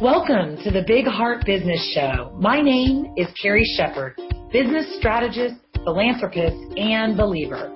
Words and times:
Welcome 0.00 0.62
to 0.62 0.70
the 0.70 0.84
Big 0.86 1.06
Heart 1.06 1.44
Business 1.44 1.92
Show. 1.92 2.32
My 2.38 2.60
name 2.60 3.12
is 3.16 3.26
Carrie 3.42 3.66
Shepard, 3.76 4.14
business 4.52 4.86
strategist, 4.96 5.56
philanthropist, 5.82 6.54
and 6.78 7.16
believer. 7.16 7.66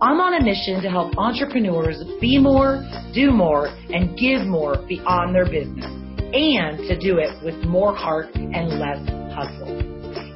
I'm 0.00 0.20
on 0.22 0.40
a 0.40 0.44
mission 0.44 0.80
to 0.82 0.88
help 0.88 1.18
entrepreneurs 1.18 1.98
be 2.20 2.38
more, 2.38 2.78
do 3.12 3.32
more, 3.32 3.74
and 3.90 4.16
give 4.16 4.46
more 4.46 4.86
beyond 4.86 5.34
their 5.34 5.50
business, 5.50 5.90
and 6.30 6.78
to 6.86 6.94
do 6.94 7.18
it 7.18 7.34
with 7.42 7.58
more 7.66 7.92
heart 7.92 8.30
and 8.36 8.78
less 8.78 9.02
hustle. 9.34 9.74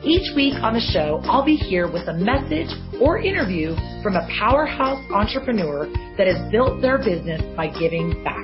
Each 0.02 0.34
week 0.34 0.54
on 0.58 0.74
the 0.74 0.82
show, 0.90 1.22
I'll 1.30 1.46
be 1.46 1.54
here 1.54 1.86
with 1.86 2.08
a 2.08 2.14
message 2.14 2.74
or 3.00 3.22
interview 3.22 3.76
from 4.02 4.16
a 4.16 4.26
powerhouse 4.42 5.06
entrepreneur 5.14 5.86
that 6.18 6.26
has 6.26 6.50
built 6.50 6.82
their 6.82 6.98
business 6.98 7.42
by 7.54 7.68
giving 7.78 8.24
back. 8.24 8.42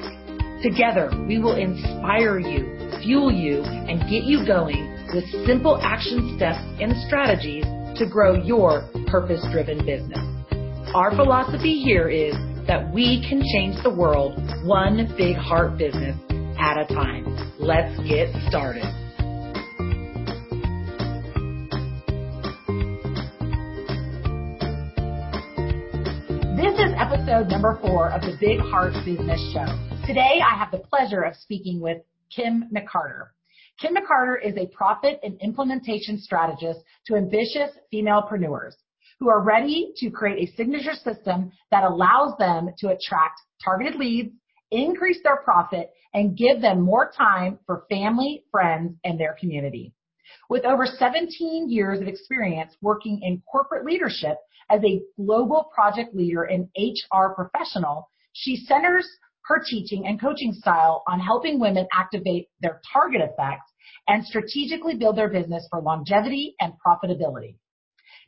Together, 0.63 1.11
we 1.27 1.39
will 1.39 1.57
inspire 1.57 2.39
you 2.39 2.74
fuel 3.03 3.31
you 3.31 3.63
and 3.63 4.01
get 4.11 4.25
you 4.25 4.47
going 4.47 4.91
with 5.15 5.25
simple 5.47 5.79
action 5.83 6.35
steps 6.37 6.59
and 6.81 6.93
strategies 7.07 7.65
to 7.99 8.07
grow 8.11 8.35
your 8.35 8.89
purpose 9.07 9.45
driven 9.53 9.85
business. 9.87 10.19
Our 10.95 11.15
philosophy 11.15 11.83
here 11.83 12.09
is 12.09 12.35
that 12.67 12.93
we 12.93 13.25
can 13.29 13.43
change 13.53 13.83
the 13.83 13.91
world 13.91 14.39
one 14.65 15.13
big 15.17 15.37
heart 15.37 15.77
business 15.77 16.17
at 16.59 16.79
a 16.79 16.87
time. 16.93 17.53
Let's 17.59 17.97
get 18.09 18.29
started. 18.49 18.85
This 26.57 26.75
is 26.79 26.95
episode 26.97 27.49
number 27.49 27.79
four 27.83 28.11
of 28.11 28.23
the 28.23 28.37
Big 28.41 28.59
Heart 28.59 28.95
Business 29.05 29.41
Show. 29.53 29.67
Today, 30.07 30.41
I 30.45 30.57
have 30.57 30.71
the 30.71 30.79
pleasure 30.79 31.23
of 31.23 31.37
speaking 31.37 31.81
with 31.81 31.99
Kim 32.35 32.71
McCarter. 32.75 33.29
Kim 33.81 33.95
McCarter 33.95 34.37
is 34.43 34.57
a 34.57 34.75
profit 34.75 35.21
and 35.23 35.41
implementation 35.41 36.19
strategist 36.19 36.81
to 37.07 37.17
ambitious 37.17 37.71
femalepreneurs 37.93 38.75
who 39.19 39.29
are 39.29 39.43
ready 39.43 39.93
to 39.97 40.11
create 40.11 40.49
a 40.49 40.53
signature 40.57 40.95
system 40.95 41.51
that 41.71 41.85
allows 41.85 42.37
them 42.39 42.71
to 42.79 42.89
attract 42.89 43.41
targeted 43.65 43.97
leads, 43.97 44.33
increase 44.71 45.19
their 45.23 45.37
profit, 45.39 45.91
and 46.15 46.37
give 46.37 46.61
them 46.61 46.81
more 46.81 47.11
time 47.17 47.59
for 47.67 47.85
family, 47.89 48.45
friends, 48.51 48.97
and 49.05 49.19
their 49.19 49.37
community. 49.39 49.93
With 50.49 50.65
over 50.65 50.87
17 50.87 51.71
years 51.71 52.01
of 52.01 52.09
experience 52.09 52.75
working 52.81 53.21
in 53.23 53.43
corporate 53.51 53.85
leadership 53.85 54.39
as 54.71 54.83
a 54.85 55.03
global 55.17 55.71
project 55.75 56.15
leader 56.15 56.45
and 56.45 56.69
HR 56.77 57.35
professional, 57.35 58.09
she 58.33 58.57
centers 58.57 59.07
her 59.47 59.63
teaching 59.65 60.07
and 60.07 60.21
coaching 60.21 60.53
style 60.53 61.03
on 61.07 61.21
helping 61.21 61.61
women 61.61 61.87
activate 61.93 62.49
their 62.61 62.81
target 62.93 63.21
effects 63.21 63.73
and 64.09 64.25
strategically 64.25 64.95
build 64.97 65.17
their 65.17 65.29
business 65.29 65.67
for 65.71 65.81
longevity 65.81 66.55
and 66.61 66.73
profitability. 66.85 67.57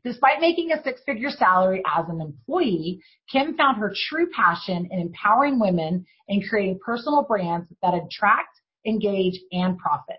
Despite 0.04 0.40
making 0.40 0.70
a 0.70 0.82
six 0.82 1.00
figure 1.04 1.30
salary 1.30 1.82
as 1.96 2.04
an 2.08 2.20
employee, 2.20 3.00
Kim 3.30 3.56
found 3.56 3.78
her 3.78 3.92
true 4.08 4.28
passion 4.34 4.88
in 4.90 5.00
empowering 5.00 5.58
women 5.58 6.06
and 6.28 6.48
creating 6.48 6.78
personal 6.84 7.24
brands 7.24 7.66
that 7.82 7.94
attract, 7.94 8.60
engage, 8.86 9.40
and 9.52 9.76
profit. 9.78 10.16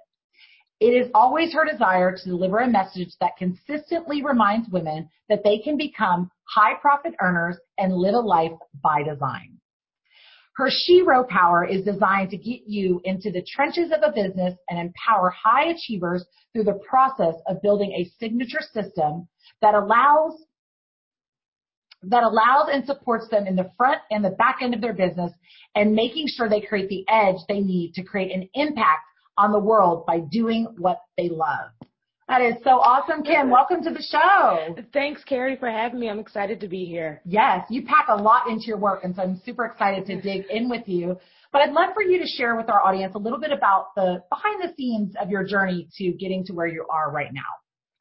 It 0.79 0.87
is 0.87 1.09
always 1.15 1.53
her 1.53 1.65
desire 1.65 2.15
to 2.15 2.29
deliver 2.29 2.59
a 2.59 2.69
message 2.69 3.09
that 3.19 3.37
consistently 3.37 4.23
reminds 4.23 4.69
women 4.69 5.09
that 5.29 5.43
they 5.43 5.57
can 5.59 5.77
become 5.77 6.29
high 6.43 6.75
profit 6.75 7.13
earners 7.21 7.57
and 7.77 7.95
live 7.95 8.13
a 8.13 8.19
life 8.19 8.51
by 8.83 9.03
design. 9.03 9.56
Her 10.57 10.69
Shero 10.69 11.27
Power 11.29 11.65
is 11.65 11.85
designed 11.85 12.31
to 12.31 12.37
get 12.37 12.61
you 12.65 12.99
into 13.03 13.31
the 13.31 13.43
trenches 13.43 13.91
of 13.91 14.01
a 14.01 14.11
business 14.11 14.57
and 14.69 14.79
empower 14.79 15.29
high 15.29 15.65
achievers 15.65 16.25
through 16.51 16.63
the 16.63 16.81
process 16.89 17.35
of 17.45 17.61
building 17.61 17.91
a 17.91 18.09
signature 18.19 18.61
system 18.73 19.27
that 19.61 19.75
allows 19.75 20.33
that 22.03 22.23
allows 22.23 22.69
and 22.71 22.85
supports 22.85 23.27
them 23.29 23.47
in 23.47 23.55
the 23.55 23.71
front 23.75 23.99
and 24.11 24.23
the 24.23 24.31
back 24.31 24.57
end 24.61 24.73
of 24.73 24.81
their 24.81 24.93
business 24.93 25.31
and 25.75 25.93
making 25.93 26.25
sure 26.27 26.47
they 26.47 26.61
create 26.61 26.89
the 26.89 27.05
edge 27.09 27.37
they 27.47 27.59
need 27.59 27.93
to 27.93 28.03
create 28.03 28.31
an 28.31 28.47
impact 28.53 29.01
on 29.37 29.51
the 29.51 29.59
world 29.59 30.05
by 30.05 30.19
doing 30.31 30.67
what 30.77 31.01
they 31.17 31.29
love. 31.29 31.69
That 32.27 32.41
is 32.41 32.55
so 32.61 32.71
awesome, 32.71 33.23
Kim. 33.23 33.49
Welcome 33.49 33.81
to 33.83 33.89
the 33.89 34.01
show. 34.01 34.75
Thanks, 34.91 35.23
Carrie, 35.23 35.55
for 35.55 35.69
having 35.69 35.97
me. 35.97 36.09
I'm 36.09 36.19
excited 36.19 36.59
to 36.59 36.67
be 36.67 36.83
here. 36.83 37.21
Yes, 37.23 37.65
you 37.69 37.85
pack 37.85 38.07
a 38.09 38.15
lot 38.15 38.49
into 38.49 38.65
your 38.65 38.77
work, 38.77 39.05
and 39.05 39.15
so 39.15 39.21
I'm 39.21 39.41
super 39.45 39.63
excited 39.63 40.05
to 40.07 40.19
dig 40.19 40.43
in 40.49 40.67
with 40.67 40.89
you. 40.89 41.17
But 41.53 41.61
I'd 41.61 41.71
love 41.71 41.93
for 41.93 42.03
you 42.03 42.19
to 42.19 42.27
share 42.27 42.57
with 42.57 42.69
our 42.69 42.85
audience 42.85 43.15
a 43.15 43.17
little 43.17 43.39
bit 43.39 43.53
about 43.53 43.95
the 43.95 44.21
behind 44.29 44.61
the 44.61 44.75
scenes 44.75 45.15
of 45.21 45.29
your 45.29 45.45
journey 45.45 45.87
to 45.99 46.11
getting 46.19 46.43
to 46.47 46.53
where 46.53 46.67
you 46.67 46.85
are 46.89 47.13
right 47.13 47.31
now. 47.31 47.41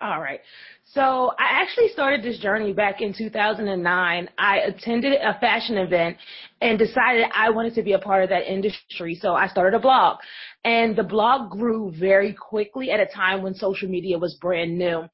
All 0.01 0.21
right. 0.21 0.41
So 0.85 1.33
I 1.39 1.63
actually 1.63 1.89
started 1.89 2.23
this 2.23 2.39
journey 2.39 2.75
back 2.75 3.01
in 3.01 3.15
2009. 3.17 4.29
I 4.39 4.59
attended 4.59 5.15
a 5.15 5.39
fashion 5.41 5.79
event 5.79 6.19
and 6.61 6.79
decided 6.79 7.27
I 7.35 7.49
wanted 7.49 7.75
to 7.77 7.83
be 7.83 7.93
a 7.93 7.99
part 7.99 8.23
of 8.23 8.29
that 8.29 8.51
industry. 8.51 9.15
So 9.15 9.33
I 9.33 9.49
started 9.49 9.75
a 9.75 9.81
blog 9.81 10.19
and 10.65 10.95
the 10.95 11.03
blog 11.03 11.51
grew 11.51 11.93
very 11.99 12.35
quickly 12.35 12.91
at 12.91 13.01
a 13.01 13.07
time 13.07 13.43
when 13.43 13.55
social 13.55 13.89
media 13.89 14.19
was 14.19 14.35
brand 14.35 14.77
new. 14.77 15.05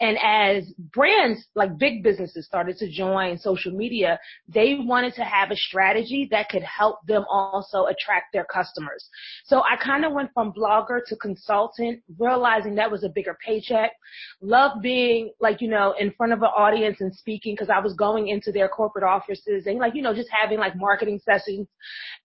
And 0.00 0.18
as 0.22 0.72
brands, 0.92 1.46
like 1.54 1.76
big 1.78 2.02
businesses 2.02 2.46
started 2.46 2.76
to 2.78 2.90
join 2.90 3.38
social 3.38 3.72
media, 3.72 4.18
they 4.48 4.78
wanted 4.80 5.14
to 5.14 5.24
have 5.24 5.50
a 5.50 5.56
strategy 5.56 6.26
that 6.30 6.48
could 6.48 6.62
help 6.62 6.98
them 7.06 7.24
also 7.30 7.84
attract 7.84 8.32
their 8.32 8.44
customers. 8.44 9.08
So 9.44 9.60
I 9.60 9.76
kind 9.76 10.04
of 10.04 10.12
went 10.12 10.30
from 10.32 10.52
blogger 10.52 11.00
to 11.06 11.16
consultant, 11.16 12.00
realizing 12.18 12.74
that 12.76 12.90
was 12.90 13.04
a 13.04 13.10
bigger 13.10 13.36
paycheck. 13.44 13.92
Love 14.40 14.80
being 14.80 15.32
like, 15.40 15.60
you 15.60 15.68
know, 15.68 15.94
in 15.98 16.12
front 16.12 16.32
of 16.32 16.40
an 16.40 16.48
audience 16.56 17.00
and 17.00 17.14
speaking 17.14 17.54
because 17.54 17.70
I 17.70 17.80
was 17.80 17.94
going 17.94 18.28
into 18.28 18.52
their 18.52 18.68
corporate 18.68 19.04
offices 19.04 19.66
and 19.66 19.78
like, 19.78 19.94
you 19.94 20.02
know, 20.02 20.14
just 20.14 20.30
having 20.30 20.58
like 20.58 20.76
marketing 20.76 21.20
sessions. 21.24 21.68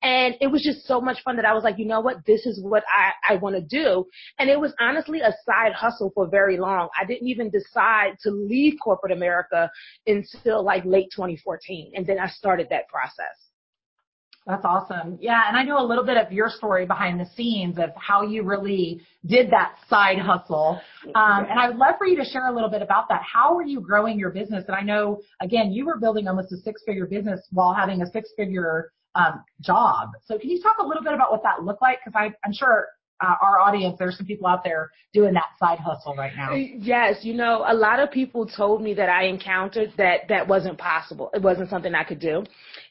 And 0.01 0.35
it 0.39 0.47
was 0.47 0.63
just 0.63 0.87
so 0.87 1.01
much 1.01 1.21
fun 1.23 1.35
that 1.35 1.45
I 1.45 1.53
was 1.53 1.63
like, 1.63 1.77
you 1.77 1.85
know 1.85 1.99
what? 1.99 2.25
This 2.25 2.45
is 2.45 2.61
what 2.63 2.83
I, 2.95 3.33
I 3.33 3.35
want 3.37 3.55
to 3.55 3.61
do. 3.61 4.05
And 4.39 4.49
it 4.49 4.59
was 4.59 4.73
honestly 4.79 5.19
a 5.19 5.33
side 5.45 5.73
hustle 5.73 6.11
for 6.15 6.27
very 6.27 6.57
long. 6.57 6.87
I 6.99 7.05
didn't 7.05 7.27
even 7.27 7.49
decide 7.65 8.17
to 8.23 8.31
leave 8.31 8.75
corporate 8.83 9.11
America 9.11 9.69
until 10.07 10.63
like 10.63 10.85
late 10.85 11.09
2014. 11.15 11.93
And 11.95 12.05
then 12.05 12.19
I 12.19 12.27
started 12.27 12.67
that 12.69 12.87
process. 12.87 13.35
That's 14.47 14.63
awesome. 14.63 15.17
Yeah, 15.19 15.41
and 15.47 15.57
I 15.57 15.63
know 15.63 15.83
a 15.83 15.87
little 15.87 16.05
bit 16.05 16.17
of 16.17 16.31
your 16.31 16.49
story 16.49 16.85
behind 16.85 17.19
the 17.19 17.25
scenes 17.35 17.79
of 17.79 17.89
how 17.95 18.21
you 18.21 18.43
really 18.43 19.01
did 19.25 19.49
that 19.49 19.73
side 19.89 20.19
hustle. 20.19 20.79
Um, 21.15 21.47
and 21.49 21.59
I 21.59 21.69
would 21.69 21.77
love 21.77 21.95
for 21.97 22.05
you 22.05 22.15
to 22.17 22.25
share 22.25 22.47
a 22.47 22.53
little 22.53 22.69
bit 22.69 22.83
about 22.83 23.09
that. 23.09 23.23
How 23.23 23.57
are 23.57 23.65
you 23.65 23.81
growing 23.81 24.19
your 24.19 24.29
business? 24.29 24.63
And 24.67 24.75
I 24.75 24.81
know, 24.81 25.19
again, 25.41 25.71
you 25.71 25.87
were 25.87 25.97
building 25.97 26.27
almost 26.27 26.51
a 26.51 26.57
six-figure 26.57 27.07
business 27.07 27.41
while 27.53 27.73
having 27.73 28.03
a 28.03 28.05
six-figure 28.11 28.91
um, 29.15 29.43
job. 29.61 30.09
So 30.25 30.37
can 30.37 30.51
you 30.51 30.61
talk 30.61 30.75
a 30.79 30.85
little 30.85 31.03
bit 31.03 31.13
about 31.13 31.31
what 31.31 31.41
that 31.41 31.63
looked 31.63 31.81
like? 31.81 31.99
Because 32.05 32.31
I'm 32.45 32.53
sure 32.53 32.87
uh, 33.21 33.35
our 33.41 33.59
audience, 33.59 33.95
there's 33.97 34.17
some 34.17 34.25
people 34.25 34.47
out 34.47 34.63
there 34.63 34.91
doing 35.13 35.33
that 35.33 35.49
side 35.59 35.79
hustle 35.79 36.15
right 36.15 36.33
now. 36.35 36.53
Yes, 36.53 37.23
you 37.23 37.33
know, 37.33 37.63
a 37.67 37.73
lot 37.73 37.99
of 37.99 38.11
people 38.11 38.45
told 38.45 38.81
me 38.81 38.93
that 38.95 39.09
I 39.09 39.25
encountered 39.25 39.93
that 39.97 40.27
that 40.29 40.47
wasn't 40.47 40.77
possible. 40.77 41.29
It 41.33 41.41
wasn't 41.41 41.69
something 41.69 41.95
I 41.95 42.03
could 42.03 42.19
do. 42.19 42.43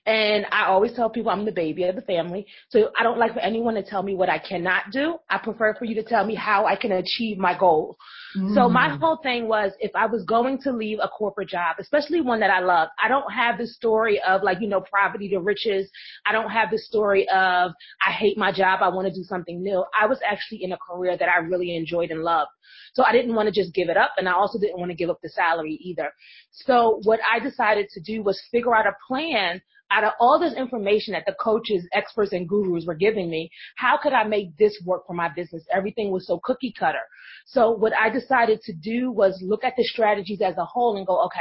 And 0.06 0.44
I 0.52 0.66
always 0.66 0.92
tell 0.92 1.08
people 1.08 1.30
I'm 1.30 1.46
the 1.46 1.52
baby 1.52 1.84
of 1.84 1.96
the 1.96 2.02
family. 2.02 2.46
So 2.68 2.90
I 2.98 3.02
don't 3.02 3.18
like 3.18 3.32
for 3.32 3.40
anyone 3.40 3.74
to 3.74 3.82
tell 3.82 4.02
me 4.02 4.14
what 4.14 4.28
I 4.28 4.38
cannot 4.38 4.90
do. 4.92 5.16
I 5.30 5.38
prefer 5.38 5.74
for 5.74 5.86
you 5.86 5.94
to 5.94 6.02
tell 6.02 6.26
me 6.26 6.34
how 6.34 6.66
I 6.66 6.76
can 6.76 6.92
achieve 6.92 7.38
my 7.38 7.56
goals. 7.58 7.96
Mm. 8.36 8.54
So 8.54 8.68
my 8.68 8.96
whole 8.96 9.18
thing 9.22 9.48
was 9.48 9.72
if 9.80 9.92
I 9.94 10.04
was 10.04 10.22
going 10.24 10.58
to 10.62 10.72
leave 10.72 10.98
a 11.02 11.08
corporate 11.08 11.48
job, 11.48 11.76
especially 11.78 12.20
one 12.20 12.40
that 12.40 12.50
I 12.50 12.60
love, 12.60 12.90
I 13.02 13.08
don't 13.08 13.32
have 13.32 13.56
the 13.56 13.66
story 13.66 14.20
of 14.28 14.42
like, 14.42 14.60
you 14.60 14.68
know, 14.68 14.84
poverty 14.92 15.28
to 15.30 15.38
riches. 15.38 15.90
I 16.26 16.32
don't 16.32 16.50
have 16.50 16.70
the 16.70 16.78
story 16.78 17.26
of 17.30 17.72
I 18.06 18.12
hate 18.12 18.36
my 18.36 18.52
job. 18.52 18.80
I 18.82 18.88
want 18.88 19.08
to 19.08 19.14
do 19.14 19.24
something 19.24 19.62
new. 19.62 19.84
I 19.98 20.06
was 20.06 20.18
actually 20.26 20.64
in 20.64 20.72
a 20.72 20.78
career 20.78 21.16
that 21.16 21.28
I 21.30 21.38
really 21.38 21.74
enjoyed 21.76 22.10
and 22.10 22.22
loved. 22.22 22.50
So 22.92 23.04
I 23.04 23.12
didn't 23.12 23.34
want 23.34 23.46
to 23.46 23.52
just 23.52 23.74
give 23.74 23.88
it 23.88 23.96
up 23.96 24.12
and 24.18 24.28
I 24.28 24.32
also 24.32 24.58
didn't 24.58 24.78
want 24.78 24.90
to 24.90 24.96
give 24.96 25.08
up 25.08 25.20
the 25.22 25.30
salary 25.30 25.78
either. 25.82 26.12
So 26.52 27.00
what 27.04 27.20
I 27.32 27.38
decided 27.38 27.88
to 27.94 28.00
do 28.00 28.22
was 28.22 28.40
figure 28.52 28.74
out 28.74 28.86
a 28.86 28.92
plan 29.08 29.62
out 29.94 30.04
of 30.04 30.12
all 30.18 30.38
this 30.38 30.54
information 30.54 31.12
that 31.12 31.24
the 31.26 31.34
coaches, 31.40 31.86
experts, 31.92 32.32
and 32.32 32.48
gurus 32.48 32.84
were 32.86 32.94
giving 32.94 33.30
me, 33.30 33.50
how 33.76 33.98
could 34.02 34.12
I 34.12 34.24
make 34.24 34.56
this 34.56 34.76
work 34.84 35.06
for 35.06 35.14
my 35.14 35.28
business? 35.28 35.64
Everything 35.72 36.10
was 36.10 36.26
so 36.26 36.40
cookie 36.42 36.74
cutter. 36.78 37.04
So 37.46 37.70
what 37.70 37.92
I 37.98 38.10
decided 38.10 38.60
to 38.62 38.72
do 38.72 39.10
was 39.10 39.38
look 39.42 39.64
at 39.64 39.74
the 39.76 39.84
strategies 39.84 40.40
as 40.40 40.56
a 40.58 40.64
whole 40.64 40.96
and 40.96 41.06
go, 41.06 41.24
okay, 41.26 41.38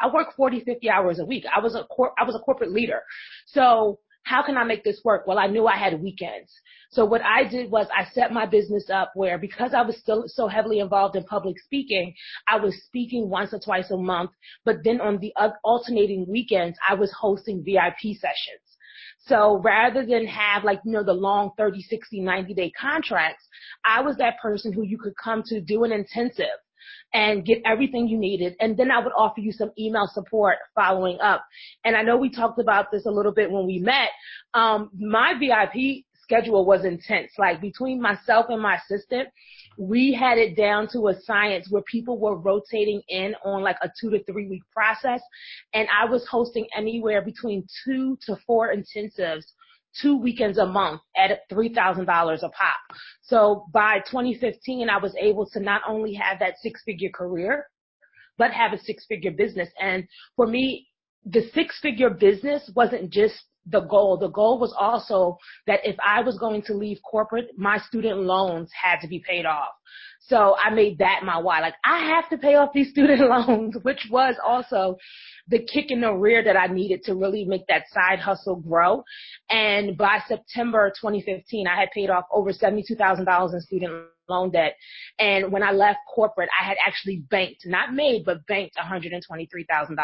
I 0.00 0.12
work 0.12 0.34
40, 0.36 0.60
50 0.60 0.90
hours 0.90 1.18
a 1.18 1.24
week. 1.24 1.44
I 1.54 1.60
was 1.60 1.74
a 1.74 1.84
cor- 1.84 2.12
I 2.18 2.24
was 2.24 2.34
a 2.34 2.40
corporate 2.40 2.72
leader. 2.72 3.02
So 3.46 4.00
how 4.26 4.42
can 4.42 4.56
I 4.56 4.64
make 4.64 4.82
this 4.82 5.00
work? 5.04 5.24
Well, 5.26 5.38
I 5.38 5.46
knew 5.46 5.68
I 5.68 5.76
had 5.76 6.02
weekends. 6.02 6.52
So 6.90 7.04
what 7.04 7.22
I 7.22 7.44
did 7.44 7.70
was 7.70 7.86
I 7.96 8.04
set 8.12 8.32
my 8.32 8.44
business 8.44 8.90
up 8.90 9.12
where 9.14 9.38
because 9.38 9.72
I 9.72 9.82
was 9.82 9.96
still 9.98 10.24
so 10.26 10.48
heavily 10.48 10.80
involved 10.80 11.14
in 11.14 11.22
public 11.24 11.56
speaking, 11.60 12.12
I 12.48 12.56
was 12.56 12.74
speaking 12.86 13.30
once 13.30 13.54
or 13.54 13.60
twice 13.60 13.92
a 13.92 13.96
month, 13.96 14.32
but 14.64 14.78
then 14.82 15.00
on 15.00 15.18
the 15.18 15.32
alternating 15.62 16.26
weekends, 16.28 16.76
I 16.88 16.94
was 16.94 17.12
hosting 17.12 17.62
VIP 17.64 18.16
sessions. 18.16 18.66
So 19.26 19.60
rather 19.62 20.04
than 20.04 20.26
have 20.26 20.64
like, 20.64 20.80
you 20.84 20.90
know, 20.90 21.04
the 21.04 21.12
long 21.12 21.52
30, 21.56 21.82
60, 21.82 22.20
90 22.20 22.54
day 22.54 22.72
contracts, 22.72 23.44
I 23.84 24.00
was 24.00 24.16
that 24.16 24.40
person 24.42 24.72
who 24.72 24.82
you 24.82 24.98
could 24.98 25.14
come 25.22 25.44
to 25.46 25.60
do 25.60 25.84
an 25.84 25.92
intensive 25.92 26.58
and 27.14 27.44
get 27.44 27.62
everything 27.64 28.08
you 28.08 28.18
needed. 28.18 28.54
And 28.60 28.76
then 28.76 28.90
I 28.90 28.98
would 28.98 29.12
offer 29.16 29.40
you 29.40 29.52
some 29.52 29.70
email 29.78 30.08
support 30.12 30.56
following 30.74 31.18
up. 31.20 31.44
And 31.84 31.96
I 31.96 32.02
know 32.02 32.16
we 32.16 32.30
talked 32.30 32.58
about 32.58 32.90
this 32.90 33.06
a 33.06 33.10
little 33.10 33.32
bit 33.32 33.50
when 33.50 33.66
we 33.66 33.78
met. 33.78 34.10
Um, 34.54 34.90
my 34.98 35.34
VIP 35.38 36.04
schedule 36.26 36.64
was 36.66 36.84
intense. 36.84 37.32
Like 37.38 37.60
between 37.60 38.00
myself 38.00 38.46
and 38.48 38.60
my 38.60 38.76
assistant, 38.76 39.28
we 39.78 40.12
had 40.12 40.38
it 40.38 40.56
down 40.56 40.88
to 40.92 41.08
a 41.08 41.20
science 41.22 41.68
where 41.70 41.82
people 41.82 42.18
were 42.18 42.36
rotating 42.36 43.02
in 43.08 43.34
on 43.44 43.62
like 43.62 43.76
a 43.82 43.90
two 44.00 44.10
to 44.10 44.22
three 44.24 44.48
week 44.48 44.62
process. 44.72 45.20
And 45.74 45.86
I 45.96 46.04
was 46.10 46.26
hosting 46.26 46.66
anywhere 46.76 47.22
between 47.22 47.66
two 47.84 48.18
to 48.26 48.36
four 48.46 48.74
intensives 48.74 49.44
two 50.00 50.16
weekends 50.16 50.58
a 50.58 50.66
month 50.66 51.00
at 51.16 51.48
$3,000 51.50 52.02
a 52.02 52.48
pop. 52.48 52.76
So 53.22 53.66
by 53.72 54.00
2015, 54.10 54.88
I 54.88 54.98
was 54.98 55.14
able 55.20 55.46
to 55.50 55.60
not 55.60 55.82
only 55.88 56.14
have 56.14 56.38
that 56.38 56.54
six 56.62 56.82
figure 56.84 57.10
career, 57.10 57.66
but 58.38 58.50
have 58.50 58.72
a 58.72 58.78
six 58.78 59.06
figure 59.06 59.30
business. 59.30 59.68
And 59.80 60.06
for 60.34 60.46
me, 60.46 60.88
the 61.24 61.48
six 61.54 61.78
figure 61.80 62.10
business 62.10 62.70
wasn't 62.74 63.10
just 63.10 63.42
the 63.66 63.80
goal. 63.80 64.16
The 64.16 64.28
goal 64.28 64.58
was 64.58 64.74
also 64.78 65.38
that 65.66 65.80
if 65.84 65.96
I 66.04 66.20
was 66.20 66.38
going 66.38 66.62
to 66.62 66.74
leave 66.74 66.98
corporate, 67.08 67.50
my 67.56 67.78
student 67.78 68.20
loans 68.20 68.70
had 68.72 69.00
to 69.00 69.08
be 69.08 69.22
paid 69.26 69.46
off. 69.46 69.72
So 70.20 70.56
I 70.62 70.70
made 70.70 70.98
that 70.98 71.20
my 71.24 71.38
why. 71.38 71.60
Like 71.60 71.74
I 71.84 72.00
have 72.06 72.28
to 72.30 72.38
pay 72.38 72.56
off 72.56 72.72
these 72.72 72.90
student 72.96 73.20
loans, 73.20 73.76
which 73.82 74.08
was 74.10 74.34
also 74.44 74.96
the 75.48 75.60
kick 75.60 75.90
in 75.90 76.00
the 76.00 76.12
rear 76.12 76.42
that 76.42 76.56
I 76.56 76.66
needed 76.66 77.04
to 77.04 77.14
really 77.14 77.44
make 77.44 77.66
that 77.68 77.84
side 77.92 78.18
hustle 78.18 78.56
grow. 78.56 79.04
And 79.50 79.96
by 79.96 80.20
September 80.26 80.92
2015, 81.00 81.66
I 81.66 81.78
had 81.78 81.90
paid 81.92 82.10
off 82.10 82.24
over 82.32 82.52
$72,000 82.52 83.54
in 83.54 83.60
student 83.60 83.92
loan 84.28 84.50
debt. 84.50 84.76
And 85.18 85.52
when 85.52 85.62
I 85.62 85.72
left 85.72 85.98
corporate, 86.12 86.48
I 86.60 86.66
had 86.66 86.76
actually 86.86 87.24
banked, 87.30 87.66
not 87.66 87.94
made, 87.94 88.24
but 88.24 88.46
banked 88.46 88.76
$123,000 88.76 89.10
in 89.10 89.96
my 89.96 89.98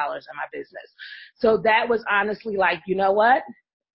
business. 0.53 0.89
So 1.37 1.59
that 1.65 1.89
was 1.89 2.05
honestly 2.11 2.57
like, 2.57 2.81
you 2.87 2.97
know 2.97 3.13
what? 3.13 3.43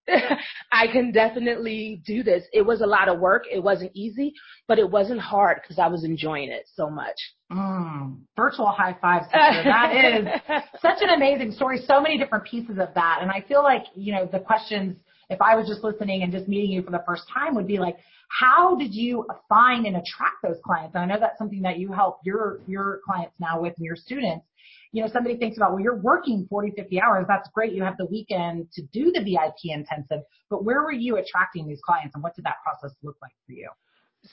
I 0.71 0.87
can 0.87 1.11
definitely 1.11 2.01
do 2.05 2.23
this. 2.23 2.43
It 2.53 2.61
was 2.61 2.81
a 2.81 2.85
lot 2.85 3.09
of 3.09 3.19
work. 3.19 3.43
It 3.51 3.61
wasn't 3.61 3.91
easy, 3.93 4.33
but 4.67 4.79
it 4.79 4.89
wasn't 4.89 5.19
hard 5.19 5.59
because 5.61 5.79
I 5.79 5.87
was 5.87 6.03
enjoying 6.03 6.49
it 6.49 6.67
so 6.73 6.89
much. 6.89 7.15
Mm, 7.51 8.19
virtual 8.35 8.67
high 8.67 8.95
five, 9.01 9.23
sister. 9.23 9.63
That 9.65 9.93
is 9.95 10.63
such 10.81 10.99
an 11.01 11.09
amazing 11.09 11.51
story. 11.51 11.79
So 11.85 12.01
many 12.01 12.17
different 12.17 12.45
pieces 12.45 12.77
of 12.79 12.93
that. 12.95 13.19
And 13.21 13.31
I 13.31 13.43
feel 13.47 13.63
like, 13.63 13.83
you 13.95 14.13
know, 14.13 14.27
the 14.31 14.39
questions, 14.39 14.97
if 15.29 15.41
I 15.41 15.55
was 15.55 15.67
just 15.67 15.83
listening 15.83 16.23
and 16.23 16.31
just 16.31 16.47
meeting 16.47 16.71
you 16.71 16.81
for 16.81 16.91
the 16.91 17.03
first 17.05 17.23
time 17.33 17.55
would 17.55 17.67
be 17.67 17.77
like, 17.77 17.97
how 18.29 18.75
did 18.75 18.93
you 18.93 19.25
find 19.47 19.85
and 19.85 19.95
attract 19.95 20.35
those 20.43 20.57
clients? 20.63 20.95
And 20.95 21.03
I 21.03 21.07
know 21.07 21.19
that's 21.19 21.37
something 21.37 21.61
that 21.61 21.79
you 21.79 21.91
help 21.91 22.19
your, 22.23 22.59
your 22.67 23.01
clients 23.05 23.35
now 23.39 23.61
with 23.61 23.73
and 23.77 23.85
your 23.85 23.95
students 23.95 24.45
you 24.91 25.03
know, 25.03 25.09
somebody 25.11 25.37
thinks 25.37 25.57
about, 25.57 25.71
well, 25.71 25.81
you're 25.81 25.97
working 25.97 26.47
40, 26.49 26.71
50 26.75 27.01
hours. 27.01 27.25
That's 27.27 27.49
great. 27.53 27.73
You 27.73 27.83
have 27.83 27.97
the 27.97 28.05
weekend 28.05 28.71
to 28.73 28.81
do 28.93 29.11
the 29.11 29.19
VIP 29.19 29.75
intensive, 29.75 30.23
but 30.49 30.63
where 30.63 30.81
were 30.81 30.91
you 30.91 31.17
attracting 31.17 31.67
these 31.67 31.81
clients 31.85 32.15
and 32.15 32.23
what 32.23 32.35
did 32.35 32.45
that 32.45 32.55
process 32.63 32.95
look 33.03 33.17
like 33.21 33.33
for 33.45 33.53
you? 33.53 33.69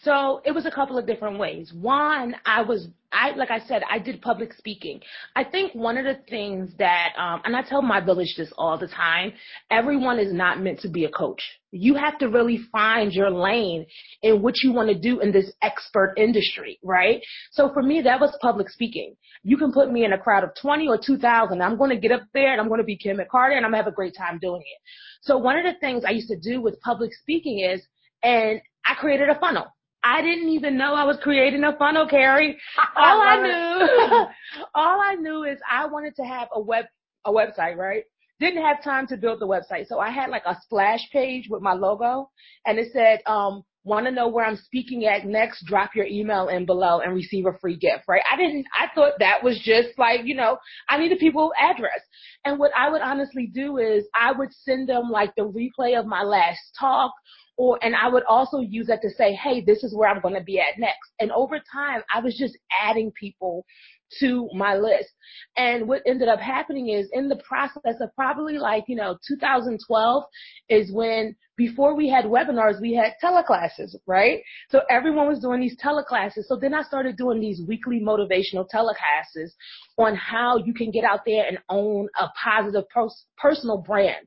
So 0.03 0.41
it 0.45 0.53
was 0.53 0.67
a 0.67 0.71
couple 0.71 0.99
of 0.99 1.07
different 1.07 1.39
ways. 1.39 1.73
One, 1.73 2.35
I 2.45 2.63
was, 2.63 2.89
I, 3.13 3.31
like 3.33 3.51
I 3.51 3.61
said, 3.61 3.83
I 3.89 3.99
did 3.99 4.21
public 4.23 4.53
speaking. 4.53 5.01
I 5.37 5.45
think 5.45 5.75
one 5.75 5.97
of 5.97 6.05
the 6.05 6.19
things 6.29 6.73
that, 6.79 7.13
um, 7.17 7.43
and 7.45 7.55
I 7.55 7.63
tell 7.63 7.81
my 7.81 8.01
village 8.01 8.35
this 8.37 8.53
all 8.59 8.77
the 8.77 8.89
time, 8.89 9.33
everyone 9.71 10.19
is 10.19 10.33
not 10.33 10.61
meant 10.61 10.81
to 10.81 10.89
be 10.89 11.05
a 11.05 11.11
coach. 11.11 11.43
You 11.71 11.95
have 11.95 12.19
to 12.19 12.29
really 12.29 12.59
find 12.73 13.13
your 13.13 13.31
lane 13.31 13.87
in 14.23 14.43
what 14.43 14.55
you 14.63 14.73
want 14.73 14.89
to 14.89 14.99
do 14.99 15.21
in 15.21 15.33
this 15.33 15.53
expert 15.63 16.15
industry, 16.17 16.79
right? 16.83 17.21
So 17.53 17.73
for 17.73 17.83
me, 17.83 18.01
that 18.03 18.21
was 18.21 18.37
public 18.41 18.71
speaking. 18.71 19.15
You 19.43 19.57
can 19.57 19.73
put 19.73 19.93
me 19.93 20.05
in 20.05 20.13
a 20.13 20.19
crowd 20.19 20.45
of 20.45 20.51
20 20.61 20.89
or 20.89 20.99
2,000. 20.99 21.63
I'm 21.63 21.77
going 21.77 21.91
to 21.91 21.97
get 21.97 22.13
up 22.13 22.23
there 22.33 22.53
and 22.53 22.61
I'm 22.61 22.69
going 22.69 22.81
to 22.81 22.85
be 22.85 22.97
Kim 22.97 23.19
McCarter 23.19 23.57
and 23.57 23.65
I'm 23.65 23.71
going 23.71 23.83
to 23.83 23.85
have 23.85 23.87
a 23.87 23.93
great 23.93 24.17
time 24.17 24.39
doing 24.41 24.63
it. 24.63 24.81
So 25.23 25.39
one 25.39 25.57
of 25.57 25.65
the 25.65 25.79
things 25.81 26.05
I 26.05 26.11
used 26.11 26.29
to 26.29 26.39
do 26.39 26.61
with 26.61 26.81
public 26.81 27.13
speaking 27.15 27.61
is, 27.61 27.81
and 28.23 28.61
I 28.87 28.95
created 28.95 29.29
a 29.29 29.39
funnel. 29.39 29.67
I 30.05 30.21
didn't 30.21 30.51
even 30.51 30.77
know 30.77 30.95
I 30.95 31.05
was 31.05 31.17
creating 31.23 31.65
a 31.65 31.77
funnel, 31.77 32.07
Carrie. 32.07 32.59
All 32.97 33.21
I, 33.21 33.37
I 33.37 33.43
knew, 33.43 34.27
all 34.75 35.01
I 35.01 35.15
knew 35.15 35.45
is 35.45 35.59
I 35.71 35.87
wanted 35.87 36.15
to 36.17 36.25
have 36.25 36.49
a 36.55 36.61
web, 36.61 36.85
a 37.25 37.33
website, 37.33 37.77
right? 37.77 38.05
Didn't 38.39 38.63
have 38.63 38.85
time 38.85 39.07
to 39.09 39.17
build 39.17 39.41
the 39.41 39.47
website. 39.47 39.87
So 39.87 39.99
I 39.99 40.11
had 40.11 40.29
like 40.29 40.43
a 40.45 40.57
splash 40.61 41.09
page 41.11 41.49
with 41.49 41.63
my 41.63 41.73
logo 41.73 42.31
and 42.67 42.79
it 42.79 42.93
said, 42.93 43.21
um, 43.27 43.63
want 43.85 44.07
to 44.07 44.13
know 44.13 44.29
where 44.29 44.45
I'm 44.45 44.57
speaking 44.57 45.05
at 45.07 45.27
next, 45.27 45.65
drop 45.67 45.95
your 45.95 46.07
email 46.07 46.49
in 46.49 46.67
below 46.67 47.01
and 47.01 47.15
receive 47.15 47.47
a 47.47 47.59
free 47.61 47.77
gift, 47.77 48.05
right? 48.09 48.23
I 48.31 48.37
didn't, 48.37 48.67
I 48.79 48.87
thought 48.95 49.13
that 49.19 49.45
was 49.45 49.61
just 49.63 49.99
like, 49.99 50.21
you 50.25 50.35
know, 50.35 50.57
I 50.89 50.99
need 50.99 51.13
a 51.13 51.17
people 51.17 51.53
address. 51.61 52.01
And 52.45 52.59
what 52.59 52.73
I 52.77 52.91
would 52.91 53.03
honestly 53.03 53.47
do 53.47 53.77
is 53.79 54.05
I 54.15 54.33
would 54.33 54.53
send 54.53 54.89
them 54.89 55.11
like 55.11 55.35
the 55.37 55.43
replay 55.43 55.99
of 55.99 56.07
my 56.07 56.23
last 56.23 56.61
talk 56.79 57.13
or 57.57 57.79
and 57.83 57.95
I 57.95 58.09
would 58.09 58.25
also 58.25 58.61
use 58.61 58.89
that 58.89 59.03
to 59.03 59.11
say, 59.11 59.35
hey, 59.35 59.61
this 59.61 59.85
is 59.85 59.95
where 59.95 60.09
I'm 60.09 60.21
going 60.21 60.35
to 60.35 60.43
be 60.43 60.59
at 60.59 60.79
next. 60.79 61.13
And 61.21 61.31
over 61.31 61.61
time, 61.73 62.03
I 62.13 62.21
was 62.21 62.37
just 62.37 62.59
adding 62.83 63.13
people 63.13 63.65
to 64.21 64.49
my 64.55 64.77
list. 64.77 65.11
And 65.57 65.89
what 65.89 66.03
ended 66.07 66.29
up 66.29 66.41
happening 66.41 66.89
is 66.89 67.09
in 67.13 67.29
the 67.29 67.41
process 67.49 67.97
of 68.01 68.15
probably 68.15 68.59
like, 68.59 68.85
you 68.89 68.97
know, 68.97 69.19
2012 69.29 70.25
is 70.69 70.93
when 70.93 71.37
before 71.57 71.95
we 71.95 72.09
had 72.09 72.25
webinars, 72.25 72.81
we 72.81 72.95
had 72.95 73.13
teleclasses, 73.23 73.95
right? 74.07 74.41
So 74.71 74.81
everyone 74.91 75.29
was 75.29 75.39
doing 75.39 75.61
these 75.61 75.77
teleclasses. 75.77 76.45
So 76.47 76.57
then 76.57 76.75
I 76.75 76.83
started 76.83 77.17
doing 77.17 77.41
these 77.41 77.61
weekly 77.67 78.01
motivational 78.01 78.67
teleclasses 78.73 79.51
on 79.97 80.17
how 80.17 80.57
you 80.57 80.75
can 80.75 80.91
get 80.91 81.05
out 81.05 81.21
there 81.25 81.47
and 81.47 81.59
own 81.69 82.09
a 82.21 82.27
positive 82.43 82.89
pers- 82.89 83.27
personal 83.37 83.79
brand. 83.79 84.27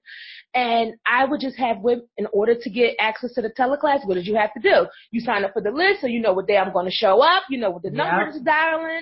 And 0.53 0.93
I 1.05 1.25
would 1.25 1.41
just 1.41 1.57
have 1.57 1.79
women, 1.81 2.07
in 2.17 2.27
order 2.31 2.55
to 2.59 2.69
get 2.69 2.95
access 2.99 3.33
to 3.33 3.41
the 3.41 3.49
teleclass, 3.49 4.05
what 4.05 4.15
did 4.15 4.25
you 4.25 4.35
have 4.35 4.53
to 4.53 4.61
do? 4.61 4.87
You 5.11 5.19
sign 5.19 5.43
up 5.43 5.53
for 5.53 5.61
the 5.61 5.71
list 5.71 6.01
so 6.01 6.07
you 6.07 6.21
know 6.21 6.33
what 6.33 6.47
day 6.47 6.57
I'm 6.57 6.71
going 6.71 6.85
to 6.85 6.91
show 6.91 7.21
up, 7.21 7.43
you 7.49 7.59
know 7.59 7.71
what 7.71 7.83
the 7.83 7.91
number 7.91 8.25
yep. 8.25 8.33
to 8.33 8.39
dial 8.39 8.79
in. 8.85 9.01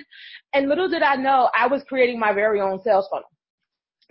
And 0.52 0.68
little 0.68 0.88
did 0.88 1.02
I 1.02 1.14
know, 1.14 1.48
I 1.56 1.68
was 1.68 1.82
creating 1.88 2.18
my 2.18 2.32
very 2.32 2.60
own 2.60 2.80
sales 2.82 3.06
funnel. 3.10 3.30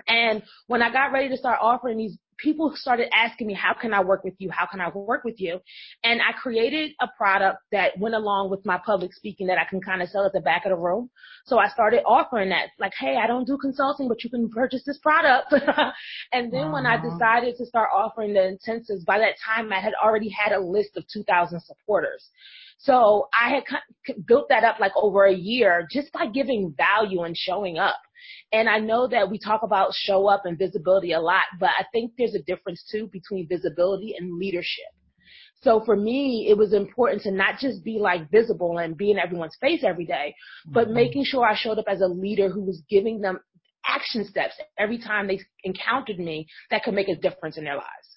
And 0.08 0.44
when 0.68 0.82
I 0.82 0.92
got 0.92 1.12
ready 1.12 1.30
to 1.30 1.38
start 1.38 1.60
offering 1.62 1.98
these 1.98 2.18
people 2.38 2.74
started 2.76 3.08
asking 3.16 3.48
me, 3.48 3.54
how 3.54 3.74
can 3.74 3.94
I 3.94 4.04
work 4.04 4.24
with 4.24 4.36
you? 4.40 4.50
How 4.52 4.66
can 4.66 4.82
I 4.82 4.90
work 4.90 5.24
with 5.24 5.40
you? 5.40 5.60
And 6.04 6.22
I 6.22 6.32
created 6.34 6.92
a 7.02 7.08
product 7.18 7.60
that 7.72 7.98
went 8.00 8.16
along 8.16 8.50
with 8.50 8.66
my 8.66 8.80
public 8.86 9.14
speaking 9.14 9.48
that 9.48 9.58
I 9.58 9.66
can 9.66 9.82
kind 9.82 10.02
of 10.02 10.10
sell 10.10 10.26
at 10.26 10.34
the 10.34 10.42
back 10.42 10.66
of 10.66 10.72
the 10.72 10.78
room. 10.78 11.10
So 11.46 11.58
I 11.58 11.70
started 11.70 12.04
offering 12.06 12.50
that, 12.50 12.70
like, 12.80 12.94
hey, 13.00 13.18
I 13.22 13.28
don't 13.28 13.46
do 13.46 13.58
consulting, 13.58 14.08
but 14.08 14.24
you 14.24 14.30
can 14.30 14.50
purchase 14.50 14.84
this 14.86 14.98
product. 14.98 15.54
and 16.34 16.52
then 16.52 16.62
uh-huh. 16.62 16.72
when 16.72 16.86
I 16.86 16.96
uh-huh. 16.96 17.10
decided 17.10 17.56
to 17.58 17.66
start 17.66 17.90
offering 17.94 18.34
the 18.34 18.40
intensives, 18.58 19.06
by 19.06 19.20
that 19.20 19.36
time 19.46 19.72
I 19.72 19.80
had 19.80 19.94
already 20.04 20.30
had 20.30 20.54
a 20.54 20.60
list 20.60 20.98
of 20.98 21.06
2,000 21.12 21.62
supporters. 21.62 22.30
So 22.78 23.28
I 23.34 23.50
had 23.50 23.64
built 24.28 24.50
that 24.50 24.64
up 24.64 24.80
like 24.80 24.92
over 24.96 25.26
a 25.26 25.34
year 25.34 25.88
just 25.92 26.12
by 26.12 26.28
giving 26.28 26.74
value 26.78 27.24
and 27.24 27.36
showing 27.36 27.78
up. 27.78 28.00
And 28.52 28.70
I 28.70 28.80
know 28.80 29.08
that 29.08 29.30
we 29.30 29.40
talk 29.40 29.64
about 29.64 29.94
show 29.94 30.28
up 30.28 30.46
and 30.46 30.58
visibility 30.58 31.14
a 31.14 31.20
lot, 31.20 31.46
but 31.60 31.70
I 31.70 31.86
think 31.92 32.14
there's 32.18 32.36
a 32.36 32.44
difference 32.44 32.84
too 32.92 33.10
between 33.12 33.48
visibility 33.48 34.16
and 34.18 34.38
leadership. 34.38 34.86
So 35.62 35.82
for 35.84 35.96
me, 35.96 36.48
it 36.50 36.58
was 36.58 36.74
important 36.74 37.24
to 37.24 37.32
not 37.32 37.60
just 37.60 37.84
be 37.84 37.98
like 38.00 38.30
visible 38.30 38.78
and 38.78 38.96
be 38.96 39.12
in 39.12 39.18
everyone's 39.18 39.58
face 39.60 39.84
every 39.84 40.06
day, 40.06 40.36
but 40.68 40.86
mm-hmm. 40.86 40.96
making 40.96 41.26
sure 41.26 41.46
I 41.46 41.56
showed 41.56 41.80
up 41.80 41.86
as 41.88 42.02
a 42.02 42.08
leader 42.08 42.50
who 42.50 42.64
was 42.64 42.84
giving 42.90 43.22
them 43.22 43.40
action 43.88 44.26
steps 44.26 44.54
every 44.78 44.98
time 45.00 45.28
they 45.28 45.40
encountered 45.64 46.20
me 46.20 46.48
that 46.70 46.84
could 46.84 46.94
make 46.94 47.08
a 47.08 47.16
difference 47.16 47.58
in 47.58 47.64
their 47.64 47.76
lives. 47.76 48.15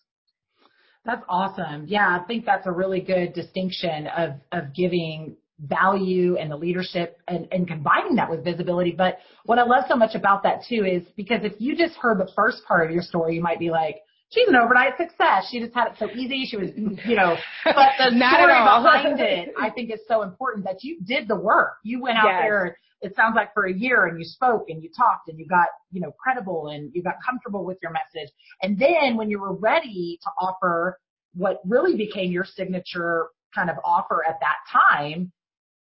That's 1.05 1.25
awesome. 1.29 1.87
Yeah, 1.87 2.19
I 2.21 2.25
think 2.27 2.45
that's 2.45 2.67
a 2.67 2.73
really 2.73 3.01
good 3.01 3.33
distinction 3.33 4.07
of, 4.09 4.33
of 4.53 4.75
giving 4.75 5.37
value 5.61 6.37
and 6.37 6.51
the 6.51 6.57
leadership 6.57 7.19
and, 7.27 7.49
and 7.51 7.67
combining 7.67 8.17
that 8.17 8.31
with 8.31 8.45
visibility. 8.45 8.93
But 8.93 9.19
what 9.45 9.59
I 9.59 9.65
love 9.65 9.85
so 9.89 9.97
much 9.97 10.15
about 10.15 10.43
that 10.45 10.63
too 10.69 10.85
is 10.85 11.03
because 11.17 11.41
if 11.43 11.55
you 11.59 11.77
just 11.77 11.95
heard 11.95 12.19
the 12.19 12.31
first 12.37 12.59
part 12.67 12.87
of 12.87 12.93
your 12.93 13.03
story, 13.03 13.35
you 13.35 13.43
might 13.43 13.59
be 13.59 13.71
like, 13.71 13.97
she's 14.31 14.49
an 14.49 14.57
overnight 14.57 14.97
success. 14.97 15.49
She 15.51 15.61
just 15.61 15.75
had 15.75 15.89
it 15.89 15.95
so 15.99 16.11
easy. 16.11 16.45
She 16.45 16.57
was, 16.57 16.71
you 16.77 17.17
know, 17.17 17.37
but 17.65 17.93
the 17.99 18.11
Not 18.11 18.35
story 18.35 18.53
behind 18.53 19.21
it, 19.21 19.55
I 19.61 19.71
think 19.71 19.91
is 19.91 20.01
so 20.07 20.23
important 20.23 20.65
that 20.67 20.85
you 20.85 20.99
did 21.03 21.29
the 21.29 21.37
work. 21.37 21.75
You 21.83 22.01
went 22.03 22.19
out 22.19 22.29
yes. 22.29 22.43
there, 22.43 22.79
it 23.01 23.15
sounds 23.15 23.35
like 23.37 23.55
for 23.55 23.67
a 23.67 23.73
year 23.73 24.07
and 24.07 24.19
you 24.19 24.25
spoke 24.25 24.65
and 24.69 24.83
you 24.83 24.91
talked 24.97 25.29
and 25.29 25.39
you 25.39 25.47
got, 25.47 25.69
you 25.91 26.01
know, 26.01 26.13
credible 26.23 26.69
and 26.69 26.91
you 26.95 27.03
got 27.03 27.15
comfortable 27.25 27.65
with 27.65 27.79
your 27.83 27.93
message. 27.93 28.33
And 28.63 28.79
then 28.79 29.17
when 29.17 29.31
you 29.31 29.41
were 29.41 29.55
ready 29.55 30.19
to 30.23 30.31
offer 30.41 30.99
what 31.35 31.61
really 31.65 31.97
became 31.97 32.33
your 32.33 32.45
signature 32.45 33.29
kind 33.55 33.71
of 33.71 33.77
offer 33.85 34.25
at 34.29 34.39
that 34.41 34.57
time, 34.71 35.33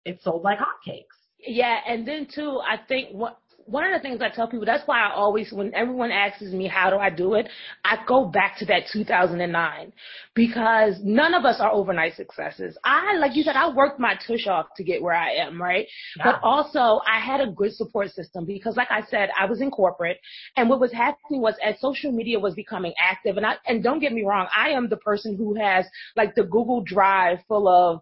it 0.06 0.22
sold 0.22 0.44
like 0.44 0.60
hotcakes. 0.60 1.06
Yeah, 1.40 1.80
and 1.88 2.08
then 2.08 2.28
too, 2.34 2.60
I 2.60 2.78
think 2.88 3.10
what 3.12 3.40
one 3.68 3.84
of 3.84 3.92
the 3.92 4.00
things 4.02 4.22
I 4.22 4.30
tell 4.30 4.48
people, 4.48 4.66
that's 4.66 4.88
why 4.88 5.02
I 5.02 5.14
always, 5.14 5.52
when 5.52 5.76
everyone 5.76 6.10
asks 6.10 6.42
me 6.42 6.68
how 6.68 6.90
do 6.90 6.98
I 6.98 7.10
do 7.10 7.34
it, 7.34 7.50
I 7.84 7.98
go 8.08 8.26
back 8.26 8.58
to 8.60 8.66
that 8.68 8.84
2009 8.92 9.92
because 10.34 10.96
none 11.04 11.34
of 11.34 11.44
us 11.44 11.58
are 11.60 11.72
overnight 11.72 12.16
successes. 12.16 12.78
I, 12.86 13.18
like 13.18 13.36
you 13.36 13.44
said, 13.44 13.58
I 13.58 13.70
worked 13.74 14.00
my 14.00 14.16
tush 14.26 14.48
off 14.48 14.68
to 14.78 14.84
get 14.84 15.02
where 15.02 15.14
I 15.14 15.32
am, 15.32 15.62
right? 15.62 15.86
But 16.24 16.40
also 16.44 17.02
I 17.06 17.20
had 17.20 17.42
a 17.42 17.52
good 17.52 17.74
support 17.74 18.10
system 18.12 18.46
because 18.46 18.78
like 18.78 18.90
I 18.90 19.02
said, 19.10 19.30
I 19.38 19.46
was 19.46 19.60
in 19.60 19.70
corporate 19.70 20.20
and 20.56 20.70
what 20.70 20.80
was 20.80 20.94
happening 20.94 21.42
was 21.42 21.56
as 21.64 21.80
social 21.82 22.12
media 22.12 22.40
was 22.40 22.54
becoming 22.54 22.94
active 23.04 23.36
and 23.36 23.46
I, 23.46 23.56
and 23.66 23.84
don't 23.84 24.00
get 24.00 24.14
me 24.14 24.24
wrong, 24.24 24.48
I 24.56 24.70
am 24.70 24.88
the 24.88 24.98
person 24.98 25.36
who 25.36 25.56
has 25.56 25.86
like 26.16 26.36
the 26.36 26.44
Google 26.44 26.82
Drive 26.82 27.40
full 27.50 27.68
of 27.68 28.02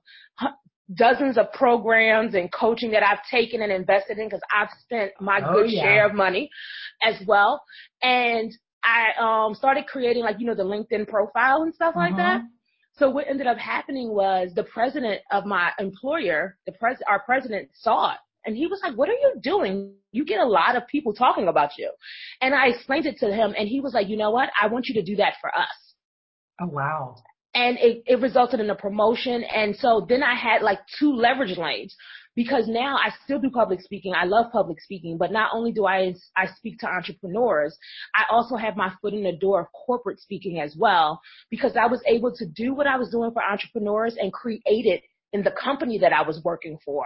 dozens 0.93 1.37
of 1.37 1.51
programs 1.53 2.35
and 2.35 2.51
coaching 2.51 2.91
that 2.91 3.03
I've 3.03 3.23
taken 3.29 3.61
and 3.61 3.71
invested 3.71 4.19
in 4.19 4.27
because 4.27 4.41
I've 4.55 4.69
spent 4.81 5.11
my 5.19 5.41
oh, 5.45 5.53
good 5.53 5.71
yeah. 5.71 5.81
share 5.81 6.05
of 6.05 6.13
money 6.13 6.49
as 7.03 7.15
well. 7.25 7.61
And 8.03 8.51
I 8.83 9.47
um 9.47 9.55
started 9.55 9.87
creating 9.87 10.23
like, 10.23 10.39
you 10.39 10.45
know, 10.45 10.55
the 10.55 10.63
LinkedIn 10.63 11.07
profile 11.07 11.63
and 11.63 11.73
stuff 11.73 11.95
like 11.95 12.15
that. 12.17 12.39
Mm-hmm. 12.39 12.47
So 12.97 13.09
what 13.09 13.27
ended 13.27 13.47
up 13.47 13.57
happening 13.57 14.13
was 14.13 14.51
the 14.55 14.63
president 14.63 15.21
of 15.31 15.45
my 15.45 15.71
employer, 15.79 16.57
the 16.65 16.71
pres 16.73 16.97
our 17.09 17.19
president 17.19 17.69
saw 17.73 18.13
it 18.13 18.19
and 18.45 18.55
he 18.55 18.67
was 18.67 18.79
like, 18.83 18.95
what 18.95 19.09
are 19.09 19.13
you 19.13 19.33
doing? 19.41 19.95
You 20.11 20.23
get 20.23 20.39
a 20.39 20.45
lot 20.45 20.77
of 20.77 20.87
people 20.87 21.13
talking 21.13 21.47
about 21.47 21.71
you. 21.77 21.91
And 22.41 22.53
I 22.53 22.67
explained 22.67 23.07
it 23.07 23.17
to 23.19 23.33
him 23.33 23.53
and 23.57 23.67
he 23.67 23.81
was 23.81 23.93
like, 23.93 24.07
you 24.07 24.17
know 24.17 24.29
what? 24.29 24.49
I 24.61 24.67
want 24.67 24.87
you 24.87 24.93
to 24.95 25.03
do 25.03 25.15
that 25.17 25.33
for 25.41 25.49
us. 25.49 25.93
Oh, 26.61 26.67
wow 26.67 27.15
and 27.55 27.77
it, 27.79 28.03
it 28.05 28.21
resulted 28.21 28.59
in 28.59 28.69
a 28.69 28.75
promotion. 28.75 29.43
And 29.43 29.75
so 29.77 30.05
then 30.07 30.21
I 30.21 30.35
had 30.35 30.61
like 30.61 30.79
two 30.99 31.13
leverage 31.13 31.57
lanes 31.57 31.95
because 32.35 32.67
now 32.67 32.97
I 32.97 33.11
still 33.23 33.39
do 33.39 33.49
public 33.49 33.81
speaking. 33.81 34.13
I 34.13 34.25
love 34.25 34.51
public 34.51 34.81
speaking, 34.81 35.17
but 35.17 35.31
not 35.31 35.51
only 35.53 35.71
do 35.71 35.85
I 35.85 36.13
I 36.35 36.47
speak 36.57 36.79
to 36.79 36.87
entrepreneurs, 36.87 37.77
I 38.13 38.23
also 38.29 38.57
have 38.57 38.75
my 38.75 38.91
foot 39.01 39.13
in 39.13 39.23
the 39.23 39.37
door 39.37 39.61
of 39.61 39.67
corporate 39.85 40.19
speaking 40.19 40.59
as 40.59 40.75
well 40.77 41.21
because 41.49 41.77
I 41.77 41.87
was 41.87 42.01
able 42.05 42.35
to 42.35 42.45
do 42.45 42.73
what 42.73 42.87
I 42.87 42.97
was 42.97 43.09
doing 43.09 43.31
for 43.31 43.41
entrepreneurs 43.41 44.17
and 44.19 44.33
create 44.33 44.61
it 44.65 45.01
in 45.31 45.43
the 45.43 45.51
company 45.51 45.97
that 45.99 46.13
I 46.13 46.21
was 46.21 46.41
working 46.43 46.77
for 46.83 47.05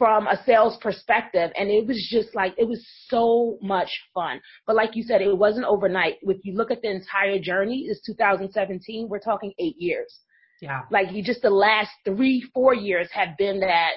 from 0.00 0.26
a 0.28 0.42
sales 0.46 0.78
perspective 0.80 1.50
and 1.56 1.68
it 1.68 1.86
was 1.86 2.08
just 2.10 2.34
like 2.34 2.54
it 2.56 2.66
was 2.66 2.82
so 3.08 3.58
much 3.60 3.90
fun 4.14 4.40
but 4.66 4.74
like 4.74 4.96
you 4.96 5.02
said 5.02 5.20
it 5.20 5.36
wasn't 5.36 5.64
overnight 5.66 6.14
if 6.22 6.38
you 6.42 6.54
look 6.54 6.70
at 6.70 6.80
the 6.80 6.90
entire 6.90 7.38
journey 7.38 7.84
it's 7.86 8.00
2017 8.06 9.10
we're 9.10 9.18
talking 9.18 9.52
eight 9.58 9.76
years 9.76 10.20
yeah 10.62 10.80
like 10.90 11.12
you 11.12 11.22
just 11.22 11.42
the 11.42 11.50
last 11.50 11.90
three 12.06 12.42
four 12.54 12.72
years 12.72 13.10
have 13.12 13.36
been 13.36 13.60
that 13.60 13.90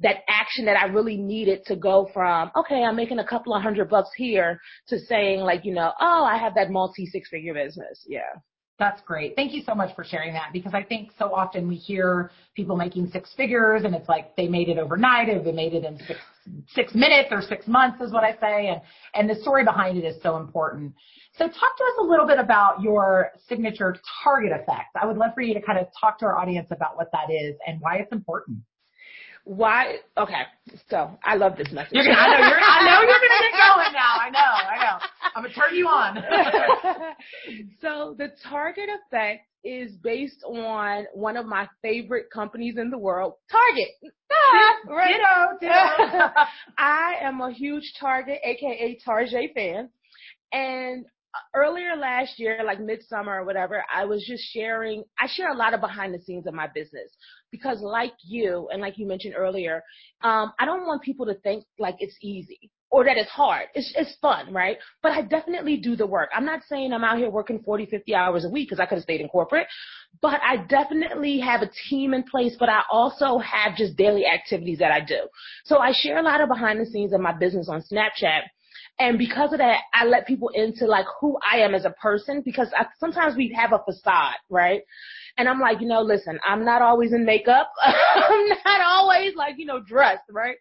that 0.00 0.16
action 0.26 0.64
that 0.64 0.76
I 0.76 0.86
really 0.86 1.16
needed 1.16 1.64
to 1.66 1.76
go 1.76 2.10
from, 2.12 2.50
okay, 2.54 2.82
I'm 2.82 2.96
making 2.96 3.18
a 3.18 3.26
couple 3.26 3.54
of 3.54 3.62
hundred 3.62 3.88
bucks 3.88 4.10
here 4.14 4.60
to 4.88 4.98
saying 4.98 5.40
like, 5.40 5.64
you 5.64 5.72
know, 5.72 5.90
oh, 5.98 6.22
I 6.22 6.36
have 6.36 6.54
that 6.56 6.70
multi 6.70 7.06
six 7.06 7.30
figure 7.30 7.54
business. 7.54 8.04
Yeah. 8.06 8.20
That's 8.78 9.00
great. 9.02 9.34
Thank 9.36 9.54
you 9.54 9.62
so 9.64 9.74
much 9.74 9.94
for 9.96 10.04
sharing 10.04 10.34
that 10.34 10.50
because 10.52 10.74
I 10.74 10.82
think 10.82 11.10
so 11.18 11.32
often 11.32 11.66
we 11.66 11.76
hear 11.76 12.30
people 12.54 12.76
making 12.76 13.08
six 13.08 13.32
figures 13.34 13.84
and 13.84 13.94
it's 13.94 14.08
like 14.08 14.36
they 14.36 14.48
made 14.48 14.68
it 14.68 14.76
overnight 14.76 15.30
or 15.30 15.42
they 15.42 15.52
made 15.52 15.72
it 15.72 15.84
in 15.84 15.98
six 16.06 16.20
six 16.74 16.94
minutes 16.94 17.28
or 17.32 17.40
six 17.42 17.66
months 17.66 18.00
is 18.02 18.12
what 18.12 18.22
I 18.22 18.32
say 18.38 18.68
and 18.68 18.80
and 19.14 19.30
the 19.30 19.40
story 19.40 19.64
behind 19.64 19.96
it 19.96 20.04
is 20.04 20.22
so 20.22 20.36
important. 20.36 20.92
So 21.32 21.46
talk 21.46 21.54
to 21.54 21.84
us 21.84 21.94
a 22.00 22.02
little 22.02 22.26
bit 22.26 22.38
about 22.38 22.82
your 22.82 23.32
signature 23.48 23.96
target 24.22 24.52
effect. 24.52 24.94
I 25.00 25.06
would 25.06 25.16
love 25.16 25.30
for 25.34 25.40
you 25.40 25.54
to 25.54 25.60
kind 25.62 25.78
of 25.78 25.86
talk 25.98 26.18
to 26.18 26.26
our 26.26 26.38
audience 26.38 26.68
about 26.70 26.96
what 26.96 27.10
that 27.12 27.32
is 27.32 27.56
and 27.66 27.80
why 27.80 27.96
it's 27.96 28.12
important 28.12 28.58
why 29.46 29.94
okay 30.18 30.42
so 30.90 31.16
i 31.24 31.36
love 31.36 31.56
this 31.56 31.70
message 31.70 31.92
you're 31.92 32.02
gonna, 32.02 32.16
i 32.16 32.26
know 32.26 32.48
you're 32.48 32.58
i 32.58 32.84
know 32.84 33.00
you're 33.00 33.06
gonna 33.06 33.40
get 33.40 33.52
going 33.76 33.92
now 33.92 34.16
i 34.20 34.28
know 34.28 34.40
i 34.40 34.76
know 34.84 34.98
i'm 35.36 35.44
gonna 35.44 35.54
turn 35.54 35.72
you 35.72 35.86
on 35.86 36.16
so 37.80 38.16
the 38.18 38.28
target 38.42 38.88
effect 39.06 39.46
is 39.62 39.92
based 40.02 40.42
on 40.44 41.04
one 41.14 41.36
of 41.36 41.46
my 41.46 41.68
favorite 41.80 42.26
companies 42.28 42.76
in 42.76 42.90
the 42.90 42.98
world 42.98 43.34
target 43.48 43.90
ah, 44.32 44.92
right? 44.92 45.14
ditto, 45.14 45.58
ditto. 45.60 46.32
i 46.78 47.14
am 47.22 47.40
a 47.40 47.52
huge 47.52 47.92
target 48.00 48.40
aka 48.42 48.98
target 49.04 49.52
fan 49.54 49.88
and 50.52 51.06
earlier 51.54 51.96
last 51.96 52.38
year, 52.38 52.62
like 52.64 52.80
midsummer 52.80 53.40
or 53.40 53.44
whatever, 53.44 53.84
I 53.92 54.04
was 54.04 54.24
just 54.26 54.42
sharing, 54.52 55.04
I 55.18 55.26
share 55.28 55.50
a 55.50 55.56
lot 55.56 55.74
of 55.74 55.80
behind 55.80 56.14
the 56.14 56.20
scenes 56.20 56.46
of 56.46 56.54
my 56.54 56.68
business 56.74 57.10
because 57.50 57.80
like 57.80 58.12
you, 58.24 58.68
and 58.72 58.80
like 58.80 58.98
you 58.98 59.06
mentioned 59.06 59.34
earlier, 59.36 59.82
um, 60.22 60.52
I 60.58 60.64
don't 60.64 60.86
want 60.86 61.02
people 61.02 61.26
to 61.26 61.34
think 61.34 61.64
like 61.78 61.96
it's 62.00 62.16
easy 62.20 62.70
or 62.90 63.04
that 63.04 63.16
it's 63.16 63.30
hard. 63.30 63.66
It's, 63.74 63.92
it's 63.96 64.16
fun, 64.22 64.52
right? 64.52 64.78
But 65.02 65.12
I 65.12 65.22
definitely 65.22 65.76
do 65.76 65.96
the 65.96 66.06
work. 66.06 66.30
I'm 66.34 66.44
not 66.44 66.60
saying 66.68 66.92
I'm 66.92 67.04
out 67.04 67.18
here 67.18 67.30
working 67.30 67.60
40, 67.62 67.86
50 67.86 68.14
hours 68.14 68.44
a 68.44 68.48
week 68.48 68.68
because 68.68 68.80
I 68.80 68.86
could 68.86 68.96
have 68.96 69.02
stayed 69.02 69.20
in 69.20 69.28
corporate, 69.28 69.66
but 70.22 70.40
I 70.42 70.58
definitely 70.68 71.40
have 71.40 71.62
a 71.62 71.70
team 71.90 72.14
in 72.14 72.22
place, 72.22 72.56
but 72.58 72.68
I 72.68 72.82
also 72.90 73.38
have 73.38 73.76
just 73.76 73.96
daily 73.96 74.24
activities 74.26 74.78
that 74.78 74.92
I 74.92 75.00
do. 75.00 75.26
So 75.64 75.78
I 75.78 75.92
share 75.92 76.18
a 76.18 76.22
lot 76.22 76.40
of 76.40 76.48
behind 76.48 76.80
the 76.80 76.86
scenes 76.86 77.12
of 77.12 77.20
my 77.20 77.32
business 77.32 77.68
on 77.68 77.82
Snapchat 77.82 78.42
and 78.98 79.18
because 79.18 79.52
of 79.52 79.58
that, 79.58 79.80
I 79.92 80.06
let 80.06 80.26
people 80.26 80.48
into 80.54 80.86
like 80.86 81.04
who 81.20 81.38
I 81.50 81.58
am 81.58 81.74
as 81.74 81.84
a 81.84 81.90
person 81.90 82.42
because 82.44 82.68
I, 82.76 82.86
sometimes 82.98 83.36
we 83.36 83.52
have 83.54 83.72
a 83.72 83.82
facade, 83.84 84.36
right? 84.48 84.80
And 85.36 85.48
I'm 85.48 85.60
like, 85.60 85.80
you 85.80 85.86
know, 85.86 86.00
listen, 86.00 86.38
I'm 86.46 86.64
not 86.64 86.80
always 86.80 87.12
in 87.12 87.24
makeup. 87.24 87.70
I'm 87.84 88.48
not 88.48 88.80
always 88.86 89.34
like, 89.36 89.56
you 89.58 89.66
know, 89.66 89.80
dressed, 89.80 90.22
right? 90.30 90.56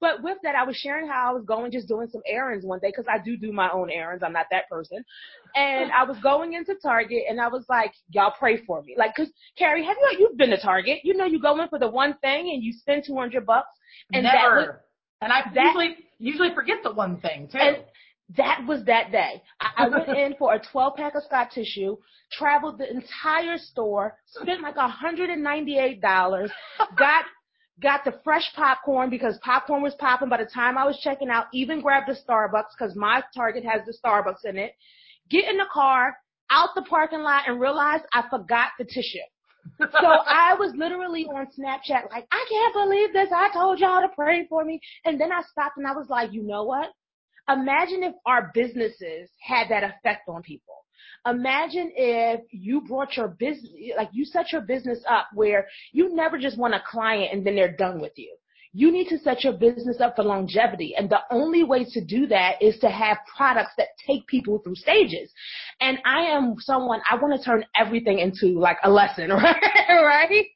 But 0.00 0.22
with 0.22 0.38
that, 0.42 0.54
I 0.54 0.64
was 0.64 0.76
sharing 0.76 1.06
how 1.06 1.28
I 1.28 1.34
was 1.34 1.44
going, 1.44 1.70
just 1.70 1.86
doing 1.86 2.08
some 2.10 2.22
errands 2.26 2.64
one 2.64 2.78
day 2.80 2.88
because 2.88 3.04
I 3.06 3.22
do 3.22 3.36
do 3.36 3.52
my 3.52 3.68
own 3.70 3.90
errands. 3.90 4.24
I'm 4.24 4.32
not 4.32 4.46
that 4.50 4.66
person. 4.70 5.04
And 5.54 5.92
I 5.92 6.04
was 6.04 6.16
going 6.22 6.54
into 6.54 6.74
Target 6.82 7.24
and 7.28 7.38
I 7.38 7.48
was 7.48 7.66
like, 7.68 7.92
y'all 8.08 8.32
pray 8.38 8.64
for 8.64 8.80
me. 8.82 8.94
Like, 8.96 9.14
cause 9.14 9.28
Carrie, 9.58 9.84
have 9.84 9.96
you, 10.00 10.18
you've 10.20 10.38
been 10.38 10.50
to 10.50 10.60
Target. 10.60 11.00
You 11.04 11.14
know, 11.14 11.26
you 11.26 11.38
go 11.38 11.60
in 11.60 11.68
for 11.68 11.78
the 11.78 11.90
one 11.90 12.14
thing 12.22 12.48
and 12.48 12.62
you 12.62 12.72
spend 12.72 13.04
200 13.06 13.44
bucks. 13.44 13.68
And 14.14 14.22
Never. 14.22 14.36
that 14.36 14.54
was, 14.54 14.76
and 15.20 15.32
I 15.32 15.42
that, 15.54 15.64
usually 15.64 15.96
usually 16.18 16.54
forget 16.54 16.78
the 16.82 16.92
one 16.92 17.20
thing 17.20 17.48
too. 17.50 17.58
And 17.58 17.76
that 18.36 18.64
was 18.66 18.84
that 18.84 19.10
day. 19.10 19.42
I, 19.60 19.84
I 19.84 19.88
went 19.88 20.08
in 20.16 20.34
for 20.38 20.54
a 20.54 20.62
12 20.72 20.96
pack 20.96 21.14
of 21.14 21.22
Scott 21.24 21.50
tissue, 21.52 21.96
traveled 22.32 22.78
the 22.78 22.90
entire 22.90 23.58
store, 23.58 24.16
spent 24.26 24.62
like 24.62 24.76
$198, 24.76 26.50
got 26.96 27.24
got 27.80 28.04
the 28.04 28.20
fresh 28.22 28.44
popcorn 28.54 29.08
because 29.08 29.38
popcorn 29.42 29.82
was 29.82 29.94
popping 29.94 30.28
by 30.28 30.36
the 30.36 30.50
time 30.52 30.76
I 30.76 30.84
was 30.84 31.00
checking 31.02 31.30
out, 31.30 31.46
even 31.54 31.80
grabbed 31.80 32.08
the 32.08 32.16
Starbucks 32.28 32.72
because 32.78 32.94
my 32.94 33.22
Target 33.34 33.64
has 33.64 33.80
the 33.86 33.96
Starbucks 34.04 34.44
in 34.44 34.58
it. 34.58 34.74
Get 35.30 35.48
in 35.48 35.56
the 35.56 35.64
car, 35.72 36.14
out 36.50 36.70
the 36.74 36.82
parking 36.82 37.22
lot 37.22 37.44
and 37.46 37.58
realized 37.58 38.04
I 38.12 38.24
forgot 38.28 38.72
the 38.78 38.84
tissue 38.84 39.18
so 39.80 40.06
I 40.26 40.54
was 40.58 40.72
literally 40.76 41.24
on 41.26 41.46
Snapchat 41.46 42.10
like, 42.10 42.26
I 42.30 42.46
can't 42.48 42.74
believe 42.74 43.12
this. 43.12 43.30
I 43.34 43.52
told 43.52 43.78
y'all 43.78 44.02
to 44.02 44.08
pray 44.14 44.46
for 44.48 44.64
me. 44.64 44.80
And 45.04 45.20
then 45.20 45.32
I 45.32 45.42
stopped 45.50 45.76
and 45.76 45.86
I 45.86 45.92
was 45.92 46.08
like, 46.08 46.32
you 46.32 46.42
know 46.42 46.64
what? 46.64 46.90
Imagine 47.48 48.02
if 48.02 48.14
our 48.26 48.50
businesses 48.54 49.30
had 49.40 49.68
that 49.70 49.84
effect 49.84 50.28
on 50.28 50.42
people. 50.42 50.74
Imagine 51.26 51.92
if 51.96 52.40
you 52.50 52.80
brought 52.82 53.16
your 53.16 53.28
business, 53.28 53.72
like 53.96 54.08
you 54.12 54.24
set 54.24 54.52
your 54.52 54.62
business 54.62 55.00
up 55.08 55.28
where 55.34 55.66
you 55.92 56.14
never 56.14 56.38
just 56.38 56.58
want 56.58 56.74
a 56.74 56.82
client 56.88 57.32
and 57.32 57.46
then 57.46 57.56
they're 57.56 57.76
done 57.76 58.00
with 58.00 58.12
you. 58.16 58.34
You 58.72 58.92
need 58.92 59.08
to 59.08 59.18
set 59.18 59.42
your 59.42 59.54
business 59.54 60.00
up 60.00 60.14
for 60.14 60.22
longevity. 60.22 60.94
And 60.96 61.10
the 61.10 61.20
only 61.30 61.64
way 61.64 61.84
to 61.84 62.04
do 62.04 62.26
that 62.28 62.62
is 62.62 62.78
to 62.78 62.88
have 62.88 63.18
products 63.36 63.72
that 63.78 63.88
take 64.06 64.26
people 64.28 64.58
through 64.58 64.76
stages. 64.76 65.32
And 65.80 65.98
I 66.04 66.26
am 66.26 66.54
someone, 66.60 67.00
I 67.10 67.16
want 67.16 67.38
to 67.38 67.44
turn 67.44 67.64
everything 67.76 68.20
into 68.20 68.58
like 68.58 68.78
a 68.84 68.90
lesson, 68.90 69.30
right? 69.30 69.56
right? 69.88 70.46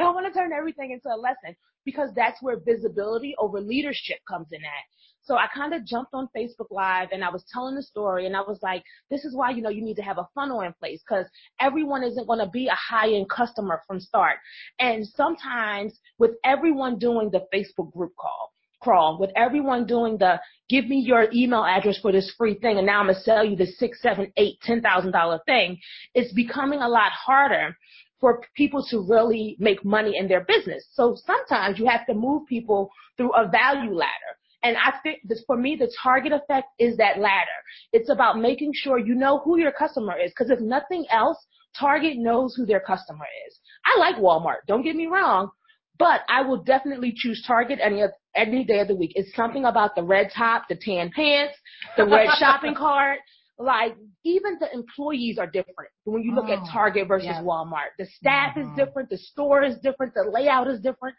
I 0.00 0.04
want 0.04 0.32
to 0.32 0.38
turn 0.38 0.52
everything 0.52 0.92
into 0.92 1.08
a 1.08 1.18
lesson 1.18 1.56
because 1.84 2.10
that's 2.14 2.40
where 2.42 2.58
visibility 2.64 3.34
over 3.38 3.60
leadership 3.60 4.18
comes 4.28 4.48
in 4.52 4.60
at. 4.60 4.84
So 5.24 5.36
I 5.36 5.46
kind 5.54 5.72
of 5.72 5.84
jumped 5.84 6.14
on 6.14 6.28
Facebook 6.36 6.70
Live 6.70 7.08
and 7.12 7.22
I 7.24 7.30
was 7.30 7.44
telling 7.52 7.76
the 7.76 7.82
story 7.82 8.26
and 8.26 8.36
I 8.36 8.40
was 8.40 8.58
like, 8.62 8.82
this 9.10 9.24
is 9.24 9.34
why, 9.34 9.50
you 9.50 9.62
know, 9.62 9.70
you 9.70 9.82
need 9.82 9.96
to 9.96 10.02
have 10.02 10.18
a 10.18 10.28
funnel 10.34 10.62
in 10.62 10.72
place 10.74 11.00
because 11.08 11.26
everyone 11.60 12.02
isn't 12.02 12.26
going 12.26 12.40
to 12.40 12.48
be 12.48 12.66
a 12.66 12.74
high 12.74 13.12
end 13.12 13.30
customer 13.30 13.82
from 13.86 14.00
start. 14.00 14.38
And 14.80 15.06
sometimes 15.06 15.98
with 16.18 16.32
everyone 16.44 16.98
doing 16.98 17.30
the 17.30 17.46
Facebook 17.54 17.92
group 17.92 18.12
call, 18.18 18.52
crawl, 18.80 19.18
with 19.20 19.30
everyone 19.36 19.86
doing 19.86 20.18
the 20.18 20.40
give 20.68 20.86
me 20.88 20.98
your 20.98 21.28
email 21.32 21.64
address 21.64 21.98
for 22.00 22.10
this 22.10 22.34
free 22.36 22.54
thing 22.54 22.78
and 22.78 22.86
now 22.86 22.98
I'm 22.98 23.06
going 23.06 23.14
to 23.14 23.22
sell 23.22 23.44
you 23.44 23.56
the 23.56 23.66
six, 23.66 24.02
seven, 24.02 24.32
eight, 24.36 24.58
ten 24.62 24.80
thousand 24.80 25.12
dollar 25.12 25.40
thing, 25.46 25.78
it's 26.14 26.32
becoming 26.32 26.80
a 26.80 26.88
lot 26.88 27.12
harder 27.12 27.76
for 28.18 28.40
people 28.56 28.84
to 28.88 29.00
really 29.00 29.56
make 29.58 29.84
money 29.84 30.16
in 30.16 30.28
their 30.28 30.44
business. 30.44 30.86
So 30.92 31.16
sometimes 31.26 31.78
you 31.78 31.86
have 31.86 32.06
to 32.06 32.14
move 32.14 32.46
people 32.46 32.90
through 33.16 33.32
a 33.34 33.48
value 33.48 33.92
ladder. 33.92 34.32
And 34.62 34.76
I 34.76 34.92
think 35.02 35.20
this, 35.24 35.42
for 35.46 35.56
me, 35.56 35.76
the 35.76 35.92
target 36.02 36.32
effect 36.32 36.68
is 36.78 36.96
that 36.98 37.18
ladder. 37.18 37.48
It's 37.92 38.10
about 38.10 38.38
making 38.38 38.72
sure 38.74 38.98
you 38.98 39.14
know 39.14 39.40
who 39.44 39.58
your 39.58 39.72
customer 39.72 40.18
is. 40.18 40.32
Cause 40.36 40.50
if 40.50 40.60
nothing 40.60 41.04
else, 41.10 41.38
Target 41.78 42.18
knows 42.18 42.54
who 42.54 42.66
their 42.66 42.80
customer 42.80 43.24
is. 43.48 43.58
I 43.86 43.98
like 43.98 44.16
Walmart. 44.16 44.66
Don't 44.66 44.82
get 44.82 44.96
me 44.96 45.06
wrong. 45.06 45.50
But 45.98 46.22
I 46.28 46.42
will 46.42 46.62
definitely 46.62 47.12
choose 47.14 47.44
Target 47.46 47.78
any 47.82 48.02
of, 48.02 48.10
any 48.34 48.64
day 48.64 48.80
of 48.80 48.88
the 48.88 48.94
week. 48.94 49.12
It's 49.14 49.34
something 49.36 49.64
about 49.64 49.94
the 49.94 50.02
red 50.02 50.30
top, 50.34 50.64
the 50.68 50.74
tan 50.74 51.10
pants, 51.14 51.54
the 51.96 52.04
red 52.04 52.28
shopping 52.38 52.74
cart. 52.74 53.18
Like 53.58 53.94
even 54.24 54.58
the 54.58 54.72
employees 54.72 55.38
are 55.38 55.46
different 55.46 55.90
when 56.04 56.22
you 56.22 56.34
look 56.34 56.46
oh, 56.48 56.54
at 56.54 56.72
Target 56.72 57.06
versus 57.06 57.26
yes. 57.26 57.44
Walmart. 57.44 57.92
The 57.98 58.06
staff 58.06 58.56
mm-hmm. 58.56 58.70
is 58.70 58.76
different, 58.76 59.10
the 59.10 59.18
store 59.18 59.62
is 59.62 59.76
different, 59.82 60.14
the 60.14 60.28
layout 60.28 60.68
is 60.68 60.80
different. 60.80 61.14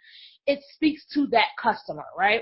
It 0.47 0.59
speaks 0.73 1.05
to 1.13 1.27
that 1.27 1.49
customer, 1.61 2.03
right? 2.17 2.41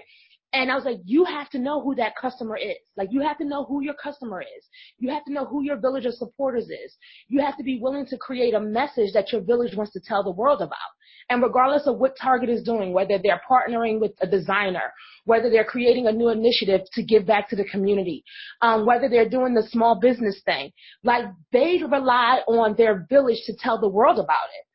And 0.54 0.70
I 0.70 0.76
was 0.76 0.84
like, 0.84 1.00
you 1.06 1.24
have 1.24 1.50
to 1.52 1.60
know 1.60 1.82
who 1.82 1.96
that 1.96 2.16
customer 2.20 2.58
is. 2.58 2.76
Like, 2.98 3.10
you 3.12 3.22
have 3.22 3.38
to 3.38 3.46
know 3.46 3.64
who 3.64 3.82
your 3.82 3.94
customer 3.94 4.42
is. 4.42 4.66
You 5.00 5.10
have 5.10 5.24
to 5.26 5.32
know 5.32 5.46
who 5.46 5.64
your 5.64 5.78
village 5.78 6.06
of 6.06 6.14
supporters 6.14 6.66
is. 6.66 6.96
You 7.30 7.40
have 7.40 7.56
to 7.58 7.64
be 7.64 7.80
willing 7.82 8.06
to 8.08 8.18
create 8.18 8.54
a 8.54 8.60
message 8.60 9.14
that 9.14 9.32
your 9.32 9.42
village 9.42 9.76
wants 9.78 9.94
to 9.94 10.02
tell 10.06 10.24
the 10.24 10.32
world 10.32 10.62
about. 10.62 10.78
And 11.30 11.42
regardless 11.42 11.88
of 11.88 12.00
what 12.00 12.18
Target 12.22 12.50
is 12.50 12.64
doing, 12.64 12.92
whether 12.92 13.18
they're 13.18 13.42
partnering 13.50 14.02
with 14.02 14.12
a 14.20 14.28
designer, 14.28 14.92
whether 15.24 15.50
they're 15.50 15.64
creating 15.64 16.08
a 16.08 16.12
new 16.12 16.28
initiative 16.28 16.82
to 16.94 17.04
give 17.04 17.26
back 17.26 17.48
to 17.50 17.56
the 17.56 17.64
community, 17.66 18.24
um, 18.62 18.86
whether 18.86 19.08
they're 19.08 19.30
doing 19.30 19.54
the 19.54 19.68
small 19.70 20.00
business 20.00 20.42
thing, 20.44 20.72
like 21.04 21.26
they 21.54 21.80
rely 21.90 22.42
on 22.48 22.76
their 22.76 23.06
village 23.10 23.40
to 23.46 23.54
tell 23.58 23.80
the 23.80 23.88
world 23.88 24.20
about 24.20 24.50
it. 24.60 24.66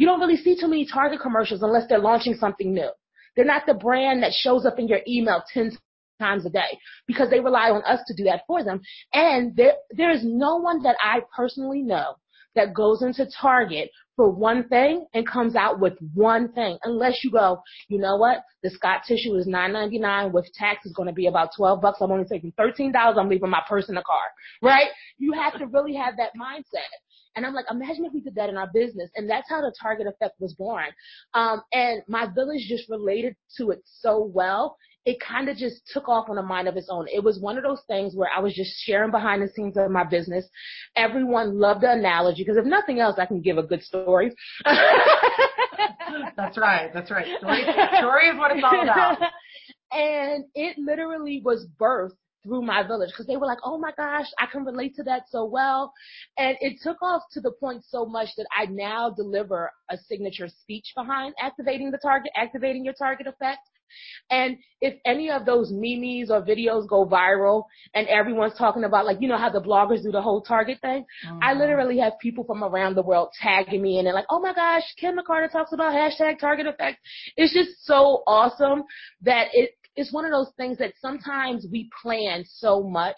You 0.00 0.06
don't 0.06 0.20
really 0.20 0.36
see 0.36 0.58
too 0.58 0.68
many 0.68 0.86
Target 0.86 1.20
commercials 1.20 1.62
unless 1.62 1.88
they're 1.88 1.98
launching 1.98 2.34
something 2.34 2.72
new. 2.72 2.90
They're 3.36 3.44
not 3.44 3.66
the 3.66 3.74
brand 3.74 4.22
that 4.22 4.32
shows 4.32 4.64
up 4.64 4.78
in 4.78 4.88
your 4.88 5.00
email 5.06 5.42
10 5.52 5.76
times 6.18 6.46
a 6.46 6.50
day 6.50 6.78
because 7.06 7.30
they 7.30 7.40
rely 7.40 7.70
on 7.70 7.82
us 7.82 8.00
to 8.06 8.14
do 8.14 8.24
that 8.24 8.42
for 8.46 8.64
them. 8.64 8.80
And 9.12 9.54
there, 9.54 9.74
there 9.90 10.10
is 10.10 10.24
no 10.24 10.56
one 10.56 10.82
that 10.82 10.96
I 11.02 11.20
personally 11.36 11.82
know 11.82 12.16
that 12.54 12.74
goes 12.74 13.02
into 13.02 13.26
Target 13.38 13.90
for 14.16 14.30
one 14.30 14.66
thing 14.68 15.06
and 15.12 15.28
comes 15.28 15.54
out 15.54 15.78
with 15.78 15.92
one 16.14 16.50
thing 16.52 16.78
unless 16.84 17.22
you 17.22 17.30
go, 17.30 17.60
you 17.88 17.98
know 17.98 18.16
what? 18.16 18.38
The 18.62 18.70
Scott 18.70 19.02
tissue 19.06 19.34
is 19.34 19.46
nine 19.46 19.74
ninety 19.74 19.98
nine 19.98 20.32
with 20.32 20.50
tax 20.54 20.86
is 20.86 20.92
going 20.92 21.08
to 21.08 21.14
be 21.14 21.26
about 21.26 21.50
12 21.54 21.82
bucks. 21.82 21.98
I'm 22.00 22.10
only 22.10 22.24
taking 22.24 22.52
$13. 22.52 22.92
I'm 22.94 23.28
leaving 23.28 23.50
my 23.50 23.62
purse 23.68 23.90
in 23.90 23.94
the 23.94 24.02
car, 24.02 24.22
right? 24.62 24.88
You 25.18 25.34
have 25.34 25.58
to 25.58 25.66
really 25.66 25.94
have 25.94 26.14
that 26.16 26.30
mindset. 26.34 26.88
And 27.36 27.44
I'm 27.44 27.54
like, 27.54 27.66
imagine 27.70 28.06
if 28.06 28.14
we 28.14 28.20
did 28.20 28.34
that 28.36 28.48
in 28.48 28.56
our 28.56 28.70
business. 28.72 29.10
And 29.14 29.28
that's 29.28 29.48
how 29.48 29.60
the 29.60 29.72
target 29.80 30.06
effect 30.06 30.40
was 30.40 30.54
born. 30.54 30.86
Um, 31.34 31.62
and 31.72 32.02
my 32.08 32.26
village 32.34 32.66
just 32.66 32.88
related 32.88 33.36
to 33.58 33.70
it 33.70 33.82
so 33.84 34.24
well. 34.24 34.76
It 35.04 35.18
kind 35.20 35.48
of 35.48 35.56
just 35.56 35.82
took 35.92 36.08
off 36.08 36.28
on 36.28 36.38
a 36.38 36.42
mind 36.42 36.66
of 36.66 36.76
its 36.76 36.88
own. 36.90 37.06
It 37.12 37.22
was 37.22 37.38
one 37.38 37.56
of 37.56 37.62
those 37.62 37.82
things 37.86 38.16
where 38.16 38.30
I 38.34 38.40
was 38.40 38.54
just 38.54 38.72
sharing 38.84 39.12
behind 39.12 39.40
the 39.40 39.48
scenes 39.48 39.76
of 39.76 39.90
my 39.90 40.02
business. 40.02 40.46
Everyone 40.96 41.60
loved 41.60 41.82
the 41.82 41.92
analogy 41.92 42.42
because 42.42 42.56
if 42.56 42.64
nothing 42.64 42.98
else, 42.98 43.16
I 43.18 43.26
can 43.26 43.40
give 43.40 43.58
a 43.58 43.62
good 43.62 43.84
story. 43.84 44.34
that's 46.36 46.58
right. 46.58 46.90
That's 46.92 47.10
right. 47.10 47.26
Story, 47.38 47.62
story 47.98 48.28
is 48.28 48.38
what 48.38 48.50
it's 48.56 48.64
all 48.64 48.82
about. 48.82 49.18
And 49.92 50.44
it 50.54 50.76
literally 50.78 51.40
was 51.44 51.66
birthed 51.80 52.16
through 52.46 52.62
my 52.62 52.86
village 52.86 53.10
because 53.10 53.26
they 53.26 53.36
were 53.36 53.46
like, 53.46 53.58
oh 53.64 53.78
my 53.78 53.92
gosh, 53.96 54.26
I 54.38 54.46
can 54.46 54.64
relate 54.64 54.94
to 54.96 55.02
that 55.04 55.22
so 55.30 55.44
well. 55.44 55.92
And 56.38 56.56
it 56.60 56.78
took 56.82 57.02
off 57.02 57.22
to 57.32 57.40
the 57.40 57.52
point 57.52 57.82
so 57.88 58.06
much 58.06 58.28
that 58.36 58.46
I 58.56 58.66
now 58.66 59.10
deliver 59.10 59.70
a 59.90 59.96
signature 60.08 60.48
speech 60.48 60.92
behind 60.94 61.34
activating 61.40 61.90
the 61.90 61.98
target, 61.98 62.32
activating 62.36 62.84
your 62.84 62.94
target 62.94 63.26
effect. 63.26 63.60
And 64.30 64.56
if 64.80 64.94
any 65.04 65.30
of 65.30 65.46
those 65.46 65.70
memes 65.72 66.30
or 66.30 66.42
videos 66.42 66.88
go 66.88 67.06
viral 67.06 67.64
and 67.94 68.08
everyone's 68.08 68.58
talking 68.58 68.84
about 68.84 69.06
like, 69.06 69.18
you 69.20 69.28
know 69.28 69.38
how 69.38 69.50
the 69.50 69.60
bloggers 69.60 70.02
do 70.02 70.10
the 70.10 70.20
whole 70.20 70.42
target 70.42 70.80
thing? 70.80 71.04
Mm-hmm. 71.26 71.38
I 71.42 71.52
literally 71.52 71.98
have 71.98 72.14
people 72.20 72.44
from 72.44 72.64
around 72.64 72.96
the 72.96 73.02
world 73.02 73.28
tagging 73.40 73.82
me 73.82 73.98
and 73.98 74.06
they're 74.06 74.14
like, 74.14 74.26
oh 74.30 74.40
my 74.40 74.52
gosh, 74.52 74.82
Kim 74.98 75.16
McCarter 75.16 75.50
talks 75.50 75.72
about 75.72 75.94
hashtag 75.94 76.38
target 76.40 76.66
effect. 76.66 76.98
It's 77.36 77.54
just 77.54 77.86
so 77.86 78.22
awesome 78.26 78.82
that 79.22 79.48
it 79.52 79.70
it's 79.96 80.12
one 80.12 80.24
of 80.24 80.30
those 80.30 80.52
things 80.56 80.78
that 80.78 80.92
sometimes 81.00 81.66
we 81.70 81.90
plan 82.02 82.44
so 82.46 82.82
much, 82.82 83.16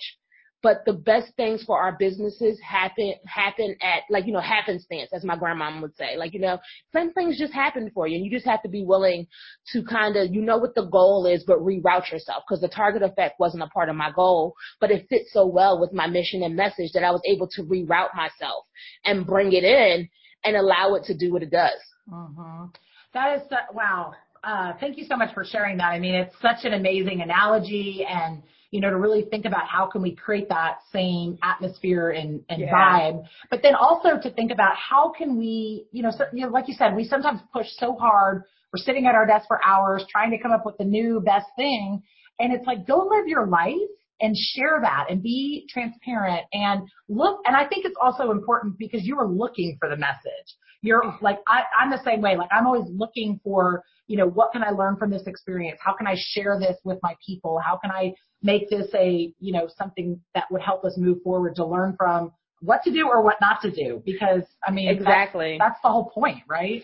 but 0.63 0.85
the 0.87 0.93
best 0.93 1.33
things 1.37 1.63
for 1.63 1.81
our 1.81 1.97
businesses 1.99 2.59
happen 2.61 3.15
happen 3.27 3.77
at 3.81 4.03
like 4.11 4.27
you 4.27 4.33
know 4.33 4.41
happenstance, 4.41 5.11
as 5.13 5.25
my 5.25 5.37
grandmama 5.37 5.81
would 5.83 5.97
say. 5.97 6.17
Like 6.17 6.35
you 6.35 6.41
know, 6.41 6.59
some 6.93 7.13
things 7.13 7.39
just 7.39 7.53
happen 7.53 7.91
for 7.95 8.07
you, 8.07 8.17
and 8.17 8.25
you 8.25 8.31
just 8.31 8.47
have 8.47 8.63
to 8.63 8.69
be 8.69 8.85
willing 8.85 9.27
to 9.73 9.85
kind 9.85 10.17
of 10.17 10.33
you 10.33 10.41
know 10.41 10.59
what 10.59 10.75
the 10.75 10.87
goal 10.87 11.27
is, 11.27 11.45
but 11.47 11.59
reroute 11.59 12.11
yourself 12.11 12.45
because 12.49 12.61
the 12.61 12.69
target 12.69 13.03
effect 13.03 13.39
wasn't 13.39 13.63
a 13.63 13.69
part 13.69 13.89
of 13.89 13.97
my 13.97 14.11
goal, 14.11 14.55
but 14.81 14.91
it 14.91 15.07
fits 15.09 15.33
so 15.33 15.47
well 15.47 15.81
with 15.81 15.93
my 15.93 16.07
mission 16.07 16.43
and 16.43 16.57
message 16.57 16.93
that 16.93 17.05
I 17.05 17.11
was 17.11 17.23
able 17.25 17.49
to 17.53 17.63
reroute 17.63 18.15
myself 18.15 18.65
and 19.05 19.27
bring 19.27 19.53
it 19.53 19.65
in 19.65 20.09
and 20.45 20.57
allow 20.57 20.95
it 20.95 21.05
to 21.05 21.17
do 21.17 21.33
what 21.33 21.43
it 21.43 21.51
does. 21.51 21.79
Mm-hmm. 22.11 22.67
That 23.15 23.37
is 23.37 23.43
wow. 23.73 24.13
Uh, 24.45 24.73
thank 24.81 24.97
you 24.97 25.05
so 25.05 25.17
much 25.17 25.35
for 25.35 25.45
sharing 25.45 25.77
that. 25.79 25.89
I 25.89 25.99
mean, 25.99 26.15
it's 26.15 26.35
such 26.41 26.65
an 26.65 26.75
amazing 26.75 27.21
analogy 27.23 28.07
and, 28.09 28.43
you 28.71 28.81
know, 28.81 28.91
to 28.91 28.97
really 28.97 29.23
think 29.31 29.45
about 29.45 29.67
how 29.67 29.87
can 29.87 30.03
we 30.03 30.15
create 30.15 30.49
that 30.49 30.79
same 30.93 31.39
atmosphere 31.43 32.11
and, 32.11 32.43
and 32.49 32.61
yeah. 32.61 32.73
vibe, 32.73 33.25
but 33.51 33.63
then 33.63 33.75
also 33.75 34.11
to 34.23 34.31
think 34.31 34.53
about 34.53 34.75
how 34.77 35.13
can 35.17 35.39
we, 35.39 35.87
you 35.91 36.03
know, 36.03 36.11
so, 36.11 36.25
you 36.33 36.45
know, 36.45 36.53
like 36.53 36.69
you 36.69 36.75
said, 36.75 36.95
we 36.95 37.05
sometimes 37.05 37.41
push 37.53 37.67
so 37.79 37.95
hard. 37.95 38.45
We're 38.73 38.83
sitting 38.85 39.07
at 39.07 39.15
our 39.15 39.27
desk 39.27 39.47
for 39.49 39.65
hours 39.65 40.05
trying 40.11 40.31
to 40.31 40.39
come 40.39 40.53
up 40.53 40.65
with 40.65 40.77
the 40.79 40.85
new 40.85 41.21
best 41.21 41.47
thing. 41.57 42.03
And 42.39 42.53
it's 42.53 42.67
like, 42.67 42.87
go 42.87 43.09
live 43.11 43.27
your 43.27 43.47
life 43.47 43.75
and 44.21 44.37
share 44.37 44.81
that 44.83 45.07
and 45.11 45.23
be 45.23 45.67
transparent 45.71 46.43
and 46.53 46.83
look. 47.09 47.41
And 47.47 47.57
I 47.57 47.67
think 47.67 47.87
it's 47.87 47.97
also 48.01 48.31
important 48.31 48.79
because 48.79 49.05
you 49.05 49.19
are 49.19 49.27
looking 49.27 49.77
for 49.81 49.89
the 49.89 49.97
message. 49.97 50.57
You're 50.83 51.03
like, 51.21 51.39
I, 51.47 51.63
I'm 51.81 51.91
the 51.91 52.03
same 52.05 52.21
way. 52.21 52.37
Like 52.37 52.51
I'm 52.53 52.67
always 52.67 52.89
looking 52.89 53.41
for, 53.43 53.83
you 54.09 54.17
know, 54.17 54.27
what 54.27 54.53
can 54.53 54.65
I 54.65 54.71
learn 54.71 54.97
from 54.97 55.11
this 55.11 55.27
experience? 55.27 55.79
How 55.85 55.95
can 55.95 56.07
I 56.07 56.17
share 56.17 56.59
this 56.59 56.77
with 56.83 56.99
my 57.03 57.15
people? 57.25 57.61
How 57.65 57.77
can 57.77 57.91
I 57.91 58.15
make 58.43 58.69
this 58.71 58.89
a, 58.95 59.33
you 59.39 59.53
know, 59.53 59.69
something 59.77 60.21
that 60.35 60.45
would 60.51 60.63
help 60.63 60.85
us 60.85 60.95
move 60.97 61.23
forward 61.23 61.55
to 61.57 61.65
learn 61.65 61.95
from 61.97 62.33
what 62.61 62.83
to 62.85 62.91
do 62.91 63.07
or 63.07 63.23
what 63.23 63.37
not 63.41 63.61
to 63.63 63.71
do? 63.71 64.03
Because 64.05 64.43
I 64.67 64.73
mean, 64.73 64.89
exactly. 64.89 65.57
That's, 65.59 65.75
that's 65.75 65.83
the 65.83 65.91
whole 65.91 66.11
point, 66.11 66.39
right? 66.49 66.83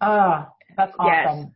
Uh, 0.00 0.44
that's 0.76 0.92
awesome. 0.98 1.38
Yes. 1.38 1.46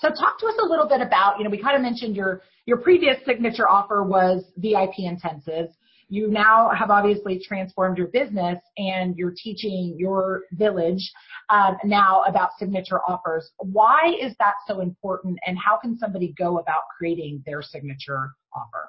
So 0.00 0.08
talk 0.08 0.38
to 0.38 0.46
us 0.46 0.54
a 0.62 0.66
little 0.66 0.86
bit 0.88 1.00
about, 1.00 1.38
you 1.38 1.44
know, 1.44 1.50
we 1.50 1.60
kind 1.60 1.74
of 1.74 1.82
mentioned 1.82 2.14
your, 2.14 2.42
your 2.66 2.76
previous 2.76 3.16
signature 3.26 3.68
offer 3.68 4.04
was 4.04 4.44
VIP 4.56 5.00
intensives. 5.00 5.72
You 6.08 6.30
now 6.30 6.70
have 6.70 6.90
obviously 6.90 7.38
transformed 7.38 7.98
your 7.98 8.06
business 8.08 8.58
and 8.78 9.16
you're 9.16 9.34
teaching 9.36 9.94
your 9.98 10.42
village 10.52 11.12
um, 11.50 11.76
now 11.84 12.22
about 12.24 12.50
signature 12.58 13.00
offers. 13.06 13.50
Why 13.58 14.14
is 14.20 14.34
that 14.38 14.54
so 14.66 14.80
important 14.80 15.38
and 15.46 15.58
how 15.58 15.76
can 15.76 15.98
somebody 15.98 16.34
go 16.38 16.58
about 16.58 16.82
creating 16.96 17.42
their 17.44 17.60
signature 17.62 18.30
offer? 18.54 18.88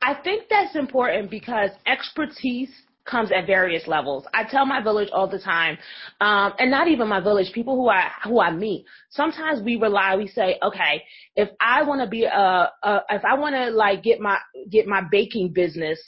I 0.00 0.14
think 0.22 0.44
that's 0.50 0.76
important 0.76 1.30
because 1.30 1.70
expertise 1.86 2.70
comes 3.04 3.30
at 3.32 3.46
various 3.46 3.86
levels. 3.86 4.24
I 4.32 4.44
tell 4.44 4.66
my 4.66 4.82
village 4.82 5.08
all 5.12 5.28
the 5.28 5.38
time, 5.38 5.78
um, 6.20 6.52
and 6.58 6.70
not 6.70 6.88
even 6.88 7.08
my 7.08 7.20
village, 7.20 7.52
people 7.52 7.76
who 7.76 7.88
I 7.88 8.10
who 8.24 8.40
I 8.40 8.50
meet. 8.50 8.86
Sometimes 9.10 9.62
we 9.62 9.76
rely. 9.76 10.16
We 10.16 10.28
say, 10.28 10.58
okay, 10.62 11.02
if 11.36 11.50
I 11.60 11.82
want 11.82 12.00
to 12.00 12.08
be 12.08 12.24
a, 12.24 12.70
a 12.82 13.00
if 13.10 13.24
I 13.24 13.38
want 13.38 13.54
to 13.54 13.70
like 13.70 14.02
get 14.02 14.20
my 14.20 14.38
get 14.70 14.86
my 14.86 15.02
baking 15.10 15.52
business 15.52 15.98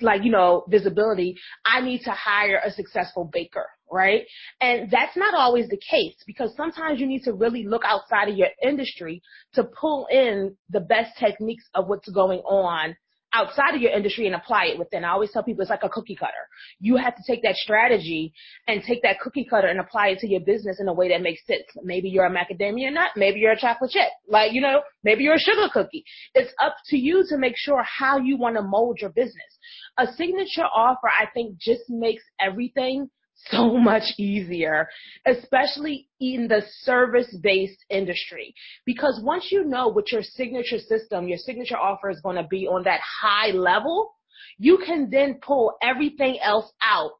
like 0.00 0.24
you 0.24 0.30
know 0.30 0.64
visibility, 0.68 1.36
I 1.64 1.80
need 1.80 2.00
to 2.02 2.10
hire 2.10 2.60
a 2.64 2.70
successful 2.70 3.28
baker. 3.32 3.66
Right. 3.90 4.22
And 4.62 4.90
that's 4.90 5.18
not 5.18 5.34
always 5.34 5.68
the 5.68 5.76
case 5.76 6.14
because 6.26 6.56
sometimes 6.56 6.98
you 6.98 7.06
need 7.06 7.24
to 7.24 7.34
really 7.34 7.66
look 7.66 7.82
outside 7.84 8.30
of 8.30 8.38
your 8.38 8.48
industry 8.62 9.20
to 9.52 9.64
pull 9.64 10.06
in 10.10 10.56
the 10.70 10.80
best 10.80 11.18
techniques 11.18 11.64
of 11.74 11.88
what's 11.88 12.08
going 12.08 12.38
on 12.38 12.96
outside 13.34 13.74
of 13.74 13.80
your 13.80 13.92
industry 13.92 14.26
and 14.26 14.34
apply 14.34 14.66
it 14.66 14.78
within. 14.78 15.04
I 15.04 15.10
always 15.10 15.30
tell 15.32 15.42
people 15.42 15.62
it's 15.62 15.70
like 15.70 15.82
a 15.82 15.88
cookie 15.88 16.16
cutter. 16.16 16.32
You 16.80 16.96
have 16.96 17.16
to 17.16 17.22
take 17.26 17.42
that 17.42 17.56
strategy 17.56 18.32
and 18.68 18.82
take 18.82 19.02
that 19.02 19.20
cookie 19.20 19.46
cutter 19.48 19.68
and 19.68 19.80
apply 19.80 20.08
it 20.08 20.18
to 20.20 20.28
your 20.28 20.40
business 20.40 20.80
in 20.80 20.88
a 20.88 20.92
way 20.92 21.08
that 21.08 21.22
makes 21.22 21.46
sense. 21.46 21.64
Maybe 21.82 22.08
you're 22.08 22.26
a 22.26 22.30
macadamia 22.30 22.92
nut, 22.92 23.10
maybe 23.16 23.40
you're 23.40 23.52
a 23.52 23.60
chocolate 23.60 23.90
chip, 23.90 24.08
like, 24.28 24.52
you 24.52 24.60
know, 24.60 24.82
maybe 25.02 25.24
you're 25.24 25.34
a 25.34 25.38
sugar 25.38 25.68
cookie. 25.72 26.04
It's 26.34 26.52
up 26.62 26.76
to 26.88 26.96
you 26.96 27.24
to 27.28 27.38
make 27.38 27.54
sure 27.56 27.82
how 27.82 28.18
you 28.18 28.36
want 28.36 28.56
to 28.56 28.62
mold 28.62 28.98
your 29.00 29.10
business. 29.10 29.58
A 29.98 30.06
signature 30.06 30.64
offer, 30.64 31.08
I 31.08 31.26
think, 31.32 31.58
just 31.58 31.82
makes 31.88 32.22
everything 32.40 33.10
so 33.50 33.76
much 33.78 34.04
easier, 34.18 34.88
especially 35.26 36.08
in 36.20 36.48
the 36.48 36.62
service-based 36.82 37.84
industry. 37.90 38.54
Because 38.86 39.20
once 39.22 39.48
you 39.50 39.64
know 39.64 39.88
what 39.88 40.12
your 40.12 40.22
signature 40.22 40.78
system, 40.78 41.28
your 41.28 41.38
signature 41.38 41.76
offer 41.76 42.10
is 42.10 42.20
going 42.20 42.36
to 42.36 42.46
be 42.48 42.66
on 42.66 42.84
that 42.84 43.00
high 43.00 43.50
level, 43.50 44.14
you 44.58 44.78
can 44.84 45.10
then 45.10 45.40
pull 45.42 45.76
everything 45.82 46.38
else 46.42 46.70
out 46.82 47.12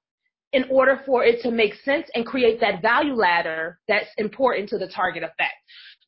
in 0.52 0.64
order 0.70 1.00
for 1.06 1.24
it 1.24 1.40
to 1.42 1.50
make 1.50 1.74
sense 1.84 2.06
and 2.14 2.26
create 2.26 2.60
that 2.60 2.82
value 2.82 3.14
ladder 3.14 3.78
that's 3.88 4.10
important 4.18 4.68
to 4.68 4.78
the 4.78 4.88
target 4.88 5.22
effect. 5.22 5.54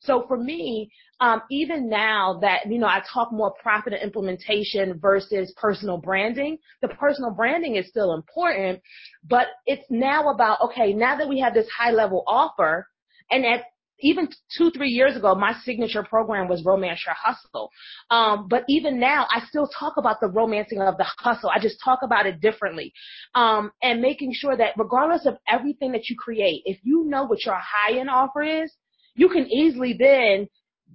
So 0.01 0.25
for 0.27 0.37
me, 0.37 0.91
um, 1.19 1.41
even 1.49 1.89
now 1.89 2.39
that, 2.41 2.69
you 2.69 2.77
know, 2.77 2.87
I 2.87 3.01
talk 3.11 3.31
more 3.31 3.53
profit 3.61 3.93
and 3.93 4.01
implementation 4.01 4.99
versus 4.99 5.53
personal 5.55 5.97
branding, 5.97 6.57
the 6.81 6.89
personal 6.89 7.31
branding 7.31 7.75
is 7.75 7.87
still 7.87 8.13
important, 8.13 8.81
but 9.23 9.47
it's 9.65 9.85
now 9.89 10.29
about, 10.29 10.61
okay, 10.61 10.93
now 10.93 11.17
that 11.17 11.29
we 11.29 11.39
have 11.39 11.53
this 11.53 11.69
high 11.69 11.91
level 11.91 12.23
offer 12.27 12.87
and 13.31 13.45
at 13.45 13.63
even 13.99 14.27
two, 14.57 14.71
three 14.71 14.89
years 14.89 15.15
ago, 15.15 15.33
my 15.35 15.53
signature 15.63 16.03
program 16.03 16.49
was 16.49 16.63
Romance 16.65 17.01
Your 17.05 17.15
Hustle. 17.17 17.69
Um, 18.11 18.47
but 18.49 18.65
even 18.67 18.99
now, 18.99 19.25
I 19.31 19.41
still 19.47 19.67
talk 19.67 19.93
about 19.97 20.19
the 20.19 20.27
romancing 20.27 20.81
of 20.81 20.97
the 20.97 21.05
hustle. 21.19 21.49
I 21.49 21.59
just 21.59 21.77
talk 21.83 21.99
about 22.03 22.25
it 22.25 22.41
differently. 22.41 22.91
Um, 23.35 23.71
and 23.81 24.01
making 24.01 24.33
sure 24.33 24.57
that 24.57 24.73
regardless 24.77 25.25
of 25.25 25.37
everything 25.49 25.93
that 25.93 26.09
you 26.09 26.17
create, 26.17 26.63
if 26.65 26.77
you 26.83 27.05
know 27.05 27.23
what 27.23 27.45
your 27.45 27.55
high 27.55 27.97
end 27.97 28.09
offer 28.09 28.43
is, 28.43 28.71
you 29.15 29.29
can 29.29 29.47
easily 29.49 29.95
then 29.97 30.47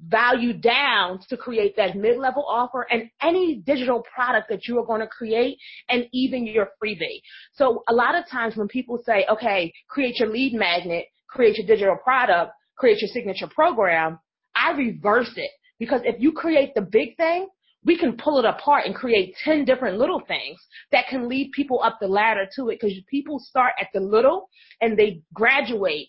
value 0.06 0.52
down 0.52 1.20
to 1.28 1.36
create 1.36 1.76
that 1.76 1.96
mid-level 1.96 2.44
offer 2.46 2.86
and 2.90 3.10
any 3.22 3.56
digital 3.66 4.02
product 4.14 4.48
that 4.48 4.66
you 4.66 4.78
are 4.78 4.86
going 4.86 5.00
to 5.00 5.06
create 5.06 5.58
and 5.88 6.06
even 6.12 6.46
your 6.46 6.68
freebie. 6.82 7.20
So 7.54 7.82
a 7.88 7.92
lot 7.92 8.14
of 8.14 8.28
times 8.28 8.56
when 8.56 8.68
people 8.68 9.02
say, 9.04 9.26
okay, 9.30 9.72
create 9.88 10.18
your 10.18 10.28
lead 10.28 10.54
magnet, 10.54 11.06
create 11.28 11.58
your 11.58 11.66
digital 11.66 11.96
product, 11.96 12.52
create 12.76 13.00
your 13.00 13.08
signature 13.08 13.48
program, 13.48 14.18
I 14.54 14.72
reverse 14.72 15.32
it 15.36 15.50
because 15.78 16.00
if 16.04 16.20
you 16.20 16.32
create 16.32 16.74
the 16.74 16.82
big 16.82 17.16
thing, 17.16 17.48
we 17.84 17.98
can 17.98 18.16
pull 18.16 18.38
it 18.38 18.44
apart 18.44 18.84
and 18.86 18.94
create 18.94 19.34
10 19.42 19.64
different 19.64 19.98
little 19.98 20.20
things 20.20 20.58
that 20.92 21.06
can 21.08 21.28
lead 21.28 21.50
people 21.52 21.80
up 21.82 21.98
the 22.00 22.06
ladder 22.06 22.46
to 22.56 22.68
it 22.68 22.78
because 22.80 22.96
people 23.10 23.38
start 23.38 23.72
at 23.80 23.88
the 23.94 24.00
little 24.00 24.48
and 24.80 24.98
they 24.98 25.22
graduate 25.32 26.08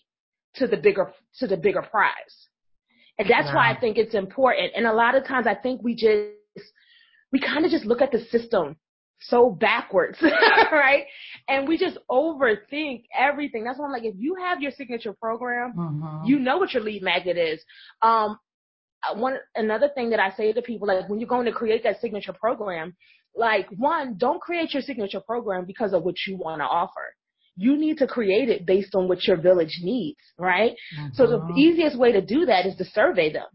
to 0.54 0.66
the 0.66 0.76
bigger, 0.76 1.12
to 1.38 1.46
the 1.46 1.56
bigger 1.56 1.82
prize. 1.82 2.48
And 3.18 3.28
that's 3.28 3.48
wow. 3.48 3.56
why 3.56 3.72
I 3.72 3.78
think 3.78 3.98
it's 3.98 4.14
important. 4.14 4.72
And 4.74 4.86
a 4.86 4.92
lot 4.92 5.14
of 5.14 5.26
times 5.26 5.46
I 5.46 5.54
think 5.54 5.82
we 5.82 5.94
just, 5.94 6.68
we 7.32 7.40
kind 7.40 7.64
of 7.64 7.70
just 7.70 7.84
look 7.84 8.02
at 8.02 8.12
the 8.12 8.20
system 8.30 8.76
so 9.26 9.50
backwards, 9.50 10.18
right? 10.72 11.04
And 11.48 11.68
we 11.68 11.78
just 11.78 11.98
overthink 12.10 13.04
everything. 13.16 13.64
That's 13.64 13.78
why 13.78 13.86
I'm 13.86 13.92
like, 13.92 14.04
if 14.04 14.14
you 14.18 14.36
have 14.36 14.60
your 14.60 14.72
signature 14.72 15.12
program, 15.12 15.74
mm-hmm. 15.76 16.24
you 16.24 16.38
know 16.38 16.58
what 16.58 16.72
your 16.72 16.82
lead 16.82 17.02
magnet 17.02 17.36
is. 17.36 17.62
Um, 18.02 18.38
one, 19.14 19.36
another 19.54 19.90
thing 19.94 20.10
that 20.10 20.20
I 20.20 20.30
say 20.36 20.52
to 20.52 20.62
people, 20.62 20.88
like 20.88 21.08
when 21.08 21.20
you're 21.20 21.28
going 21.28 21.46
to 21.46 21.52
create 21.52 21.82
that 21.84 22.00
signature 22.00 22.32
program, 22.32 22.96
like 23.34 23.68
one, 23.76 24.16
don't 24.16 24.40
create 24.40 24.74
your 24.74 24.82
signature 24.82 25.20
program 25.20 25.64
because 25.64 25.92
of 25.92 26.02
what 26.02 26.16
you 26.26 26.36
want 26.36 26.60
to 26.60 26.64
offer 26.64 27.14
you 27.62 27.76
need 27.76 27.98
to 27.98 28.08
create 28.08 28.48
it 28.48 28.66
based 28.66 28.96
on 28.96 29.06
what 29.06 29.24
your 29.24 29.40
village 29.40 29.78
needs, 29.82 30.18
right? 30.36 30.72
Mm-hmm. 30.72 31.14
So 31.14 31.28
the 31.28 31.38
mm-hmm. 31.38 31.56
easiest 31.56 31.96
way 31.96 32.10
to 32.10 32.20
do 32.20 32.46
that 32.46 32.66
is 32.66 32.74
to 32.76 32.84
survey 32.84 33.32
them. 33.32 33.46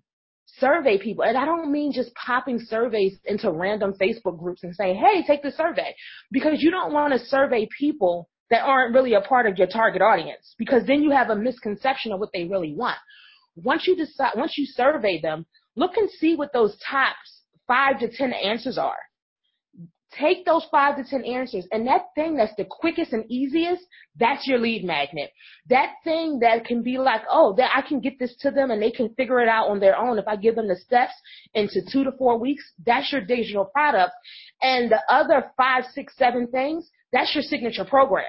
Survey 0.59 0.97
people. 0.97 1.25
And 1.25 1.37
I 1.37 1.43
don't 1.43 1.73
mean 1.73 1.91
just 1.91 2.15
popping 2.15 2.57
surveys 2.59 3.17
into 3.25 3.51
random 3.51 3.93
Facebook 4.01 4.39
groups 4.39 4.63
and 4.63 4.73
saying, 4.73 4.95
hey, 4.95 5.23
take 5.27 5.43
the 5.43 5.51
survey. 5.51 5.93
Because 6.31 6.61
you 6.63 6.71
don't 6.71 6.93
want 6.93 7.11
to 7.13 7.19
survey 7.19 7.67
people 7.77 8.29
that 8.49 8.61
aren't 8.63 8.95
really 8.95 9.13
a 9.13 9.19
part 9.19 9.45
of 9.45 9.57
your 9.57 9.67
target 9.67 10.01
audience. 10.01 10.55
Because 10.57 10.87
then 10.87 11.03
you 11.03 11.11
have 11.11 11.29
a 11.29 11.35
misconception 11.35 12.13
of 12.13 12.21
what 12.21 12.29
they 12.33 12.45
really 12.45 12.73
want. 12.73 12.97
Once 13.57 13.87
you 13.87 13.95
decide, 13.97 14.31
once 14.37 14.53
you 14.57 14.65
survey 14.65 15.19
them, 15.19 15.45
look 15.75 15.97
and 15.97 16.09
see 16.09 16.35
what 16.35 16.53
those 16.53 16.77
top 16.89 17.15
five 17.67 17.99
to 17.99 18.07
ten 18.09 18.31
answers 18.31 18.77
are 18.77 18.95
Take 20.19 20.45
those 20.45 20.65
five 20.71 20.95
to 20.97 21.03
10 21.03 21.25
answers 21.25 21.67
and 21.71 21.85
that 21.87 22.07
thing 22.15 22.35
that's 22.35 22.55
the 22.57 22.65
quickest 22.65 23.13
and 23.13 23.29
easiest, 23.29 23.83
that's 24.15 24.47
your 24.47 24.59
lead 24.59 24.83
magnet. 24.83 25.31
That 25.69 25.93
thing 26.03 26.39
that 26.39 26.65
can 26.65 26.81
be 26.81 26.97
like, 26.97 27.21
oh, 27.29 27.53
that 27.57 27.71
I 27.75 27.87
can 27.87 27.99
get 27.99 28.17
this 28.17 28.35
to 28.41 28.51
them 28.51 28.71
and 28.71 28.81
they 28.81 28.91
can 28.91 29.13
figure 29.15 29.41
it 29.41 29.47
out 29.47 29.69
on 29.69 29.79
their 29.79 29.97
own. 29.97 30.17
If 30.17 30.27
I 30.27 30.35
give 30.35 30.55
them 30.55 30.67
the 30.67 30.75
steps 30.75 31.13
into 31.53 31.81
two 31.91 32.03
to 32.03 32.11
four 32.13 32.39
weeks, 32.39 32.63
that's 32.85 33.11
your 33.11 33.21
digital 33.21 33.65
product. 33.65 34.13
And 34.61 34.91
the 34.91 35.01
other 35.09 35.51
five, 35.57 35.83
six, 35.93 36.13
seven 36.17 36.47
things, 36.47 36.89
that's 37.11 37.33
your 37.35 37.43
signature 37.43 37.85
program 37.85 38.25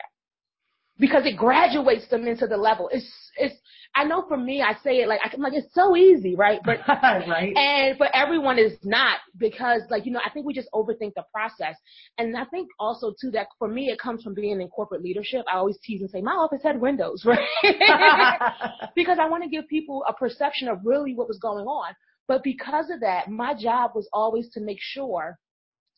because 0.99 1.27
it 1.27 1.37
graduates 1.37 2.09
them 2.09 2.27
into 2.27 2.47
the 2.47 2.57
level. 2.57 2.89
It's, 2.93 3.09
it's, 3.37 3.55
I 3.95 4.05
know 4.05 4.25
for 4.29 4.37
me, 4.37 4.63
I 4.63 4.75
say 4.85 4.99
it 4.99 5.09
like, 5.09 5.21
I'm 5.25 5.41
like, 5.41 5.55
it's 5.55 5.75
so 5.75 5.97
easy, 5.97 6.37
right? 6.37 6.61
But, 6.65 6.79
right. 6.89 7.57
and 7.57 7.97
for 7.97 8.07
everyone 8.15 8.59
is 8.59 8.77
not 8.85 9.19
because 9.39 9.83
like, 9.91 10.07
you 10.07 10.13
know, 10.13 10.21
I 10.25 10.31
think 10.31 10.47
we 10.47 10.53
just 10.53 10.69
overthink 10.75 11.15
the 11.15 11.25
process. 11.33 11.77
And 12.19 12.37
I 12.37 12.45
think 12.47 12.69
also 12.79 13.15
too 13.21 13.31
that 13.33 13.47
for 13.59 13.69
me, 13.69 13.87
it 13.87 13.99
comes 13.99 14.23
from 14.23 14.35
being 14.35 14.61
in 14.61 14.69
corporate 14.69 15.03
leadership. 15.03 15.45
I 15.53 15.57
always 15.57 15.79
tease 15.83 16.01
and 16.01 16.11
say, 16.11 16.21
my 16.21 16.33
office 16.33 16.63
had 16.63 16.81
windows, 16.81 17.25
right? 17.27 17.39
because 18.95 19.19
I 19.21 19.29
want 19.29 19.45
to 19.45 19.49
give 19.49 19.67
people 19.69 20.05
a 20.09 20.13
perception 20.13 20.69
of 20.69 20.81
really 20.85 21.15
what 21.15 21.29
was 21.29 21.39
going 21.39 21.67
on. 21.67 21.95
But 22.27 22.43
because 22.43 22.91
of 22.91 23.01
that, 23.01 23.31
my 23.31 23.55
job 23.55 23.93
was 23.95 24.09
always 24.13 24.51
to 24.51 24.61
make 24.61 24.79
sure 24.81 25.39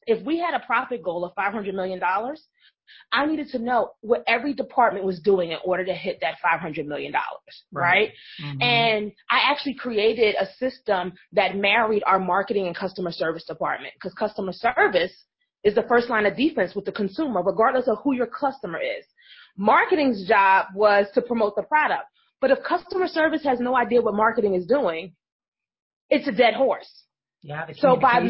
if 0.06 0.24
we 0.24 0.38
had 0.38 0.54
a 0.54 0.64
profit 0.64 1.02
goal 1.02 1.24
of 1.24 1.34
$500 1.34 1.74
million, 1.74 2.00
I 3.12 3.26
needed 3.26 3.48
to 3.48 3.58
know 3.58 3.92
what 4.00 4.24
every 4.26 4.54
department 4.54 5.04
was 5.04 5.20
doing 5.20 5.50
in 5.50 5.58
order 5.64 5.84
to 5.84 5.94
hit 5.94 6.20
that 6.20 6.36
$500 6.44 6.86
million, 6.86 7.12
right? 7.12 7.82
right? 7.82 8.10
Mm-hmm. 8.42 8.62
And 8.62 9.12
I 9.30 9.50
actually 9.50 9.74
created 9.74 10.36
a 10.40 10.46
system 10.58 11.12
that 11.32 11.56
married 11.56 12.02
our 12.06 12.18
marketing 12.18 12.66
and 12.66 12.76
customer 12.76 13.12
service 13.12 13.44
department 13.44 13.94
because 13.94 14.14
customer 14.14 14.52
service 14.52 15.12
is 15.64 15.74
the 15.74 15.82
first 15.88 16.08
line 16.08 16.26
of 16.26 16.36
defense 16.36 16.74
with 16.74 16.84
the 16.84 16.92
consumer, 16.92 17.42
regardless 17.42 17.88
of 17.88 17.98
who 18.02 18.14
your 18.14 18.26
customer 18.26 18.78
is. 18.78 19.04
Marketing's 19.56 20.26
job 20.26 20.66
was 20.74 21.06
to 21.14 21.20
promote 21.20 21.54
the 21.56 21.62
product. 21.62 22.04
But 22.40 22.50
if 22.50 22.58
customer 22.66 23.06
service 23.06 23.44
has 23.44 23.60
no 23.60 23.76
idea 23.76 24.00
what 24.00 24.14
marketing 24.14 24.54
is 24.54 24.66
doing, 24.66 25.12
it's 26.08 26.26
a 26.26 26.32
dead 26.32 26.54
horse. 26.54 27.04
Yeah, 27.42 27.66
so 27.74 27.96
by 27.96 28.20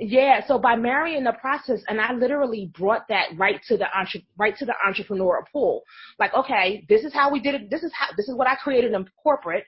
yeah, 0.00 0.44
so 0.44 0.58
by 0.58 0.74
marrying 0.74 1.22
the 1.22 1.34
process, 1.40 1.82
and 1.86 2.00
I 2.00 2.12
literally 2.12 2.72
brought 2.76 3.06
that 3.08 3.26
right 3.36 3.60
to 3.68 3.76
the 3.76 3.86
entre- 3.96 4.22
right 4.36 4.56
to 4.56 4.64
the 4.64 4.74
entrepreneurial 4.84 5.44
pool. 5.52 5.82
Like, 6.18 6.34
okay, 6.34 6.84
this 6.88 7.04
is 7.04 7.12
how 7.12 7.30
we 7.30 7.38
did 7.38 7.54
it. 7.54 7.70
This 7.70 7.84
is 7.84 7.92
how 7.94 8.08
this 8.16 8.28
is 8.28 8.34
what 8.34 8.48
I 8.48 8.56
created 8.56 8.92
in 8.92 9.08
corporate. 9.22 9.64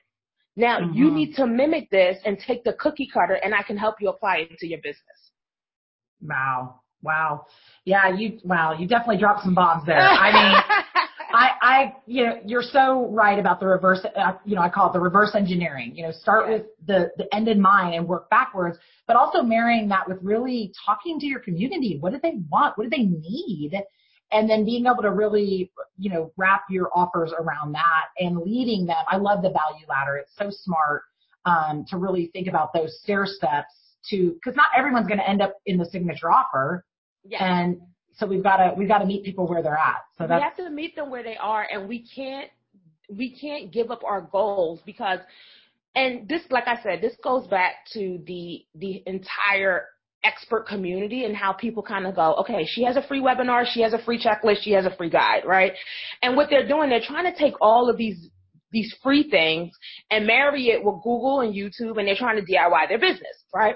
Now 0.57 0.81
mm-hmm. 0.81 0.93
you 0.93 1.11
need 1.11 1.33
to 1.35 1.47
mimic 1.47 1.89
this 1.89 2.17
and 2.25 2.37
take 2.37 2.65
the 2.65 2.73
cookie 2.73 3.09
cutter, 3.13 3.35
and 3.35 3.55
I 3.55 3.63
can 3.63 3.77
help 3.77 3.95
you 4.01 4.09
apply 4.09 4.47
it 4.49 4.57
to 4.57 4.67
your 4.67 4.79
business. 4.79 5.31
Wow, 6.21 6.81
wow, 7.01 7.45
yeah, 7.85 8.13
you 8.13 8.39
wow, 8.43 8.73
you 8.77 8.85
definitely 8.85 9.19
dropped 9.19 9.43
some 9.43 9.55
bombs 9.55 9.85
there. 9.85 9.97
I 9.97 10.33
mean. 10.33 10.61
I, 11.31 11.49
I, 11.61 11.95
you 12.07 12.25
know, 12.25 12.39
you're 12.45 12.63
so 12.63 13.07
right 13.11 13.37
about 13.37 13.59
the 13.59 13.67
reverse, 13.67 13.99
uh, 14.03 14.33
you 14.45 14.55
know, 14.55 14.61
I 14.61 14.69
call 14.69 14.89
it 14.89 14.93
the 14.93 14.99
reverse 14.99 15.35
engineering, 15.35 15.95
you 15.95 16.03
know, 16.03 16.11
start 16.11 16.47
yeah. 16.47 16.53
with 16.53 16.65
the, 16.85 17.11
the 17.17 17.35
end 17.35 17.47
in 17.47 17.61
mind 17.61 17.95
and 17.95 18.07
work 18.07 18.29
backwards, 18.29 18.77
but 19.07 19.15
also 19.15 19.41
marrying 19.41 19.89
that 19.89 20.07
with 20.07 20.17
really 20.21 20.73
talking 20.85 21.19
to 21.19 21.25
your 21.25 21.39
community. 21.39 21.97
What 21.99 22.13
do 22.13 22.19
they 22.21 22.35
want? 22.49 22.77
What 22.77 22.85
do 22.85 22.89
they 22.89 23.03
need? 23.03 23.79
And 24.31 24.49
then 24.49 24.65
being 24.65 24.85
able 24.85 25.01
to 25.03 25.11
really, 25.11 25.71
you 25.97 26.09
know, 26.11 26.31
wrap 26.37 26.63
your 26.69 26.89
offers 26.95 27.31
around 27.37 27.73
that 27.73 28.05
and 28.19 28.37
leading 28.39 28.85
them. 28.85 29.03
I 29.07 29.17
love 29.17 29.41
the 29.41 29.49
value 29.49 29.85
ladder. 29.87 30.17
It's 30.17 30.35
so 30.37 30.49
smart, 30.49 31.03
um, 31.45 31.85
to 31.89 31.97
really 31.97 32.29
think 32.33 32.47
about 32.47 32.73
those 32.73 32.99
stair 33.01 33.25
steps 33.25 33.73
to, 34.09 34.35
cause 34.43 34.55
not 34.55 34.67
everyone's 34.77 35.07
going 35.07 35.19
to 35.19 35.29
end 35.29 35.41
up 35.41 35.53
in 35.65 35.77
the 35.77 35.85
signature 35.85 36.31
offer. 36.31 36.85
Yeah. 37.23 37.43
And 37.43 37.81
so 38.19 38.27
we've 38.27 38.43
got 38.43 38.57
to 38.57 38.73
we've 38.77 38.87
got 38.87 38.99
to 38.99 39.05
meet 39.05 39.23
people 39.23 39.47
where 39.47 39.63
they're 39.63 39.77
at. 39.77 40.01
So 40.17 40.25
we 40.25 40.41
have 40.41 40.57
to 40.57 40.69
meet 40.69 40.95
them 40.95 41.09
where 41.09 41.23
they 41.23 41.37
are, 41.37 41.65
and 41.71 41.87
we 41.87 42.05
can't 42.15 42.49
we 43.09 43.35
can't 43.35 43.71
give 43.71 43.91
up 43.91 44.03
our 44.03 44.21
goals 44.21 44.79
because, 44.85 45.19
and 45.95 46.27
this, 46.27 46.41
like 46.51 46.67
I 46.67 46.81
said, 46.83 47.01
this 47.01 47.15
goes 47.23 47.47
back 47.47 47.85
to 47.93 48.19
the 48.25 48.65
the 48.75 49.03
entire 49.05 49.85
expert 50.23 50.67
community 50.67 51.23
and 51.23 51.35
how 51.35 51.53
people 51.53 51.81
kind 51.81 52.05
of 52.05 52.15
go, 52.15 52.35
okay, 52.35 52.65
she 52.67 52.83
has 52.83 52.97
a 52.97 53.01
free 53.07 53.21
webinar, 53.21 53.65
she 53.65 53.81
has 53.81 53.93
a 53.93 54.03
free 54.03 54.21
checklist, 54.21 54.61
she 54.61 54.71
has 54.71 54.85
a 54.85 54.95
free 54.97 55.09
guide, 55.09 55.43
right? 55.45 55.71
And 56.21 56.35
what 56.35 56.49
they're 56.49 56.67
doing, 56.67 56.89
they're 56.89 57.01
trying 57.01 57.31
to 57.31 57.37
take 57.37 57.53
all 57.61 57.89
of 57.89 57.97
these 57.97 58.29
these 58.71 58.93
free 59.01 59.27
things 59.27 59.71
and 60.11 60.27
marry 60.27 60.67
it 60.67 60.83
with 60.83 61.01
Google 61.03 61.41
and 61.41 61.55
YouTube 61.55 61.97
and 61.97 62.07
they're 62.07 62.15
trying 62.15 62.35
to 62.35 62.43
DIY 62.43 62.87
their 62.87 62.99
business, 62.99 63.43
right? 63.53 63.75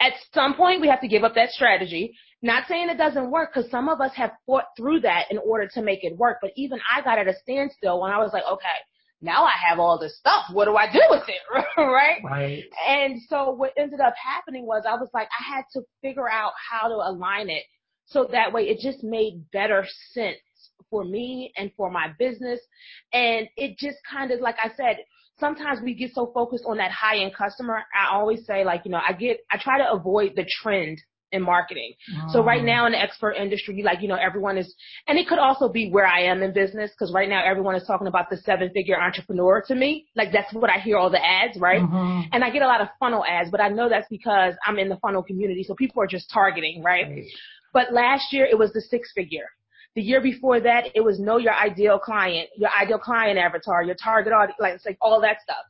At 0.00 0.12
some 0.34 0.54
point, 0.54 0.82
we 0.82 0.88
have 0.88 1.00
to 1.00 1.08
give 1.08 1.24
up 1.24 1.34
that 1.36 1.48
strategy 1.50 2.14
not 2.44 2.64
saying 2.68 2.90
it 2.90 2.98
doesn't 2.98 3.30
work 3.30 3.54
because 3.54 3.70
some 3.70 3.88
of 3.88 4.02
us 4.02 4.12
have 4.14 4.32
fought 4.44 4.66
through 4.76 5.00
that 5.00 5.30
in 5.30 5.38
order 5.38 5.66
to 5.72 5.82
make 5.82 6.04
it 6.04 6.14
work. 6.18 6.38
But 6.42 6.50
even 6.56 6.78
I 6.94 7.00
got 7.00 7.18
at 7.18 7.26
a 7.26 7.34
standstill 7.40 8.02
when 8.02 8.10
I 8.10 8.18
was 8.18 8.34
like, 8.34 8.44
okay, 8.44 8.66
now 9.22 9.44
I 9.44 9.52
have 9.66 9.78
all 9.78 9.98
this 9.98 10.18
stuff. 10.18 10.44
What 10.52 10.66
do 10.66 10.76
I 10.76 10.92
do 10.92 11.00
with 11.08 11.22
it? 11.26 11.40
right? 11.78 12.22
Right. 12.22 12.64
And 12.86 13.18
so 13.28 13.50
what 13.50 13.72
ended 13.78 14.00
up 14.00 14.12
happening 14.22 14.66
was 14.66 14.84
I 14.86 14.94
was 14.94 15.08
like, 15.14 15.28
I 15.40 15.56
had 15.56 15.64
to 15.72 15.80
figure 16.02 16.30
out 16.30 16.52
how 16.70 16.88
to 16.88 16.94
align 16.94 17.48
it 17.48 17.64
so 18.04 18.28
that 18.32 18.52
way 18.52 18.64
it 18.64 18.78
just 18.78 19.02
made 19.02 19.50
better 19.50 19.86
sense 20.12 20.36
for 20.90 21.02
me 21.02 21.50
and 21.56 21.70
for 21.78 21.90
my 21.90 22.08
business. 22.18 22.60
And 23.14 23.48
it 23.56 23.78
just 23.78 23.96
kind 24.10 24.30
of, 24.30 24.40
like 24.40 24.56
I 24.62 24.68
said, 24.76 24.98
sometimes 25.40 25.80
we 25.82 25.94
get 25.94 26.12
so 26.12 26.30
focused 26.34 26.64
on 26.66 26.76
that 26.76 26.90
high 26.90 27.20
end 27.20 27.34
customer. 27.34 27.82
I 27.98 28.14
always 28.14 28.44
say 28.44 28.64
like, 28.64 28.82
you 28.84 28.90
know, 28.90 29.00
I 29.08 29.14
get, 29.14 29.38
I 29.50 29.56
try 29.56 29.78
to 29.78 29.90
avoid 29.90 30.32
the 30.36 30.46
trend 30.62 30.98
in 31.34 31.42
marketing. 31.42 31.92
Oh. 32.16 32.32
So 32.32 32.38
right 32.42 32.62
oh. 32.62 32.72
now 32.74 32.86
in 32.86 32.92
the 32.92 33.02
expert 33.06 33.32
industry, 33.32 33.82
like, 33.82 34.00
you 34.00 34.08
know, 34.08 34.20
everyone 34.28 34.56
is, 34.62 34.68
and 35.08 35.18
it 35.18 35.26
could 35.28 35.42
also 35.46 35.66
be 35.68 35.90
where 35.90 36.06
I 36.06 36.20
am 36.32 36.42
in 36.46 36.52
business 36.62 36.90
because 36.92 37.12
right 37.12 37.28
now 37.28 37.42
everyone 37.44 37.74
is 37.74 37.84
talking 37.86 38.08
about 38.12 38.26
the 38.30 38.38
seven 38.48 38.70
figure 38.76 38.98
entrepreneur 39.06 39.62
to 39.68 39.74
me. 39.74 39.90
Like 40.14 40.30
that's 40.32 40.52
what 40.54 40.70
I 40.70 40.78
hear 40.86 40.96
all 40.96 41.10
the 41.10 41.24
ads, 41.40 41.56
right? 41.68 41.82
Mm-hmm. 41.82 42.28
And 42.32 42.40
I 42.42 42.50
get 42.50 42.62
a 42.62 42.66
lot 42.74 42.80
of 42.80 42.88
funnel 43.00 43.24
ads, 43.36 43.50
but 43.50 43.60
I 43.60 43.68
know 43.68 43.86
that's 43.88 44.08
because 44.08 44.54
I'm 44.66 44.78
in 44.78 44.88
the 44.88 44.98
funnel 45.04 45.22
community. 45.22 45.62
So 45.62 45.74
people 45.74 46.02
are 46.02 46.10
just 46.16 46.30
targeting, 46.32 46.82
right? 46.82 47.06
right. 47.06 47.24
But 47.72 47.92
last 47.92 48.32
year 48.32 48.46
it 48.46 48.58
was 48.58 48.72
the 48.72 48.80
six 48.80 49.12
figure. 49.14 49.48
The 49.96 50.02
year 50.02 50.20
before 50.20 50.58
that, 50.60 50.84
it 50.94 51.02
was 51.08 51.20
know 51.26 51.38
your 51.38 51.54
ideal 51.54 51.98
client, 51.98 52.48
your 52.56 52.70
ideal 52.82 52.98
client 52.98 53.38
avatar, 53.38 53.82
your 53.82 53.94
target 53.94 54.32
audience, 54.32 54.58
like, 54.58 54.74
it's 54.74 54.86
like 54.86 54.98
all 55.00 55.20
that 55.20 55.38
stuff. 55.42 55.64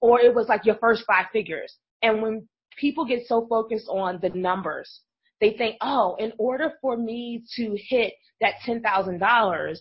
or 0.00 0.20
it 0.20 0.34
was 0.34 0.48
like 0.48 0.64
your 0.64 0.76
first 0.76 1.04
five 1.06 1.26
figures. 1.32 1.76
And 2.02 2.22
when 2.22 2.48
people 2.76 3.04
get 3.04 3.26
so 3.26 3.46
focused 3.48 3.88
on 3.88 4.18
the 4.22 4.30
numbers, 4.30 5.00
they 5.40 5.52
think, 5.52 5.76
oh, 5.80 6.16
in 6.18 6.32
order 6.38 6.72
for 6.80 6.96
me 6.96 7.44
to 7.56 7.76
hit 7.88 8.14
that 8.40 8.54
$10,000, 8.66 9.72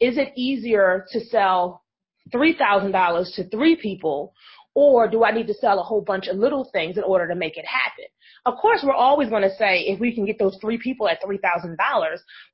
is 0.00 0.16
it 0.16 0.32
easier 0.36 1.06
to 1.12 1.20
sell 1.20 1.82
$3,000 2.32 3.34
to 3.34 3.48
three 3.48 3.76
people 3.76 4.34
or 4.74 5.08
do 5.08 5.24
I 5.24 5.32
need 5.32 5.48
to 5.48 5.54
sell 5.54 5.80
a 5.80 5.82
whole 5.82 6.02
bunch 6.02 6.28
of 6.28 6.36
little 6.36 6.68
things 6.72 6.96
in 6.96 7.02
order 7.02 7.26
to 7.26 7.34
make 7.34 7.56
it 7.56 7.64
happen? 7.66 8.04
Of 8.46 8.54
course, 8.60 8.80
we're 8.84 8.92
always 8.92 9.28
going 9.28 9.42
to 9.42 9.56
say 9.56 9.80
if 9.80 9.98
we 9.98 10.14
can 10.14 10.24
get 10.24 10.38
those 10.38 10.56
three 10.60 10.78
people 10.78 11.08
at 11.08 11.22
$3,000, 11.22 11.76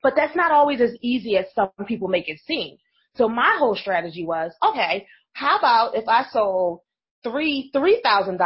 but 0.03 0.15
that's 0.17 0.35
not 0.35 0.51
always 0.51 0.81
as 0.81 0.93
easy 1.03 1.37
as 1.37 1.45
some 1.55 1.69
people 1.87 2.09
make 2.09 2.29
it 2.29 2.41
seem. 2.47 2.77
So 3.17 3.29
my 3.29 3.57
whole 3.59 3.77
strategy 3.77 4.25
was, 4.25 4.53
okay, 4.67 5.07
how 5.35 5.59
about 5.59 5.97
if 5.97 6.09
I 6.09 6.25
sold 6.33 6.81
three, 7.23 7.71
$3,000 7.75 8.39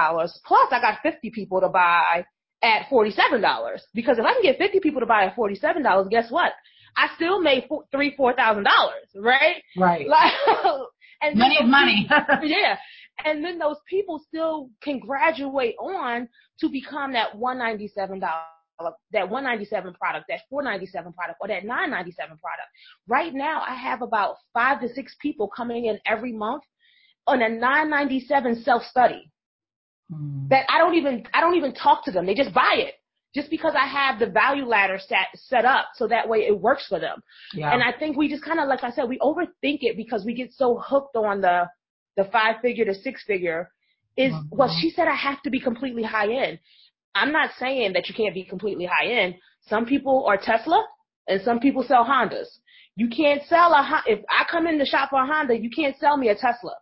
plus 0.44 0.68
I 0.72 0.80
got 0.80 0.98
50 1.02 1.30
people 1.30 1.60
to 1.60 1.68
buy 1.68 2.24
at 2.62 2.86
$47? 2.90 3.78
Because 3.94 4.18
if 4.18 4.24
I 4.24 4.32
can 4.32 4.42
get 4.42 4.58
50 4.58 4.80
people 4.80 5.00
to 5.00 5.06
buy 5.06 5.24
at 5.24 5.36
$47, 5.36 6.10
guess 6.10 6.30
what? 6.30 6.52
I 6.96 7.08
still 7.14 7.40
made 7.40 7.66
four, 7.68 7.84
three, 7.92 8.14
four 8.16 8.32
thousand 8.34 8.64
dollars, 8.64 9.06
right? 9.16 9.62
Right. 9.76 10.06
Like, 10.08 10.32
and 11.20 11.36
money 11.36 11.56
is 11.56 11.68
money. 11.68 12.08
yeah. 12.42 12.76
And 13.24 13.44
then 13.44 13.58
those 13.58 13.78
people 13.88 14.20
still 14.26 14.70
can 14.82 15.00
graduate 15.00 15.74
on 15.80 16.28
to 16.60 16.68
become 16.68 17.12
that 17.14 17.34
$197 17.34 18.20
that 19.12 19.28
197 19.28 19.94
product, 19.94 20.26
that 20.28 20.40
497 20.50 21.12
product, 21.12 21.38
or 21.40 21.48
that 21.48 21.64
997 21.64 22.38
product. 22.38 22.68
Right 23.08 23.34
now, 23.34 23.62
I 23.66 23.74
have 23.74 24.02
about 24.02 24.36
five 24.54 24.80
to 24.82 24.88
six 24.88 25.16
people 25.20 25.48
coming 25.48 25.86
in 25.86 25.98
every 26.06 26.32
month 26.32 26.62
on 27.26 27.42
a 27.42 27.48
997 27.48 28.62
self 28.62 28.84
study. 28.84 29.30
Mm. 30.12 30.48
That 30.48 30.64
I 30.68 30.78
don't 30.78 30.94
even 30.94 31.24
I 31.34 31.40
don't 31.40 31.56
even 31.56 31.74
talk 31.74 32.04
to 32.04 32.10
them. 32.10 32.26
They 32.26 32.34
just 32.34 32.54
buy 32.54 32.76
it 32.76 32.94
just 33.34 33.50
because 33.50 33.74
I 33.78 33.86
have 33.86 34.18
the 34.18 34.26
value 34.26 34.64
ladder 34.64 34.98
set 34.98 35.26
set 35.34 35.64
up 35.64 35.88
so 35.94 36.08
that 36.08 36.28
way 36.28 36.38
it 36.46 36.58
works 36.58 36.86
for 36.88 36.98
them. 36.98 37.22
Yeah. 37.52 37.72
And 37.72 37.82
I 37.82 37.92
think 37.96 38.16
we 38.16 38.28
just 38.28 38.44
kind 38.44 38.58
of 38.58 38.68
like 38.68 38.82
I 38.82 38.90
said, 38.90 39.08
we 39.08 39.18
overthink 39.18 39.80
it 39.82 39.96
because 39.96 40.24
we 40.24 40.34
get 40.34 40.52
so 40.52 40.78
hooked 40.84 41.16
on 41.16 41.40
the 41.40 41.68
the 42.16 42.24
five 42.32 42.56
figure 42.62 42.84
to 42.84 42.94
six 42.94 43.22
figure 43.24 43.70
is 44.16 44.32
mm-hmm. 44.32 44.56
well 44.56 44.74
she 44.80 44.90
said 44.90 45.08
I 45.08 45.14
have 45.14 45.42
to 45.42 45.50
be 45.50 45.60
completely 45.60 46.02
high 46.02 46.32
end. 46.32 46.58
I'm 47.14 47.32
not 47.32 47.50
saying 47.58 47.92
that 47.94 48.08
you 48.08 48.14
can't 48.14 48.34
be 48.34 48.44
completely 48.44 48.86
high 48.86 49.08
end. 49.08 49.34
Some 49.68 49.84
people 49.84 50.24
are 50.26 50.38
Tesla 50.38 50.86
and 51.26 51.42
some 51.42 51.60
people 51.60 51.82
sell 51.82 52.04
Hondas. 52.04 52.48
You 52.96 53.08
can't 53.08 53.42
sell 53.48 53.72
a 53.72 54.02
if 54.06 54.20
I 54.30 54.44
come 54.50 54.66
in 54.66 54.78
the 54.78 54.86
shop 54.86 55.10
for 55.10 55.22
a 55.22 55.26
Honda, 55.26 55.56
you 55.56 55.70
can't 55.70 55.96
sell 55.98 56.16
me 56.16 56.28
a 56.30 56.34
Tesla. 56.34 56.74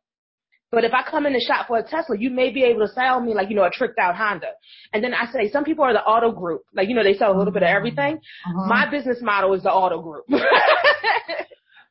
But 0.72 0.85
if 0.85 0.92
I 0.92 1.09
come 1.09 1.26
in 1.26 1.33
the 1.33 1.40
shop 1.40 1.68
for 1.68 1.79
a 1.79 1.83
Tesla, 1.83 2.18
you 2.18 2.31
may 2.31 2.50
be 2.50 2.64
able 2.64 2.87
to 2.87 2.92
sell 2.92 3.20
me 3.20 3.35
like, 3.35 3.48
you 3.48 3.57
know, 3.57 3.64
a 3.64 3.70
tricked 3.70 3.98
out 3.98 4.16
Honda. 4.16 4.48
And 4.92 5.02
then 5.02 5.14
I 5.14 5.31
say, 5.33 5.50
some 5.50 5.64
people 5.64 5.85
are 5.85 5.92
the 5.92 6.02
auto 6.02 6.33
group. 6.33 6.62
Like, 6.74 6.88
you 6.88 6.94
know, 6.94 7.05
they 7.05 7.14
sell 7.14 7.35
a 7.35 7.38
little 7.38 7.52
bit 7.52 7.62
of 7.62 7.68
everything. 7.68 8.16
Uh-huh. 8.16 8.66
My 8.66 8.90
business 8.90 9.18
model 9.22 9.55
is 9.55 9.62
the 9.62 9.70
auto 9.70 10.02
group. 10.02 10.24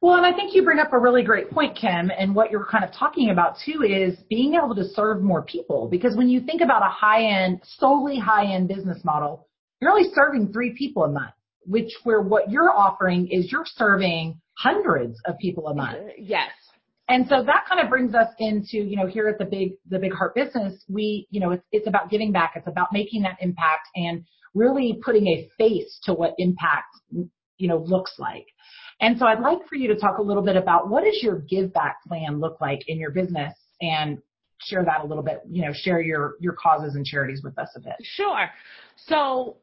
Well, 0.06 0.18
and 0.18 0.26
I 0.26 0.34
think 0.34 0.54
you 0.54 0.64
bring 0.64 0.78
up 0.78 0.94
a 0.94 1.00
really 1.00 1.24
great 1.24 1.50
point, 1.50 1.76
Kim, 1.76 2.12
and 2.16 2.36
what 2.36 2.52
you're 2.52 2.68
kind 2.70 2.84
of 2.84 2.92
talking 2.94 3.32
about 3.32 3.56
too 3.66 3.82
is 3.82 4.16
being 4.30 4.54
able 4.54 4.76
to 4.76 4.84
serve 4.90 5.24
more 5.24 5.42
people. 5.42 5.88
Because 5.90 6.16
when 6.16 6.30
you 6.30 6.42
think 6.42 6.62
about 6.62 6.84
a 6.84 6.92
high 6.92 7.24
end, 7.24 7.62
solely 7.64 8.20
high 8.20 8.54
end 8.54 8.68
business 8.68 9.04
model, 9.04 9.48
you're 9.82 9.90
only 9.90 10.12
serving 10.14 10.54
three 10.54 10.76
people 10.78 11.06
a 11.06 11.10
month, 11.10 11.34
which 11.66 11.92
where 12.04 12.22
what 12.22 12.52
you're 12.52 12.72
offering 12.72 13.28
is 13.32 13.52
you're 13.52 13.66
serving 13.66 14.40
hundreds 14.54 15.18
of 15.26 15.40
people 15.40 15.70
a 15.70 15.74
month. 15.74 15.98
Yes. 16.20 16.52
And 17.08 17.28
so 17.28 17.44
that 17.44 17.66
kind 17.70 17.82
of 17.82 17.90
brings 17.90 18.16
us 18.16 18.30
into, 18.40 18.78
you 18.78 18.96
know, 18.96 19.06
here 19.06 19.28
at 19.28 19.38
the 19.38 19.46
big, 19.46 19.74
the 19.90 20.00
big 20.00 20.14
heart 20.14 20.34
business, 20.34 20.84
we, 20.90 21.28
you 21.30 21.40
know, 21.40 21.52
it's, 21.52 21.64
it's 21.72 21.88
about 21.88 22.10
giving 22.10 22.32
back. 22.32 22.54
It's 22.56 22.68
about 22.68 22.88
making 22.92 23.22
that 23.24 23.38
impact 23.42 23.90
and 23.96 24.24
really 24.56 25.00
putting 25.04 25.28
a 25.28 25.48
face 25.58 26.00
to 26.04 26.14
what 26.14 26.34
impact, 26.40 26.96
you 27.12 27.68
know, 27.68 27.78
looks 27.78 28.14
like. 28.18 28.48
And 29.02 29.20
so 29.20 29.28
I'd 29.28 29.42
like 29.42 29.68
for 29.68 29.76
you 29.76 29.88
to 29.90 29.96
talk 29.96 30.18
a 30.18 30.22
little 30.22 30.42
bit 30.42 30.56
about 30.56 30.90
what 30.90 31.04
does 31.04 31.20
your 31.22 31.40
give 31.40 31.74
back 31.74 31.98
plan 32.08 32.40
look 32.40 32.60
like 32.60 32.88
in 32.88 32.98
your 32.98 33.12
business 33.12 33.54
and 33.82 34.18
share 34.62 34.84
that 34.86 35.02
a 35.04 35.06
little 35.06 35.24
bit, 35.24 35.42
you 35.50 35.64
know, 35.64 35.74
share 35.74 36.02
your, 36.02 36.36
your 36.40 36.54
causes 36.54 36.96
and 36.96 37.06
charities 37.06 37.42
with 37.44 37.58
us 37.60 37.70
a 37.76 37.80
bit. 37.82 37.96
Sure. 38.02 38.50
So 38.96 39.58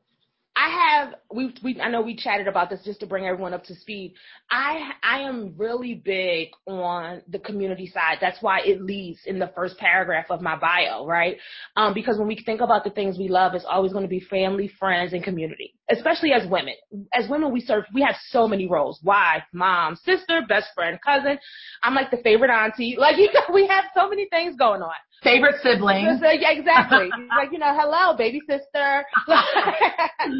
I 0.54 0.68
have 0.68 1.14
we 1.32 1.54
we 1.64 1.80
I 1.80 1.88
know 1.88 2.02
we 2.02 2.14
chatted 2.14 2.46
about 2.46 2.68
this 2.68 2.82
just 2.84 3.00
to 3.00 3.06
bring 3.06 3.26
everyone 3.26 3.54
up 3.54 3.64
to 3.64 3.74
speed. 3.74 4.14
I 4.50 4.90
I 5.02 5.20
am 5.20 5.54
really 5.56 5.94
big 5.94 6.48
on 6.66 7.22
the 7.28 7.38
community 7.38 7.86
side. 7.86 8.18
That's 8.20 8.42
why 8.42 8.60
it 8.60 8.82
leads 8.82 9.20
in 9.24 9.38
the 9.38 9.50
first 9.54 9.78
paragraph 9.78 10.26
of 10.28 10.42
my 10.42 10.56
bio, 10.56 11.06
right? 11.06 11.38
Um, 11.76 11.94
because 11.94 12.18
when 12.18 12.28
we 12.28 12.36
think 12.44 12.60
about 12.60 12.84
the 12.84 12.90
things 12.90 13.18
we 13.18 13.28
love, 13.28 13.54
it's 13.54 13.64
always 13.64 13.92
going 13.92 14.04
to 14.04 14.10
be 14.10 14.20
family, 14.20 14.68
friends, 14.78 15.14
and 15.14 15.24
community. 15.24 15.74
Especially 15.90 16.32
as 16.32 16.48
women. 16.48 16.74
As 17.14 17.28
women, 17.30 17.50
we 17.50 17.60
serve. 17.60 17.84
We 17.94 18.02
have 18.02 18.16
so 18.28 18.46
many 18.46 18.68
roles: 18.68 19.00
wife, 19.02 19.44
mom, 19.54 19.96
sister, 19.96 20.42
best 20.46 20.68
friend, 20.74 20.98
cousin. 21.02 21.38
I'm 21.82 21.94
like 21.94 22.10
the 22.10 22.18
favorite 22.18 22.50
auntie. 22.50 22.96
Like 23.02 23.16
you 23.16 23.32
know, 23.32 23.52
we 23.52 23.66
have 23.66 23.86
so 23.96 24.08
many 24.08 24.28
things 24.28 24.54
going 24.56 24.80
on. 24.80 24.92
Favorite 25.22 25.56
sibling. 25.62 26.04
Yeah, 26.22 26.50
exactly. 26.50 27.10
like, 27.36 27.52
you 27.52 27.58
know, 27.58 27.74
hello, 27.78 28.16
baby 28.16 28.40
sister. 28.48 29.04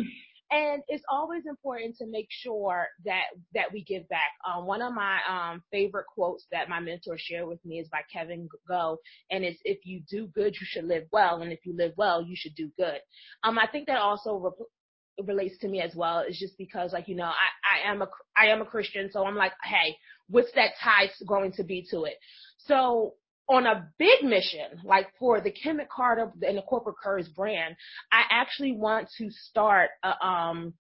it's 0.89 1.05
always 1.11 1.45
important 1.47 1.97
to 1.97 2.07
make 2.07 2.29
sure 2.31 2.87
that 3.05 3.25
that 3.55 3.73
we 3.73 3.85
give 3.85 4.09
back. 4.09 4.31
Um, 4.49 4.67
one 4.67 4.83
of 4.83 4.93
my 4.95 5.19
um, 5.29 5.63
favorite 5.71 6.07
quotes 6.07 6.47
that 6.53 6.69
my 6.69 6.81
mentor 6.81 7.17
shared 7.19 7.49
with 7.49 7.65
me 7.65 7.79
is 7.79 7.89
by 7.89 8.01
Kevin 8.13 8.49
Go, 8.69 8.99
and 9.31 9.45
it's 9.45 9.61
if 9.65 9.85
you 9.85 10.03
do 10.09 10.29
good, 10.29 10.55
you 10.55 10.67
should 10.67 10.85
live 10.85 11.05
well, 11.13 11.43
and 11.43 11.53
if 11.53 11.61
you 11.65 11.77
live 11.77 11.93
well, 11.97 12.23
you 12.23 12.35
should 12.37 12.55
do 12.55 12.71
good. 12.77 12.99
Um, 13.45 13.59
I 13.59 13.67
think 13.67 13.87
that 13.87 13.99
also 13.99 14.37
re- 14.37 15.25
relates 15.27 15.59
to 15.59 15.69
me 15.69 15.81
as 15.81 15.95
well. 15.95 16.21
Is 16.21 16.39
just 16.39 16.57
because 16.59 16.93
like 16.93 17.09
you 17.09 17.17
know 17.17 17.25
I 17.25 17.89
I 17.89 17.91
am 17.91 18.03
a 18.03 18.09
I 18.37 18.47
am 18.47 18.61
a 18.63 18.67
Christian, 18.67 19.11
so 19.13 19.25
I'm 19.25 19.37
like, 19.37 19.53
hey, 19.65 19.97
what's 20.29 20.53
that 20.53 20.73
tie 20.83 21.11
going 21.27 21.53
to 21.53 21.65
be 21.65 21.87
to 21.91 22.05
it? 22.05 22.15
So 22.59 23.15
on 23.49 23.67
a 23.67 23.89
big 23.99 24.23
mission, 24.23 24.81
like 24.85 25.09
for 25.19 25.41
the 25.41 25.51
Kim 25.51 25.81
Carter 25.95 26.33
and 26.43 26.57
the 26.57 26.63
Corporate 26.63 26.97
Curves 27.03 27.29
brand, 27.29 27.77
I 28.11 28.23
actually 28.31 28.73
want 28.73 29.09
to 29.19 29.31
start 29.31 29.91
a, 30.03 30.27
um, 30.27 30.75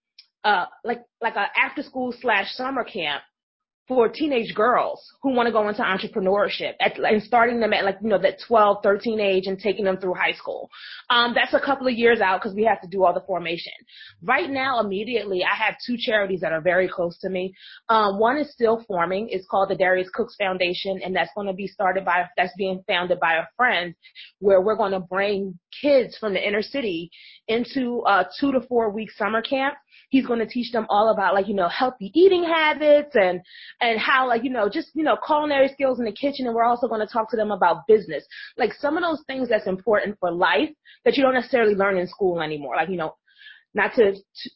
uh, 0.44 0.66
like, 0.84 1.02
like 1.20 1.36
a 1.36 1.46
after 1.58 1.82
school 1.82 2.14
slash 2.20 2.52
summer 2.54 2.84
camp 2.84 3.22
for 3.88 4.08
teenage 4.08 4.54
girls 4.54 5.02
who 5.22 5.34
want 5.34 5.46
to 5.46 5.52
go 5.52 5.68
into 5.68 5.82
entrepreneurship 5.82 6.74
at, 6.80 6.96
and 6.98 7.22
starting 7.22 7.58
them 7.58 7.72
at 7.72 7.84
like, 7.84 7.98
you 8.00 8.08
know, 8.08 8.18
that 8.18 8.38
12, 8.46 8.78
13 8.82 9.18
age 9.18 9.46
and 9.46 9.58
taking 9.58 9.84
them 9.84 9.96
through 9.96 10.14
high 10.14 10.32
school. 10.32 10.70
Um, 11.10 11.34
that's 11.34 11.52
a 11.52 11.64
couple 11.64 11.88
of 11.88 11.94
years 11.94 12.20
out 12.20 12.40
because 12.40 12.54
we 12.54 12.64
have 12.64 12.80
to 12.82 12.88
do 12.88 13.04
all 13.04 13.12
the 13.12 13.24
formation. 13.26 13.72
Right 14.22 14.48
now, 14.48 14.80
immediately, 14.80 15.42
I 15.42 15.56
have 15.56 15.74
two 15.84 15.96
charities 15.98 16.40
that 16.40 16.52
are 16.52 16.60
very 16.60 16.88
close 16.88 17.18
to 17.18 17.28
me. 17.28 17.54
Um, 17.88 18.18
one 18.18 18.36
is 18.38 18.52
still 18.52 18.84
forming. 18.86 19.28
It's 19.30 19.46
called 19.50 19.70
the 19.70 19.76
Darius 19.76 20.10
Cooks 20.14 20.36
Foundation 20.36 21.00
and 21.04 21.14
that's 21.14 21.30
going 21.34 21.48
to 21.48 21.52
be 21.52 21.66
started 21.66 22.04
by, 22.04 22.24
that's 22.36 22.54
being 22.56 22.84
founded 22.86 23.18
by 23.18 23.34
a 23.34 23.46
friend 23.56 23.94
where 24.38 24.60
we're 24.60 24.76
going 24.76 24.92
to 24.92 25.00
bring 25.00 25.58
kids 25.80 26.16
from 26.18 26.34
the 26.34 26.46
inner 26.46 26.62
city 26.62 27.10
into 27.48 28.02
a 28.06 28.26
two 28.38 28.52
to 28.52 28.60
four 28.68 28.90
week 28.90 29.10
summer 29.10 29.42
camp 29.42 29.74
He's 30.12 30.26
going 30.26 30.40
to 30.40 30.46
teach 30.46 30.72
them 30.72 30.86
all 30.90 31.08
about 31.08 31.32
like, 31.32 31.48
you 31.48 31.54
know, 31.54 31.68
healthy 31.68 32.12
eating 32.14 32.44
habits 32.44 33.14
and, 33.14 33.40
and 33.80 33.98
how 33.98 34.28
like, 34.28 34.44
you 34.44 34.50
know, 34.50 34.68
just, 34.68 34.90
you 34.92 35.02
know, 35.02 35.16
culinary 35.26 35.68
skills 35.72 35.98
in 35.98 36.04
the 36.04 36.12
kitchen. 36.12 36.46
And 36.46 36.54
we're 36.54 36.64
also 36.64 36.86
going 36.86 37.00
to 37.00 37.10
talk 37.10 37.30
to 37.30 37.36
them 37.36 37.50
about 37.50 37.86
business. 37.88 38.22
Like 38.58 38.74
some 38.74 38.98
of 38.98 39.02
those 39.02 39.24
things 39.26 39.48
that's 39.48 39.66
important 39.66 40.18
for 40.20 40.30
life 40.30 40.68
that 41.06 41.16
you 41.16 41.22
don't 41.22 41.32
necessarily 41.32 41.74
learn 41.74 41.96
in 41.96 42.06
school 42.06 42.42
anymore. 42.42 42.76
Like, 42.76 42.90
you 42.90 42.98
know, 42.98 43.14
not 43.72 43.94
to, 43.94 44.12
to 44.12 44.50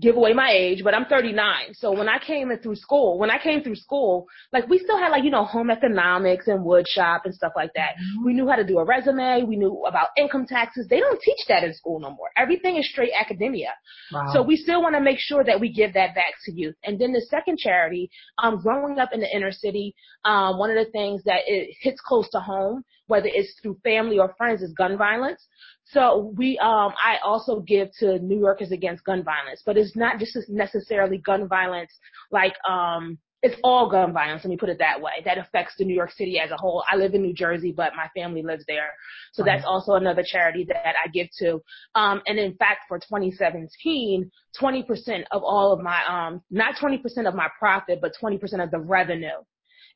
give 0.00 0.16
away 0.16 0.32
my 0.32 0.50
age, 0.50 0.82
but 0.82 0.94
I'm 0.94 1.04
39. 1.04 1.74
So 1.74 1.92
when 1.92 2.08
I 2.08 2.18
came 2.18 2.50
in 2.50 2.58
through 2.58 2.76
school, 2.76 3.18
when 3.18 3.30
I 3.30 3.38
came 3.38 3.62
through 3.62 3.76
school, 3.76 4.26
like 4.52 4.68
we 4.68 4.78
still 4.78 4.98
had 4.98 5.10
like, 5.10 5.24
you 5.24 5.30
know, 5.30 5.44
home 5.44 5.70
economics 5.70 6.48
and 6.48 6.64
wood 6.64 6.86
shop 6.88 7.22
and 7.24 7.34
stuff 7.34 7.52
like 7.54 7.70
that. 7.74 7.90
Mm-hmm. 7.90 8.24
We 8.24 8.34
knew 8.34 8.48
how 8.48 8.56
to 8.56 8.64
do 8.64 8.78
a 8.78 8.84
resume. 8.84 9.44
We 9.44 9.56
knew 9.56 9.84
about 9.86 10.08
income 10.16 10.46
taxes. 10.46 10.86
They 10.88 11.00
don't 11.00 11.20
teach 11.20 11.38
that 11.48 11.62
in 11.62 11.74
school 11.74 12.00
no 12.00 12.10
more. 12.10 12.28
Everything 12.36 12.76
is 12.76 12.90
straight 12.90 13.12
academia. 13.18 13.74
Wow. 14.12 14.30
So 14.32 14.42
we 14.42 14.56
still 14.56 14.82
want 14.82 14.94
to 14.94 15.00
make 15.00 15.18
sure 15.18 15.44
that 15.44 15.60
we 15.60 15.72
give 15.72 15.94
that 15.94 16.14
back 16.14 16.34
to 16.44 16.52
youth. 16.52 16.74
And 16.84 16.98
then 16.98 17.12
the 17.12 17.24
second 17.30 17.58
charity, 17.58 18.10
um, 18.42 18.60
growing 18.60 18.98
up 18.98 19.10
in 19.12 19.20
the 19.20 19.34
inner 19.34 19.52
city, 19.52 19.94
um, 20.24 20.58
one 20.58 20.70
of 20.70 20.76
the 20.76 20.90
things 20.90 21.22
that 21.24 21.40
it 21.46 21.76
hits 21.80 22.00
close 22.00 22.28
to 22.30 22.40
home, 22.40 22.82
whether 23.06 23.28
it's 23.28 23.58
through 23.60 23.78
family 23.82 24.18
or 24.18 24.34
friends, 24.36 24.62
is 24.62 24.72
gun 24.72 24.96
violence. 24.96 25.44
So 25.84 26.32
we, 26.36 26.58
um, 26.58 26.92
I 27.02 27.18
also 27.24 27.60
give 27.60 27.88
to 28.00 28.18
New 28.18 28.38
Yorkers 28.38 28.72
Against 28.72 29.04
Gun 29.04 29.22
Violence, 29.22 29.62
but 29.64 29.76
it's 29.76 29.96
not 29.96 30.18
just 30.18 30.36
necessarily 30.48 31.18
gun 31.18 31.48
violence 31.48 31.92
like, 32.30 32.54
um, 32.68 33.18
it's 33.42 33.56
all 33.62 33.88
gun 33.88 34.12
violence. 34.12 34.42
Let 34.44 34.50
me 34.50 34.56
put 34.56 34.70
it 34.70 34.78
that 34.78 35.00
way. 35.00 35.12
That 35.24 35.38
affects 35.38 35.74
the 35.78 35.84
New 35.84 35.94
York 35.94 36.10
City 36.10 36.38
as 36.38 36.50
a 36.50 36.56
whole. 36.56 36.82
I 36.90 36.96
live 36.96 37.14
in 37.14 37.22
New 37.22 37.34
Jersey, 37.34 37.72
but 37.72 37.92
my 37.94 38.08
family 38.14 38.42
lives 38.42 38.64
there. 38.66 38.90
So 39.32 39.44
that's 39.44 39.64
also 39.64 39.92
another 39.92 40.24
charity 40.26 40.64
that 40.68 40.94
I 41.04 41.08
give 41.08 41.28
to. 41.38 41.62
Um, 41.94 42.22
and 42.26 42.38
in 42.38 42.56
fact, 42.56 42.80
for 42.88 42.98
2017, 42.98 44.30
20% 44.60 45.24
of 45.30 45.42
all 45.44 45.72
of 45.72 45.80
my, 45.80 46.00
um, 46.08 46.42
not 46.50 46.76
20% 46.76 47.28
of 47.28 47.34
my 47.34 47.48
profit, 47.58 48.00
but 48.00 48.14
20% 48.20 48.40
of 48.62 48.70
the 48.70 48.80
revenue. 48.80 49.38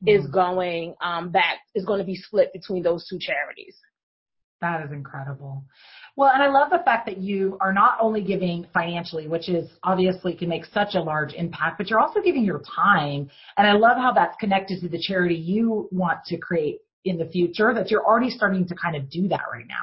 Is 0.07 0.25
going 0.27 0.95
um, 1.01 1.29
back 1.31 1.59
is 1.75 1.85
going 1.85 1.99
to 1.99 2.05
be 2.05 2.15
split 2.15 2.51
between 2.53 2.83
those 2.83 3.07
two 3.07 3.19
charities. 3.19 3.75
That 4.61 4.85
is 4.85 4.91
incredible. 4.91 5.63
Well, 6.15 6.31
and 6.33 6.43
I 6.43 6.47
love 6.47 6.69
the 6.69 6.83
fact 6.83 7.05
that 7.07 7.17
you 7.17 7.57
are 7.61 7.73
not 7.73 7.97
only 7.99 8.21
giving 8.21 8.67
financially, 8.73 9.27
which 9.27 9.49
is 9.49 9.69
obviously 9.83 10.35
can 10.35 10.49
make 10.49 10.65
such 10.65 10.93
a 10.93 11.01
large 11.01 11.33
impact, 11.33 11.77
but 11.77 11.89
you're 11.89 11.99
also 11.99 12.21
giving 12.21 12.43
your 12.43 12.61
time. 12.75 13.29
And 13.57 13.67
I 13.67 13.73
love 13.73 13.97
how 13.97 14.11
that's 14.11 14.35
connected 14.39 14.81
to 14.81 14.89
the 14.89 15.01
charity 15.01 15.35
you 15.35 15.87
want 15.91 16.19
to 16.25 16.37
create 16.37 16.79
in 17.05 17.17
the 17.17 17.25
future, 17.25 17.73
that 17.73 17.89
you're 17.89 18.05
already 18.05 18.29
starting 18.29 18.67
to 18.67 18.75
kind 18.75 18.95
of 18.95 19.09
do 19.09 19.27
that 19.29 19.41
right 19.51 19.65
now. 19.67 19.75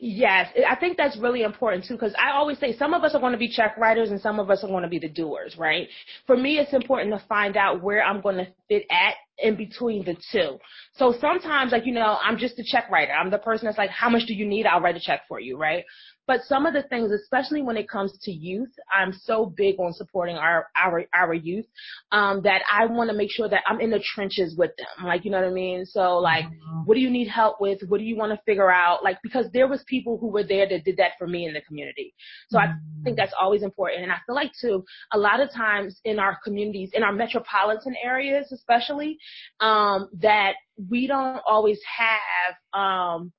Yes, 0.00 0.48
I 0.68 0.76
think 0.76 0.96
that's 0.96 1.16
really 1.16 1.42
important 1.42 1.84
too 1.84 1.94
because 1.94 2.14
I 2.18 2.32
always 2.32 2.58
say 2.58 2.76
some 2.76 2.94
of 2.94 3.04
us 3.04 3.14
are 3.14 3.20
going 3.20 3.32
to 3.32 3.38
be 3.38 3.48
check 3.48 3.76
writers 3.78 4.10
and 4.10 4.20
some 4.20 4.38
of 4.38 4.50
us 4.50 4.62
are 4.62 4.68
going 4.68 4.82
to 4.82 4.88
be 4.88 4.98
the 4.98 5.08
doers, 5.08 5.56
right? 5.56 5.88
For 6.26 6.36
me, 6.36 6.58
it's 6.58 6.72
important 6.72 7.12
to 7.12 7.26
find 7.26 7.56
out 7.56 7.82
where 7.82 8.02
I'm 8.02 8.20
going 8.20 8.36
to 8.36 8.46
fit 8.68 8.86
at 8.90 9.14
in 9.38 9.56
between 9.56 10.04
the 10.04 10.16
two. 10.32 10.58
So 10.96 11.14
sometimes, 11.20 11.72
like, 11.72 11.86
you 11.86 11.92
know, 11.92 12.18
I'm 12.22 12.38
just 12.38 12.58
a 12.58 12.64
check 12.64 12.90
writer. 12.90 13.12
I'm 13.12 13.30
the 13.30 13.38
person 13.38 13.66
that's 13.66 13.78
like, 13.78 13.90
how 13.90 14.08
much 14.08 14.26
do 14.26 14.34
you 14.34 14.46
need? 14.46 14.66
I'll 14.66 14.80
write 14.80 14.96
a 14.96 15.00
check 15.00 15.22
for 15.28 15.40
you, 15.40 15.58
right? 15.58 15.84
But 16.26 16.40
some 16.44 16.64
of 16.64 16.72
the 16.72 16.82
things, 16.82 17.10
especially 17.10 17.62
when 17.62 17.76
it 17.76 17.88
comes 17.88 18.16
to 18.22 18.32
youth, 18.32 18.70
I'm 18.94 19.12
so 19.12 19.46
big 19.46 19.78
on 19.78 19.92
supporting 19.92 20.36
our 20.36 20.66
our 20.76 21.04
our 21.14 21.34
youth 21.34 21.66
um, 22.12 22.40
that 22.42 22.62
I 22.72 22.86
want 22.86 23.10
to 23.10 23.16
make 23.16 23.30
sure 23.30 23.48
that 23.48 23.62
I'm 23.66 23.80
in 23.80 23.90
the 23.90 24.02
trenches 24.14 24.56
with 24.56 24.70
them. 24.76 25.06
Like 25.06 25.24
you 25.24 25.30
know 25.30 25.40
what 25.40 25.48
I 25.48 25.52
mean? 25.52 25.84
So 25.84 26.18
like, 26.18 26.44
mm-hmm. 26.44 26.80
what 26.84 26.94
do 26.94 27.00
you 27.00 27.10
need 27.10 27.28
help 27.28 27.60
with? 27.60 27.80
What 27.88 27.98
do 27.98 28.04
you 28.04 28.16
want 28.16 28.32
to 28.32 28.40
figure 28.46 28.70
out? 28.70 29.04
Like 29.04 29.18
because 29.22 29.46
there 29.52 29.68
was 29.68 29.84
people 29.86 30.18
who 30.18 30.28
were 30.28 30.44
there 30.44 30.68
that 30.68 30.84
did 30.84 30.96
that 30.96 31.12
for 31.18 31.26
me 31.26 31.46
in 31.46 31.54
the 31.54 31.60
community. 31.62 32.14
So 32.48 32.58
mm-hmm. 32.58 32.72
I 32.72 33.04
think 33.04 33.16
that's 33.16 33.34
always 33.40 33.62
important. 33.62 34.02
And 34.02 34.12
I 34.12 34.18
feel 34.26 34.34
like 34.34 34.52
too, 34.58 34.84
a 35.12 35.18
lot 35.18 35.40
of 35.40 35.52
times 35.52 36.00
in 36.04 36.18
our 36.18 36.38
communities, 36.42 36.90
in 36.94 37.02
our 37.02 37.12
metropolitan 37.12 37.94
areas 38.02 38.50
especially, 38.52 39.18
um, 39.60 40.08
that 40.20 40.54
we 40.90 41.06
don't 41.06 41.40
always 41.46 41.80
have 41.98 42.80
um, 42.80 43.32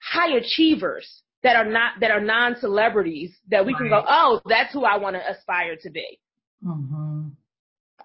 high 0.00 0.36
achievers 0.36 1.22
that 1.42 1.56
are 1.56 1.64
not 1.64 2.00
that 2.00 2.10
are 2.10 2.20
non 2.20 2.56
celebrities 2.60 3.32
that 3.50 3.64
we 3.64 3.72
right. 3.72 3.80
can 3.80 3.88
go, 3.88 4.04
oh, 4.06 4.40
that's 4.46 4.72
who 4.72 4.84
I 4.84 4.96
want 4.98 5.16
to 5.16 5.30
aspire 5.30 5.76
to 5.82 5.90
be. 5.90 6.18
Mm-hmm. 6.64 7.28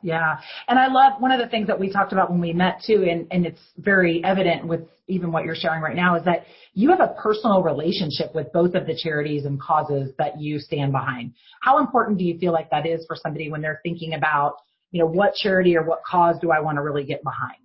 Yeah, 0.03 0.37
and 0.67 0.77
I 0.77 0.87
love 0.87 1.19
one 1.19 1.31
of 1.31 1.39
the 1.39 1.47
things 1.47 1.67
that 1.67 1.79
we 1.79 1.91
talked 1.91 2.13
about 2.13 2.29
when 2.29 2.39
we 2.39 2.53
met 2.53 2.81
too, 2.85 3.05
and 3.09 3.27
and 3.31 3.45
it's 3.45 3.61
very 3.77 4.23
evident 4.23 4.67
with 4.67 4.81
even 5.07 5.31
what 5.31 5.43
you're 5.43 5.55
sharing 5.55 5.81
right 5.81 5.95
now 5.95 6.15
is 6.15 6.25
that 6.25 6.45
you 6.73 6.89
have 6.89 6.99
a 6.99 7.15
personal 7.19 7.63
relationship 7.63 8.35
with 8.35 8.51
both 8.53 8.75
of 8.75 8.85
the 8.85 8.95
charities 8.95 9.45
and 9.45 9.59
causes 9.59 10.13
that 10.17 10.39
you 10.39 10.59
stand 10.59 10.91
behind. 10.91 11.33
How 11.61 11.79
important 11.79 12.17
do 12.17 12.25
you 12.25 12.37
feel 12.37 12.51
like 12.51 12.69
that 12.71 12.85
is 12.85 13.05
for 13.07 13.15
somebody 13.15 13.49
when 13.49 13.61
they're 13.61 13.79
thinking 13.83 14.13
about, 14.13 14.57
you 14.91 14.99
know, 14.99 15.07
what 15.07 15.33
charity 15.33 15.75
or 15.75 15.83
what 15.83 16.03
cause 16.03 16.35
do 16.41 16.51
I 16.51 16.59
want 16.59 16.77
to 16.77 16.81
really 16.81 17.03
get 17.03 17.23
behind? 17.23 17.57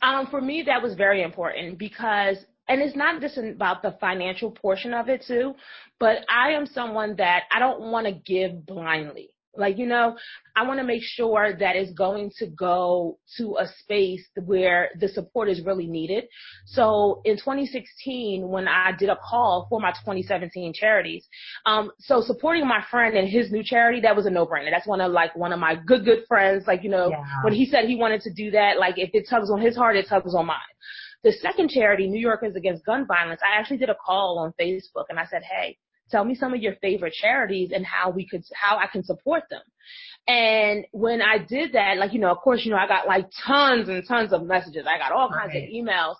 Um, 0.00 0.26
for 0.28 0.40
me, 0.40 0.62
that 0.66 0.82
was 0.82 0.94
very 0.94 1.22
important 1.22 1.78
because 1.78 2.36
and 2.68 2.80
it's 2.80 2.96
not 2.96 3.20
just 3.20 3.38
about 3.38 3.82
the 3.82 3.96
financial 4.00 4.50
portion 4.50 4.92
of 4.92 5.08
it 5.08 5.24
too, 5.26 5.54
but 5.98 6.18
I 6.28 6.50
am 6.50 6.66
someone 6.66 7.16
that 7.16 7.44
I 7.54 7.58
don't 7.58 7.90
want 7.90 8.06
to 8.06 8.12
give 8.12 8.66
blindly. 8.66 9.30
Like, 9.58 9.78
you 9.78 9.86
know, 9.86 10.16
I 10.54 10.66
want 10.66 10.80
to 10.80 10.84
make 10.84 11.02
sure 11.02 11.56
that 11.58 11.76
it's 11.76 11.92
going 11.92 12.30
to 12.38 12.46
go 12.46 13.18
to 13.38 13.56
a 13.58 13.66
space 13.78 14.26
where 14.44 14.90
the 14.98 15.08
support 15.08 15.48
is 15.48 15.64
really 15.64 15.86
needed. 15.86 16.24
So 16.66 17.22
in 17.24 17.36
2016, 17.36 18.46
when 18.46 18.68
I 18.68 18.92
did 18.98 19.08
a 19.08 19.16
call 19.16 19.66
for 19.68 19.80
my 19.80 19.90
2017 19.92 20.74
charities, 20.74 21.26
um, 21.64 21.90
so 21.98 22.20
supporting 22.20 22.66
my 22.66 22.84
friend 22.90 23.16
and 23.16 23.28
his 23.28 23.50
new 23.50 23.62
charity, 23.64 24.00
that 24.02 24.16
was 24.16 24.26
a 24.26 24.30
no-brainer. 24.30 24.70
That's 24.70 24.86
one 24.86 25.00
of 25.00 25.12
like 25.12 25.34
one 25.36 25.52
of 25.52 25.58
my 25.58 25.74
good, 25.74 26.04
good 26.04 26.24
friends. 26.28 26.64
Like, 26.66 26.82
you 26.82 26.90
know, 26.90 27.10
yeah. 27.10 27.24
when 27.42 27.52
he 27.52 27.66
said 27.66 27.86
he 27.86 27.96
wanted 27.96 28.20
to 28.22 28.32
do 28.32 28.50
that, 28.52 28.78
like 28.78 28.98
if 28.98 29.10
it 29.12 29.26
tugs 29.28 29.50
on 29.50 29.60
his 29.60 29.76
heart, 29.76 29.96
it 29.96 30.06
tugs 30.08 30.34
on 30.34 30.46
mine. 30.46 30.58
The 31.26 31.32
second 31.32 31.70
charity, 31.70 32.06
New 32.06 32.20
Yorkers 32.20 32.54
Against 32.54 32.86
Gun 32.86 33.04
Violence, 33.04 33.40
I 33.42 33.58
actually 33.58 33.78
did 33.78 33.90
a 33.90 33.96
call 33.96 34.38
on 34.38 34.54
Facebook 34.60 35.06
and 35.08 35.18
I 35.18 35.26
said, 35.26 35.42
hey, 35.42 35.76
tell 36.08 36.24
me 36.24 36.36
some 36.36 36.54
of 36.54 36.62
your 36.62 36.76
favorite 36.76 37.14
charities 37.14 37.72
and 37.74 37.84
how 37.84 38.10
we 38.10 38.28
could, 38.28 38.44
how 38.54 38.76
I 38.76 38.86
can 38.86 39.02
support 39.02 39.42
them. 39.50 39.62
And 40.28 40.84
when 40.92 41.20
I 41.20 41.38
did 41.38 41.72
that, 41.72 41.96
like, 41.96 42.12
you 42.12 42.20
know, 42.20 42.30
of 42.30 42.38
course, 42.38 42.64
you 42.64 42.70
know, 42.70 42.76
I 42.76 42.86
got 42.86 43.08
like 43.08 43.26
tons 43.44 43.88
and 43.88 44.06
tons 44.06 44.32
of 44.32 44.46
messages. 44.46 44.86
I 44.88 44.98
got 44.98 45.10
all 45.10 45.28
kinds 45.28 45.50
right. 45.52 45.64
of 45.64 45.68
emails. 45.68 46.14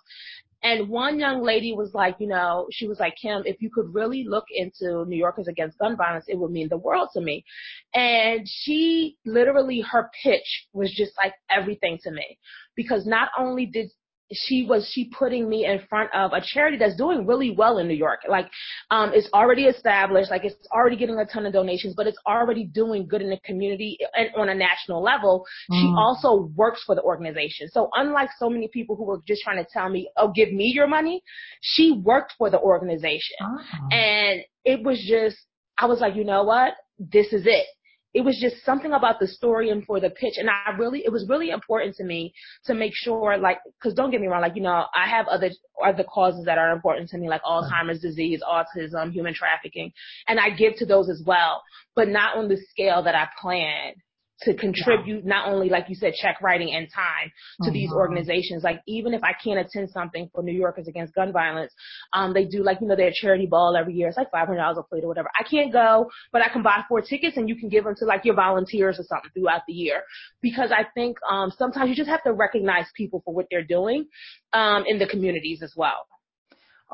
And 0.61 0.89
one 0.89 1.21
young 1.21 1.41
lady 1.41 1.71
was 1.71 1.93
like, 1.93 2.17
you 2.19 2.27
know, 2.27 2.67
she 2.69 2.85
was 2.89 2.99
like, 2.99 3.15
Kim, 3.15 3.43
if 3.45 3.61
you 3.61 3.69
could 3.73 3.93
really 3.93 4.25
look 4.27 4.47
into 4.53 5.05
New 5.05 5.15
Yorkers 5.15 5.47
Against 5.47 5.79
Gun 5.79 5.95
Violence, 5.95 6.25
it 6.27 6.37
would 6.37 6.51
mean 6.51 6.67
the 6.67 6.75
world 6.75 7.07
to 7.13 7.21
me. 7.21 7.45
And 7.93 8.41
she 8.45 9.15
literally, 9.25 9.79
her 9.89 10.09
pitch 10.21 10.67
was 10.73 10.91
just 10.91 11.13
like 11.15 11.33
everything 11.49 11.97
to 12.03 12.11
me 12.11 12.37
because 12.75 13.07
not 13.07 13.29
only 13.39 13.67
did 13.67 13.89
she 14.31 14.65
was 14.67 14.89
she 14.91 15.09
putting 15.17 15.47
me 15.47 15.65
in 15.65 15.79
front 15.87 16.09
of 16.13 16.33
a 16.33 16.41
charity 16.41 16.77
that's 16.77 16.95
doing 16.95 17.25
really 17.25 17.51
well 17.51 17.77
in 17.77 17.87
New 17.87 17.95
York. 17.95 18.21
Like 18.27 18.49
um 18.91 19.11
it's 19.13 19.29
already 19.33 19.65
established, 19.65 20.29
like 20.29 20.43
it's 20.43 20.55
already 20.71 20.95
getting 20.97 21.17
a 21.17 21.25
ton 21.25 21.45
of 21.45 21.53
donations, 21.53 21.93
but 21.95 22.07
it's 22.07 22.17
already 22.27 22.65
doing 22.65 23.07
good 23.07 23.21
in 23.21 23.29
the 23.29 23.39
community 23.45 23.97
and 24.15 24.29
on 24.35 24.49
a 24.49 24.55
national 24.55 25.01
level. 25.01 25.45
Mm. 25.71 25.81
She 25.81 25.93
also 25.97 26.51
works 26.55 26.83
for 26.85 26.95
the 26.95 27.01
organization. 27.01 27.69
So 27.69 27.89
unlike 27.95 28.29
so 28.37 28.49
many 28.49 28.67
people 28.67 28.95
who 28.95 29.05
were 29.05 29.21
just 29.27 29.43
trying 29.43 29.63
to 29.63 29.69
tell 29.71 29.89
me, 29.89 30.09
"Oh, 30.17 30.31
give 30.33 30.51
me 30.51 30.71
your 30.73 30.87
money," 30.87 31.23
she 31.61 31.91
worked 32.03 32.33
for 32.37 32.49
the 32.49 32.59
organization. 32.59 33.37
Oh. 33.41 33.57
And 33.91 34.41
it 34.65 34.83
was 34.83 34.99
just 35.07 35.37
I 35.79 35.85
was 35.85 35.99
like, 35.99 36.15
"You 36.15 36.23
know 36.23 36.43
what? 36.43 36.73
This 36.99 37.31
is 37.31 37.45
it." 37.45 37.65
It 38.13 38.21
was 38.21 38.37
just 38.41 38.63
something 38.65 38.93
about 38.93 39.19
the 39.19 39.27
story 39.27 39.69
and 39.69 39.85
for 39.85 39.99
the 39.99 40.09
pitch. 40.09 40.35
And 40.37 40.49
I 40.49 40.75
really, 40.77 41.03
it 41.05 41.11
was 41.11 41.27
really 41.27 41.49
important 41.49 41.95
to 41.95 42.03
me 42.03 42.33
to 42.65 42.73
make 42.73 42.93
sure, 42.95 43.37
like, 43.37 43.59
cause 43.81 43.93
don't 43.93 44.11
get 44.11 44.21
me 44.21 44.27
wrong, 44.27 44.41
like, 44.41 44.55
you 44.55 44.61
know, 44.61 44.85
I 44.95 45.07
have 45.07 45.27
other, 45.27 45.51
other 45.85 46.03
causes 46.03 46.45
that 46.45 46.57
are 46.57 46.71
important 46.71 47.09
to 47.09 47.17
me, 47.17 47.29
like 47.29 47.43
Alzheimer's 47.43 48.01
disease, 48.01 48.41
autism, 48.41 49.11
human 49.11 49.33
trafficking, 49.33 49.91
and 50.27 50.39
I 50.39 50.49
give 50.49 50.75
to 50.77 50.85
those 50.85 51.09
as 51.09 51.21
well, 51.25 51.61
but 51.95 52.07
not 52.07 52.37
on 52.37 52.47
the 52.47 52.57
scale 52.71 53.03
that 53.03 53.15
I 53.15 53.27
planned 53.39 53.97
to 54.41 54.53
contribute 54.53 55.23
yeah. 55.23 55.29
not 55.29 55.47
only 55.47 55.69
like 55.69 55.85
you 55.89 55.95
said 55.95 56.13
check 56.13 56.41
writing 56.41 56.73
and 56.73 56.87
time 56.93 57.31
to 57.61 57.65
mm-hmm. 57.65 57.73
these 57.73 57.91
organizations. 57.91 58.63
Like 58.63 58.81
even 58.87 59.13
if 59.13 59.23
i 59.23 59.33
can't 59.43 59.59
attend 59.59 59.89
something 59.89 60.29
for 60.33 60.43
new 60.43 60.53
yorkers 60.53 60.87
against 60.87 61.13
gun 61.15 61.31
violence 61.31 61.73
um 62.13 62.33
they 62.33 62.45
do 62.45 62.63
like 62.63 62.79
you 62.81 62.87
know 62.87 62.95
their 62.95 63.11
charity 63.13 63.45
ball 63.45 63.75
every 63.75 63.93
year. 63.93 64.07
It's 64.07 64.17
like 64.17 64.31
five 64.31 64.47
hundred 64.47 64.59
dollars 64.59 64.77
a 64.79 64.83
plate 64.83 65.03
or 65.03 65.07
whatever. 65.07 65.29
I 65.39 65.43
can't 65.43 65.71
go 65.71 66.09
but 66.31 66.41
i 66.41 66.49
can 66.49 66.63
buy 66.63 66.83
four 66.87 67.01
tickets 67.01 67.37
and 67.37 67.49
you 67.49 67.55
can 67.55 67.69
give 67.69 67.83
them 67.83 67.95
to 67.97 68.05
like 68.05 68.25
your 68.25 68.35
volunteers 68.35 68.99
or 68.99 69.03
something 69.03 69.31
throughout 69.33 69.61
the 69.67 69.73
year. 69.73 70.01
Because 70.41 70.71
i 70.71 70.85
think 70.93 71.17
um 71.29 71.51
sometimes 71.57 71.89
you 71.89 71.95
just 71.95 72.09
have 72.09 72.23
to 72.23 72.33
recognize 72.33 72.85
people 72.95 73.21
for 73.25 73.33
what 73.33 73.47
they're 73.49 73.63
doing 73.63 74.05
um 74.53 74.83
in 74.87 74.99
the 74.99 75.07
communities 75.07 75.61
as 75.63 75.73
well 75.75 76.07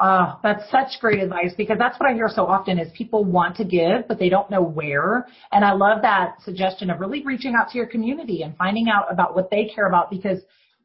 Oh, 0.01 0.39
that's 0.41 0.69
such 0.71 0.99
great 0.99 1.21
advice 1.21 1.53
because 1.55 1.77
that's 1.77 1.99
what 1.99 2.09
I 2.09 2.13
hear 2.13 2.27
so 2.27 2.47
often 2.47 2.79
is 2.79 2.91
people 2.97 3.23
want 3.23 3.55
to 3.57 3.63
give, 3.63 4.07
but 4.07 4.17
they 4.17 4.27
don't 4.27 4.49
know 4.49 4.61
where. 4.61 5.27
And 5.51 5.63
I 5.63 5.73
love 5.73 6.01
that 6.01 6.41
suggestion 6.41 6.89
of 6.89 6.99
really 6.99 7.23
reaching 7.23 7.53
out 7.55 7.69
to 7.69 7.77
your 7.77 7.85
community 7.85 8.41
and 8.41 8.57
finding 8.57 8.89
out 8.89 9.11
about 9.11 9.35
what 9.35 9.51
they 9.51 9.65
care 9.73 9.85
about 9.85 10.09
because 10.09 10.39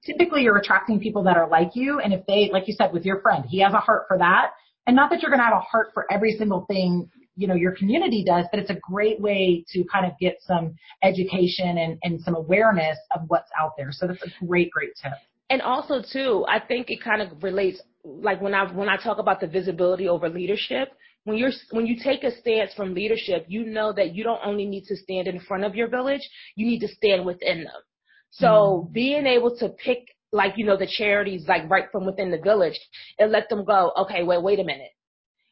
typically 0.05 0.43
you're 0.43 0.59
attracting 0.59 1.01
people 1.01 1.23
that 1.23 1.39
are 1.39 1.49
like 1.49 1.71
you. 1.75 2.01
And 2.01 2.13
if 2.13 2.27
they, 2.27 2.51
like 2.53 2.69
you 2.69 2.75
said, 2.75 2.93
with 2.93 3.07
your 3.07 3.23
friend, 3.23 3.47
he 3.49 3.61
has 3.61 3.73
a 3.73 3.79
heart 3.79 4.05
for 4.09 4.19
that. 4.19 4.51
And 4.87 4.95
not 4.95 5.09
that 5.11 5.23
you're 5.23 5.31
going 5.31 5.41
to 5.41 5.45
have 5.45 5.57
a 5.57 5.61
heart 5.61 5.89
for 5.95 6.07
every 6.13 6.37
single 6.37 6.67
thing, 6.67 7.11
you 7.35 7.47
know, 7.47 7.55
your 7.55 7.73
community 7.73 8.25
does, 8.27 8.45
but 8.51 8.61
it's 8.61 8.71
a 8.71 8.79
great 8.83 9.21
way 9.21 9.65
to 9.73 9.85
kind 9.91 10.05
of 10.05 10.13
get 10.21 10.37
some 10.41 10.75
education 11.03 11.79
and, 11.79 11.99
and 12.03 12.21
some 12.21 12.35
awareness 12.35 12.99
of 13.15 13.23
what's 13.29 13.51
out 13.59 13.73
there. 13.79 13.89
So 13.91 14.07
that's 14.07 14.23
a 14.23 14.45
great, 14.47 14.71
great 14.71 14.91
tip. 15.03 15.13
And 15.51 15.63
also 15.63 16.03
too, 16.03 16.45
I 16.49 16.61
think 16.61 16.91
it 16.91 17.03
kind 17.03 17.23
of 17.23 17.43
relates 17.43 17.81
like 18.05 18.41
when 18.41 18.55
I 18.55 18.71
when 18.73 18.89
I 18.89 18.97
talk 18.97 19.19
about 19.19 19.41
the 19.41 19.47
visibility 19.47 20.09
over 20.09 20.29
leadership, 20.29 20.89
when 21.25 21.37
you're 21.37 21.53
when 21.71 21.87
you 21.87 21.97
take 22.03 22.23
a 22.25 22.37
stance 22.39 22.75
from 22.75 22.95
leadership, 22.95 23.47
you 23.49 23.65
know 23.65 23.93
that 23.93 24.15
you 24.15 24.25
don't 24.25 24.41
only 24.45 24.67
need 24.67 24.85
to 24.85 24.97
stand 24.97 25.27
in 25.27 25.41
front 25.41 25.65
of 25.65 25.75
your 25.75 25.89
village, 25.89 26.29
you 26.55 26.67
need 26.67 26.81
to 26.81 26.89
stand 26.89 27.25
within 27.25 27.65
them. 27.65 27.83
So 28.31 28.47
mm-hmm. 28.47 28.93
being 28.93 29.27
able 29.27 29.57
to 29.59 29.71
pick 29.71 30.01
like 30.33 30.55
you 30.57 30.67
know 30.67 30.77
the 30.77 30.87
charities 30.87 31.47
like 31.49 31.69
right 31.71 31.87
from 31.91 32.05
within 32.05 32.31
the 32.31 32.39
village 32.39 32.79
and 33.19 33.33
let 33.33 33.49
them 33.49 33.65
go, 33.65 33.93
okay, 33.97 34.23
wait, 34.23 34.43
wait 34.43 34.61
a 34.61 34.65
minute 34.65 34.93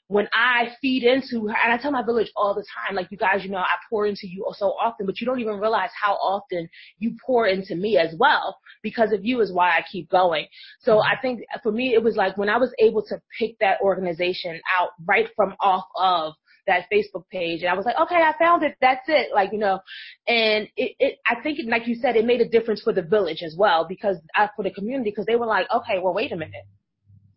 when 0.08 0.28
I 0.32 0.68
feed 0.80 1.02
into 1.02 1.48
her, 1.48 1.56
and 1.64 1.72
I 1.72 1.78
tell 1.78 1.90
my 1.90 2.04
village 2.04 2.30
all 2.36 2.54
the 2.54 2.64
time, 2.64 2.94
like, 2.94 3.08
you 3.10 3.18
guys, 3.18 3.42
you 3.42 3.50
know, 3.50 3.58
I 3.58 3.66
pour 3.90 4.06
into 4.06 4.28
you 4.28 4.46
so 4.56 4.66
often, 4.80 5.04
but 5.04 5.20
you 5.20 5.26
don't 5.26 5.40
even 5.40 5.58
realize 5.58 5.90
how 6.00 6.14
often 6.14 6.68
you 6.98 7.16
pour 7.24 7.48
into 7.48 7.74
me 7.74 7.98
as 7.98 8.14
well. 8.18 8.58
Because 8.82 9.12
of 9.12 9.24
you 9.24 9.40
is 9.40 9.52
why 9.52 9.70
I 9.70 9.84
keep 9.90 10.08
going. 10.08 10.46
So 10.80 11.00
I 11.00 11.16
think 11.20 11.40
for 11.62 11.72
me, 11.72 11.94
it 11.94 12.02
was 12.04 12.14
like 12.14 12.38
when 12.38 12.48
I 12.48 12.56
was 12.56 12.72
able 12.78 13.02
to 13.06 13.20
pick 13.38 13.58
that 13.58 13.80
organization 13.80 14.60
out 14.78 14.90
right 15.04 15.28
from 15.34 15.56
off 15.60 15.86
of 15.96 16.34
that 16.68 16.86
Facebook 16.92 17.24
page, 17.30 17.62
and 17.62 17.70
I 17.70 17.74
was 17.74 17.84
like, 17.84 17.98
okay, 18.00 18.16
I 18.16 18.32
found 18.38 18.62
it. 18.62 18.76
That's 18.80 19.08
it. 19.08 19.28
Like, 19.34 19.50
you 19.52 19.58
know, 19.58 19.80
and 20.26 20.68
it, 20.76 20.96
it 20.98 21.18
I 21.26 21.40
think, 21.40 21.58
like 21.68 21.86
you 21.86 21.96
said, 21.96 22.16
it 22.16 22.24
made 22.24 22.40
a 22.40 22.48
difference 22.48 22.82
for 22.82 22.92
the 22.92 23.02
village 23.02 23.42
as 23.44 23.56
well, 23.58 23.86
because 23.88 24.16
uh, 24.36 24.48
for 24.54 24.62
the 24.62 24.70
community, 24.70 25.10
because 25.10 25.26
they 25.26 25.36
were 25.36 25.46
like, 25.46 25.66
okay, 25.74 25.98
well, 26.00 26.14
wait 26.14 26.32
a 26.32 26.36
minute 26.36 26.64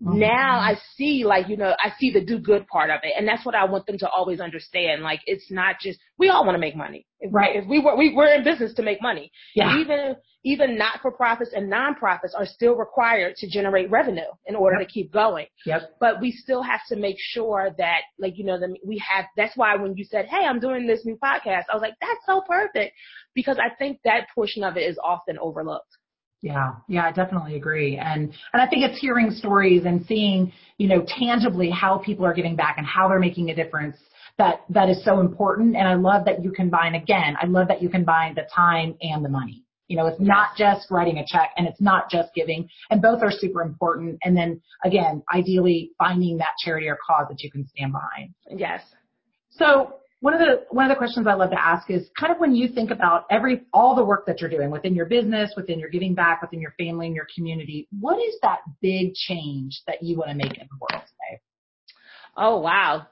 Mm-hmm. 0.02 0.20
Now 0.20 0.60
I 0.60 0.78
see 0.96 1.26
like, 1.26 1.50
you 1.50 1.58
know, 1.58 1.76
I 1.82 1.92
see 2.00 2.12
the 2.12 2.22
do 2.22 2.40
good 2.40 2.66
part 2.68 2.90
of 2.90 3.02
it. 3.04 3.14
And 3.18 3.28
that's 3.28 3.46
what 3.46 3.56
I 3.56 3.66
want 3.66 3.86
them 3.86 3.98
to 3.98 4.10
always 4.10 4.40
understand. 4.40 5.04
Like 5.04 5.20
it's 5.26 5.52
not 5.52 5.76
just, 5.82 6.00
we 6.18 6.30
all 6.30 6.46
want 6.46 6.56
to 6.56 6.60
make 6.60 6.76
money. 6.76 7.06
If, 7.20 7.34
right. 7.34 7.58
If 7.58 7.68
we 7.68 7.80
were, 7.80 7.98
we, 7.98 8.14
we're 8.16 8.34
in 8.34 8.44
business 8.44 8.74
to 8.76 8.82
make 8.82 9.02
money. 9.02 9.30
Yeah. 9.56 9.78
Even, 9.78 10.16
even 10.46 10.78
not 10.78 11.02
for 11.02 11.12
profits 11.12 11.52
and 11.54 11.70
non-profits 11.70 12.34
are 12.34 12.46
still 12.46 12.76
required 12.76 13.36
to 13.38 13.50
generate 13.50 13.92
revenue 13.92 14.22
in 14.46 14.56
order 14.56 14.78
yep. 14.80 14.88
to 14.88 14.94
keep 14.94 15.12
going. 15.12 15.48
Yep. 15.66 15.82
But 16.00 16.22
we 16.22 16.32
still 16.32 16.64
have 16.64 16.82
to 16.88 16.96
make 16.96 17.18
sure 17.20 17.72
that 17.78 18.02
like, 18.18 18.38
you 18.38 18.46
know, 18.46 18.58
the, 18.58 18.74
we 18.86 19.04
have, 19.06 19.26
that's 19.36 19.58
why 19.58 19.76
when 19.76 19.98
you 19.98 20.06
said, 20.06 20.28
Hey, 20.28 20.46
I'm 20.46 20.62
doing 20.62 20.88
this 20.88 21.06
new 21.06 21.18
podcast, 21.22 21.64
I 21.70 21.74
was 21.74 21.82
like, 21.82 21.96
that's 22.00 22.22
so 22.26 22.42
perfect 22.48 22.94
because 23.36 23.58
I 23.58 23.76
think 23.76 24.00
that 24.06 24.28
portion 24.34 24.64
of 24.64 24.78
it 24.78 24.90
is 24.90 24.98
often 25.04 25.38
overlooked. 25.40 25.99
Yeah, 26.42 26.72
yeah, 26.88 27.06
I 27.06 27.12
definitely 27.12 27.56
agree. 27.56 27.98
And 27.98 28.34
and 28.54 28.62
I 28.62 28.68
think 28.68 28.86
it's 28.86 29.00
hearing 29.00 29.30
stories 29.30 29.84
and 29.86 30.06
seeing, 30.06 30.52
you 30.78 30.88
know, 30.88 31.06
tangibly 31.20 31.70
how 31.70 31.98
people 31.98 32.26
are 32.26 32.34
giving 32.34 32.56
back 32.56 32.76
and 32.78 32.88
how 32.88 33.10
they're 33.10 33.20
making 33.20 33.50
a 33.50 33.56
difference 33.56 33.98
that 34.38 34.62
that 34.70 34.90
is 34.90 35.04
so 35.04 35.20
important. 35.20 35.76
And 35.76 35.88
I 35.88 35.96
love 35.96 36.24
that 36.26 36.42
you 36.44 36.52
combine 36.52 36.96
again, 36.96 37.36
I 37.42 37.46
love 37.46 37.68
that 37.68 37.82
you 37.82 37.90
combine 37.90 38.36
the 38.36 38.48
time 38.56 38.96
and 39.02 39.24
the 39.24 39.30
money. 39.30 39.66
You 39.90 39.98
know, 39.98 40.06
it's 40.06 40.22
not 40.22 40.56
just 40.56 40.90
writing 40.92 41.18
a 41.18 41.26
check 41.28 41.50
and 41.58 41.68
it's 41.68 41.82
not 41.82 42.10
just 42.12 42.30
giving 42.36 42.70
and 42.92 43.02
both 43.02 43.22
are 43.24 43.32
super 43.32 43.62
important. 43.62 44.20
And 44.24 44.38
then 44.38 44.62
again, 44.86 45.24
ideally 45.34 45.92
finding 45.98 46.38
that 46.38 46.54
charity 46.64 46.88
or 46.88 46.98
cause 47.06 47.26
that 47.30 47.42
you 47.42 47.52
can 47.52 47.68
stand 47.68 47.92
behind. 47.92 48.34
Yes. 48.56 48.82
So 49.50 49.96
one 50.22 50.34
of 50.34 50.40
the 50.40 50.66
one 50.70 50.86
of 50.86 50.90
the 50.90 50.98
questions 50.98 51.28
I 51.28 51.34
love 51.34 51.52
to 51.52 51.62
ask 51.62 51.90
is 51.90 52.10
kind 52.20 52.32
of 52.32 52.40
when 52.40 52.54
you 52.54 52.68
think 52.68 52.92
about 52.92 53.26
every 53.32 53.62
all 53.74 53.96
the 53.96 54.04
work 54.04 54.26
that 54.26 54.42
you're 54.42 54.50
doing 54.50 54.70
within 54.70 54.94
your 54.94 55.06
business, 55.06 55.54
within 55.56 55.80
your 55.80 55.90
giving 55.90 56.14
back, 56.14 56.42
within 56.42 56.60
your 56.60 56.74
family 56.78 57.08
and 57.08 57.16
your 57.16 57.28
community, 57.34 57.88
what 58.00 58.18
is 58.18 58.36
that 58.42 58.60
big 58.82 59.14
change 59.14 59.82
that 59.88 60.04
you 60.04 60.18
want 60.18 60.30
to 60.30 60.36
make 60.36 60.58
in 60.58 60.68
the 60.70 60.78
world 60.80 61.04
today? 61.06 61.42
Oh 62.36 62.60
wow. 62.60 63.08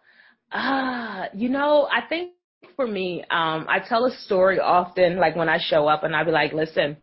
Uh, 0.51 1.27
you 1.33 1.49
know, 1.49 1.87
I 1.91 2.07
think 2.07 2.33
for 2.75 2.87
me, 2.87 3.23
um, 3.29 3.65
I 3.69 3.79
tell 3.87 4.05
a 4.05 4.11
story 4.25 4.59
often, 4.59 5.17
like 5.17 5.35
when 5.35 5.49
I 5.49 5.59
show 5.59 5.87
up 5.87 6.03
and 6.03 6.15
I 6.15 6.23
be 6.23 6.31
like, 6.31 6.53
listen, 6.53 6.97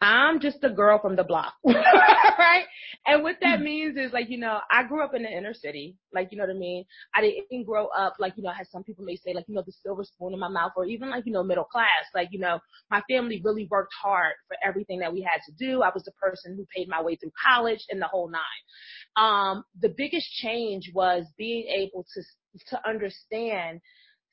I'm 0.00 0.40
just 0.40 0.62
a 0.62 0.70
girl 0.70 0.98
from 1.00 1.16
the 1.16 1.24
block, 1.24 1.54
right? 1.64 2.64
And 3.06 3.22
what 3.22 3.36
that 3.42 3.60
means 3.60 3.96
is 3.96 4.12
like, 4.12 4.28
you 4.28 4.38
know, 4.38 4.58
I 4.70 4.82
grew 4.84 5.02
up 5.02 5.14
in 5.14 5.22
the 5.22 5.28
inner 5.28 5.54
city, 5.54 5.96
like, 6.12 6.28
you 6.30 6.38
know 6.38 6.44
what 6.44 6.54
I 6.54 6.58
mean? 6.58 6.84
I 7.14 7.20
didn't 7.50 7.64
grow 7.64 7.86
up 7.88 8.16
like, 8.18 8.34
you 8.36 8.42
know, 8.42 8.52
as 8.60 8.70
some 8.70 8.82
people 8.82 9.04
may 9.04 9.16
say, 9.16 9.32
like, 9.34 9.44
you 9.48 9.54
know, 9.54 9.62
the 9.64 9.72
silver 9.72 10.04
spoon 10.04 10.32
in 10.32 10.38
my 10.38 10.48
mouth 10.48 10.72
or 10.76 10.84
even 10.84 11.10
like, 11.10 11.24
you 11.26 11.32
know, 11.32 11.42
middle 11.42 11.64
class. 11.64 12.04
Like, 12.14 12.28
you 12.32 12.38
know, 12.38 12.58
my 12.90 13.02
family 13.08 13.40
really 13.44 13.66
worked 13.70 13.94
hard 14.00 14.34
for 14.48 14.56
everything 14.66 14.98
that 15.00 15.12
we 15.12 15.22
had 15.22 15.40
to 15.46 15.52
do. 15.58 15.82
I 15.82 15.90
was 15.94 16.04
the 16.04 16.12
person 16.12 16.56
who 16.56 16.66
paid 16.74 16.88
my 16.88 17.02
way 17.02 17.16
through 17.16 17.32
college 17.46 17.84
and 17.90 18.00
the 18.00 18.06
whole 18.06 18.30
nine. 18.30 18.42
Um, 19.16 19.64
the 19.80 19.94
biggest 19.96 20.30
change 20.32 20.90
was 20.94 21.24
being 21.38 21.66
able 21.68 22.04
to, 22.14 22.22
to 22.70 22.88
understand 22.88 23.80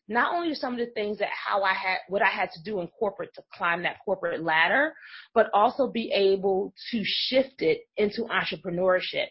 not 0.08 0.34
only 0.34 0.54
some 0.54 0.74
of 0.74 0.80
the 0.80 0.92
things 0.94 1.20
that 1.20 1.30
how 1.30 1.64
I 1.64 1.74
had 1.74 2.00
what 2.10 2.22
I 2.22 2.30
had 2.30 2.52
to 2.52 2.64
do 2.64 2.82
in 2.82 2.88
corporate 2.88 3.34
to 3.36 3.44
climb 3.54 3.84
that 3.84 3.98
corporate 4.04 4.44
ladder, 4.44 4.94
but 5.34 5.50
also 5.54 5.88
be 5.88 6.12
able 6.12 6.74
to 6.92 7.02
shift 7.04 7.62
it 7.62 7.82
into 7.98 8.24
entrepreneurship. 8.24 9.28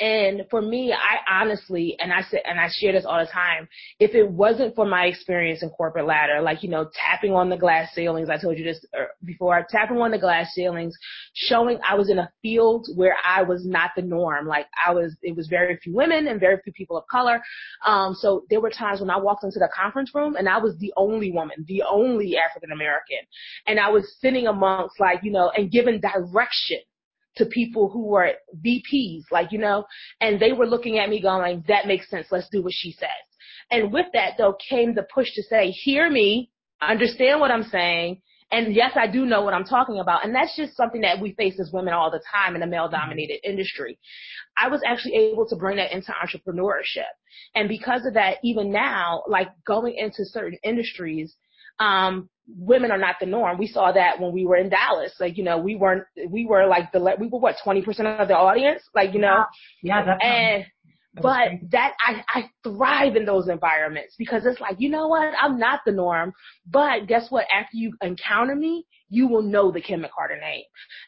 And 0.00 0.46
for 0.48 0.62
me, 0.62 0.94
I 0.94 1.40
honestly, 1.42 1.94
and 2.00 2.10
I 2.10 2.22
said, 2.22 2.40
and 2.46 2.58
I 2.58 2.68
share 2.72 2.92
this 2.92 3.04
all 3.04 3.20
the 3.20 3.30
time, 3.30 3.68
if 3.98 4.14
it 4.14 4.26
wasn't 4.26 4.74
for 4.74 4.86
my 4.86 5.04
experience 5.04 5.62
in 5.62 5.68
corporate 5.68 6.06
ladder, 6.06 6.40
like, 6.40 6.62
you 6.62 6.70
know, 6.70 6.90
tapping 6.94 7.32
on 7.32 7.50
the 7.50 7.58
glass 7.58 7.92
ceilings, 7.94 8.30
I 8.30 8.38
told 8.38 8.56
you 8.56 8.64
this 8.64 8.82
er, 8.96 9.08
before, 9.26 9.66
tapping 9.68 9.98
on 9.98 10.10
the 10.10 10.18
glass 10.18 10.52
ceilings, 10.54 10.96
showing 11.34 11.78
I 11.86 11.96
was 11.96 12.08
in 12.08 12.18
a 12.18 12.32
field 12.40 12.88
where 12.96 13.14
I 13.26 13.42
was 13.42 13.66
not 13.66 13.90
the 13.94 14.00
norm. 14.00 14.46
Like 14.46 14.66
I 14.86 14.94
was, 14.94 15.14
it 15.22 15.36
was 15.36 15.48
very 15.48 15.76
few 15.76 15.94
women 15.94 16.28
and 16.28 16.40
very 16.40 16.56
few 16.64 16.72
people 16.72 16.96
of 16.96 17.04
color. 17.10 17.42
Um, 17.84 18.14
so 18.14 18.44
there 18.48 18.62
were 18.62 18.70
times 18.70 19.00
when 19.00 19.10
I 19.10 19.18
walked 19.18 19.44
into 19.44 19.58
the 19.58 19.68
conference 19.74 20.14
room 20.14 20.34
and 20.36 20.48
I 20.48 20.56
was 20.56 20.78
the 20.78 20.94
only 20.96 21.30
woman, 21.30 21.62
the 21.68 21.82
only 21.82 22.38
African 22.38 22.72
American. 22.72 23.18
And 23.66 23.78
I 23.78 23.90
was 23.90 24.16
sitting 24.18 24.46
amongst 24.46 24.98
like, 24.98 25.20
you 25.22 25.30
know, 25.30 25.50
and 25.50 25.70
given 25.70 26.00
direction 26.00 26.78
to 27.36 27.46
people 27.46 27.88
who 27.88 28.06
were 28.06 28.32
VPs, 28.64 29.22
like, 29.30 29.52
you 29.52 29.58
know, 29.58 29.84
and 30.20 30.40
they 30.40 30.52
were 30.52 30.66
looking 30.66 30.98
at 30.98 31.08
me 31.08 31.20
going, 31.20 31.64
that 31.68 31.86
makes 31.86 32.10
sense. 32.10 32.26
Let's 32.30 32.48
do 32.50 32.62
what 32.62 32.72
she 32.74 32.92
says. 32.92 33.08
And 33.70 33.92
with 33.92 34.06
that 34.14 34.32
though 34.36 34.56
came 34.68 34.94
the 34.94 35.06
push 35.14 35.32
to 35.34 35.42
say, 35.44 35.70
hear 35.70 36.10
me, 36.10 36.50
understand 36.82 37.40
what 37.40 37.50
I'm 37.50 37.64
saying. 37.64 38.20
And 38.52 38.74
yes, 38.74 38.92
I 38.96 39.06
do 39.06 39.24
know 39.24 39.42
what 39.42 39.54
I'm 39.54 39.64
talking 39.64 40.00
about. 40.00 40.24
And 40.24 40.34
that's 40.34 40.56
just 40.56 40.76
something 40.76 41.02
that 41.02 41.20
we 41.20 41.34
face 41.34 41.60
as 41.60 41.70
women 41.72 41.94
all 41.94 42.10
the 42.10 42.22
time 42.32 42.56
in 42.56 42.62
a 42.62 42.66
male 42.66 42.88
dominated 42.88 43.38
industry. 43.48 43.96
I 44.58 44.68
was 44.68 44.80
actually 44.84 45.14
able 45.14 45.46
to 45.48 45.56
bring 45.56 45.76
that 45.76 45.92
into 45.92 46.12
entrepreneurship. 46.12 47.10
And 47.54 47.68
because 47.68 48.04
of 48.06 48.14
that, 48.14 48.38
even 48.42 48.72
now, 48.72 49.22
like 49.28 49.48
going 49.64 49.94
into 49.94 50.24
certain 50.24 50.58
industries, 50.64 51.36
um, 51.78 52.28
women 52.56 52.90
are 52.90 52.98
not 52.98 53.16
the 53.20 53.26
norm. 53.26 53.58
We 53.58 53.66
saw 53.66 53.92
that 53.92 54.20
when 54.20 54.32
we 54.32 54.46
were 54.46 54.56
in 54.56 54.68
Dallas. 54.68 55.12
Like, 55.20 55.36
you 55.36 55.44
know, 55.44 55.58
we 55.58 55.76
weren't, 55.76 56.04
we 56.28 56.46
were 56.46 56.66
like 56.66 56.92
the, 56.92 57.00
we 57.18 57.28
were 57.28 57.38
what, 57.38 57.56
20% 57.64 57.86
of 58.20 58.28
the 58.28 58.36
audience? 58.36 58.82
Like, 58.94 59.14
you 59.14 59.20
know? 59.20 59.44
Yeah, 59.82 60.00
definitely. 60.00 60.28
And, 60.28 60.64
but 61.14 61.48
that 61.72 61.94
I, 62.06 62.22
I 62.32 62.50
thrive 62.62 63.16
in 63.16 63.24
those 63.24 63.48
environments 63.48 64.14
because 64.16 64.46
it's 64.46 64.60
like, 64.60 64.76
you 64.78 64.88
know 64.88 65.08
what? 65.08 65.32
I'm 65.40 65.58
not 65.58 65.80
the 65.84 65.92
norm, 65.92 66.32
but 66.70 67.08
guess 67.08 67.26
what? 67.30 67.46
After 67.52 67.76
you 67.76 67.92
encounter 68.00 68.54
me, 68.54 68.86
you 69.08 69.26
will 69.26 69.42
know 69.42 69.72
the 69.72 69.80
Kim 69.80 70.02
McCarter 70.02 70.40
name. 70.40 70.62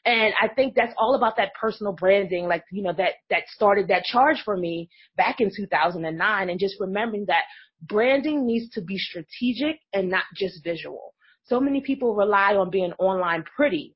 And 0.05 0.35
I 0.41 0.49
think 0.49 0.75
that's 0.75 0.93
all 0.99 1.15
about 1.15 1.37
that 1.37 1.53
personal 1.59 1.93
branding, 1.93 2.49
like, 2.49 2.65
you 2.73 2.83
know, 2.83 2.93
that, 2.99 3.13
that 3.31 3.45
started 3.47 3.89
that 3.89 4.03
charge 4.03 4.43
for 4.45 4.57
me 4.57 4.89
back 5.17 5.37
in 5.41 5.51
2009 5.55 6.51
and 6.51 6.59
just 6.59 6.75
remembering 6.81 7.27
that 7.29 7.45
branding 7.81 8.45
needs 8.45 8.71
to 8.71 8.83
be 8.83 8.99
strategic 8.99 9.79
and 9.93 10.11
not 10.11 10.25
just 10.37 10.65
visual. 10.65 11.12
So 11.45 11.61
many 11.61 11.81
people 11.81 12.15
rely 12.15 12.55
on 12.55 12.71
being 12.71 12.93
online 12.99 13.45
pretty 13.57 13.95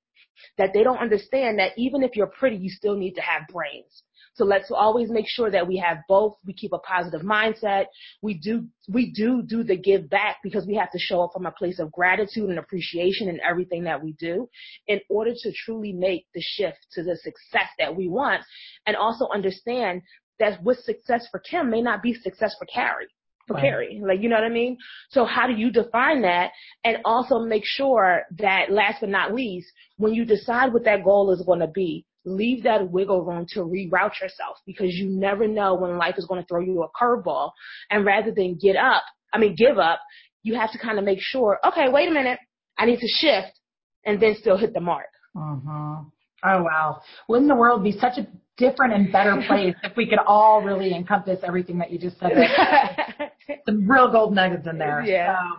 that 0.58 0.72
they 0.74 0.82
don't 0.82 0.98
understand 0.98 1.58
that 1.58 1.72
even 1.76 2.02
if 2.02 2.14
you're 2.14 2.26
pretty, 2.26 2.56
you 2.56 2.70
still 2.70 2.96
need 2.96 3.14
to 3.14 3.22
have 3.22 3.48
brains. 3.48 4.02
So 4.34 4.44
let's 4.44 4.70
always 4.70 5.08
make 5.08 5.24
sure 5.26 5.50
that 5.50 5.66
we 5.66 5.78
have 5.78 5.98
both. 6.08 6.36
We 6.44 6.52
keep 6.52 6.74
a 6.74 6.78
positive 6.78 7.22
mindset. 7.22 7.86
We 8.20 8.34
do, 8.34 8.66
we 8.86 9.10
do 9.12 9.42
do 9.42 9.64
the 9.64 9.78
give 9.78 10.10
back 10.10 10.36
because 10.44 10.66
we 10.66 10.74
have 10.74 10.90
to 10.92 10.98
show 10.98 11.22
up 11.22 11.30
from 11.32 11.46
a 11.46 11.52
place 11.52 11.78
of 11.78 11.90
gratitude 11.90 12.50
and 12.50 12.58
appreciation 12.58 13.30
in 13.30 13.40
everything 13.40 13.84
that 13.84 14.02
we 14.02 14.12
do 14.12 14.46
in 14.88 15.00
order 15.08 15.32
to 15.34 15.52
truly 15.64 15.92
make 15.92 16.26
the 16.34 16.42
shift 16.42 16.86
to 16.92 17.02
the 17.02 17.16
success 17.16 17.68
that 17.78 17.96
we 17.96 18.08
want 18.08 18.42
and 18.86 18.94
also 18.94 19.26
understand 19.32 20.02
that 20.38 20.62
with 20.62 20.80
success 20.80 21.26
for 21.30 21.40
Kim 21.40 21.70
may 21.70 21.80
not 21.80 22.02
be 22.02 22.12
success 22.12 22.54
for 22.58 22.66
Carrie 22.66 23.08
for 23.46 23.54
right. 23.54 23.62
Carrie. 23.62 24.00
Like, 24.04 24.20
you 24.20 24.28
know 24.28 24.36
what 24.36 24.44
I 24.44 24.50
mean? 24.50 24.76
So 25.10 25.24
how 25.24 25.46
do 25.46 25.54
you 25.54 25.70
define 25.70 26.22
that? 26.22 26.52
And 26.84 26.98
also 27.04 27.38
make 27.38 27.64
sure 27.64 28.22
that 28.38 28.70
last 28.70 28.98
but 29.00 29.08
not 29.08 29.34
least, 29.34 29.68
when 29.96 30.14
you 30.14 30.24
decide 30.24 30.72
what 30.72 30.84
that 30.84 31.04
goal 31.04 31.32
is 31.32 31.42
going 31.44 31.60
to 31.60 31.68
be, 31.68 32.04
leave 32.24 32.64
that 32.64 32.90
wiggle 32.90 33.24
room 33.24 33.46
to 33.50 33.60
reroute 33.60 34.20
yourself 34.20 34.58
because 34.66 34.92
you 34.94 35.08
never 35.08 35.46
know 35.46 35.74
when 35.74 35.96
life 35.96 36.16
is 36.18 36.26
going 36.26 36.40
to 36.40 36.46
throw 36.46 36.60
you 36.60 36.82
a 36.82 36.88
curveball. 37.00 37.52
And 37.90 38.04
rather 38.04 38.32
than 38.32 38.58
get 38.60 38.76
up, 38.76 39.04
I 39.32 39.38
mean, 39.38 39.54
give 39.54 39.78
up, 39.78 40.00
you 40.42 40.54
have 40.54 40.72
to 40.72 40.78
kind 40.78 40.98
of 40.98 41.04
make 41.04 41.18
sure, 41.20 41.58
okay, 41.66 41.88
wait 41.88 42.08
a 42.08 42.12
minute, 42.12 42.38
I 42.78 42.86
need 42.86 43.00
to 43.00 43.08
shift 43.08 43.58
and 44.04 44.20
then 44.20 44.36
still 44.38 44.56
hit 44.56 44.74
the 44.74 44.80
mark. 44.80 45.06
Uh-huh. 45.36 46.02
Oh 46.44 46.62
wow. 46.62 47.00
Wouldn't 47.28 47.48
the 47.48 47.56
world 47.56 47.82
be 47.82 47.92
such 47.92 48.18
a 48.18 48.26
different 48.56 48.94
and 48.94 49.12
better 49.12 49.42
place 49.46 49.74
if 49.82 49.96
we 49.96 50.06
could 50.06 50.18
all 50.26 50.62
really 50.62 50.94
encompass 50.94 51.38
everything 51.42 51.78
that 51.78 51.90
you 51.90 51.98
just 51.98 52.18
said? 52.18 52.32
Some 53.66 53.88
real 53.88 54.10
gold 54.10 54.34
nuggets 54.34 54.66
in 54.66 54.78
there. 54.78 55.02
Yeah. 55.02 55.36
So, 55.36 55.56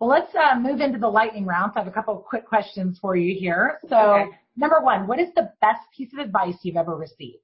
well, 0.00 0.10
let's 0.10 0.34
uh, 0.34 0.58
move 0.58 0.80
into 0.80 0.98
the 0.98 1.08
lightning 1.08 1.44
round. 1.44 1.72
So 1.74 1.80
I 1.80 1.84
have 1.84 1.92
a 1.92 1.94
couple 1.94 2.16
of 2.16 2.24
quick 2.24 2.46
questions 2.46 2.98
for 3.00 3.16
you 3.16 3.38
here. 3.38 3.78
So, 3.88 3.96
okay. 3.96 4.30
number 4.56 4.80
one, 4.80 5.06
what 5.06 5.20
is 5.20 5.28
the 5.36 5.52
best 5.60 5.80
piece 5.96 6.12
of 6.12 6.18
advice 6.18 6.54
you've 6.62 6.76
ever 6.76 6.96
received? 6.96 7.38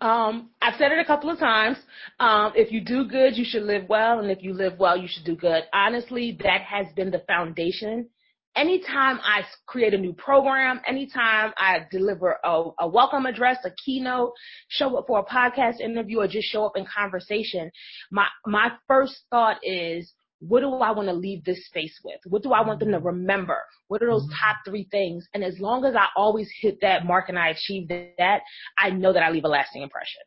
Um, 0.00 0.50
I've 0.60 0.74
said 0.76 0.92
it 0.92 0.98
a 0.98 1.04
couple 1.04 1.30
of 1.30 1.38
times. 1.38 1.78
Um, 2.20 2.52
if 2.54 2.72
you 2.72 2.80
do 2.80 3.06
good, 3.06 3.36
you 3.36 3.44
should 3.46 3.62
live 3.62 3.88
well, 3.88 4.18
and 4.18 4.30
if 4.30 4.42
you 4.42 4.52
live 4.52 4.78
well, 4.78 4.96
you 4.96 5.08
should 5.08 5.24
do 5.24 5.36
good. 5.36 5.64
Honestly, 5.72 6.36
that 6.42 6.62
has 6.62 6.86
been 6.94 7.10
the 7.10 7.22
foundation 7.26 8.08
anytime 8.56 9.20
I 9.22 9.42
create 9.66 9.94
a 9.94 9.98
new 9.98 10.12
program, 10.12 10.80
anytime 10.86 11.52
I 11.56 11.86
deliver 11.90 12.38
a, 12.44 12.64
a, 12.80 12.88
welcome 12.88 13.26
address, 13.26 13.58
a 13.64 13.70
keynote, 13.84 14.32
show 14.68 14.96
up 14.96 15.06
for 15.06 15.18
a 15.18 15.24
podcast 15.24 15.80
interview, 15.80 16.20
or 16.20 16.28
just 16.28 16.48
show 16.48 16.64
up 16.64 16.76
in 16.76 16.86
conversation, 16.86 17.70
my 18.10 18.26
my 18.46 18.72
first 18.86 19.16
thought 19.30 19.58
is, 19.62 20.12
what 20.40 20.60
do 20.60 20.74
I 20.74 20.90
want 20.90 21.08
to 21.08 21.14
leave 21.14 21.44
this 21.44 21.66
space 21.66 21.98
with? 22.04 22.20
What 22.26 22.42
do 22.42 22.52
I 22.52 22.66
want 22.66 22.80
them 22.80 22.90
to 22.90 22.98
mm-hmm. 22.98 23.06
remember? 23.06 23.58
What 23.88 24.02
are 24.02 24.10
those 24.10 24.24
mm-hmm. 24.24 24.32
top 24.32 24.56
three 24.66 24.86
things? 24.90 25.26
And 25.34 25.42
as 25.42 25.58
long 25.58 25.84
as 25.84 25.94
I 25.94 26.06
always 26.16 26.50
hit 26.60 26.78
that 26.82 27.06
mark 27.06 27.28
and 27.28 27.38
I 27.38 27.48
achieve 27.48 27.88
that, 27.88 28.40
I 28.78 28.90
know 28.90 29.12
that 29.12 29.22
I 29.22 29.30
leave 29.30 29.44
a 29.44 29.48
lasting 29.48 29.82
impression. 29.82 30.20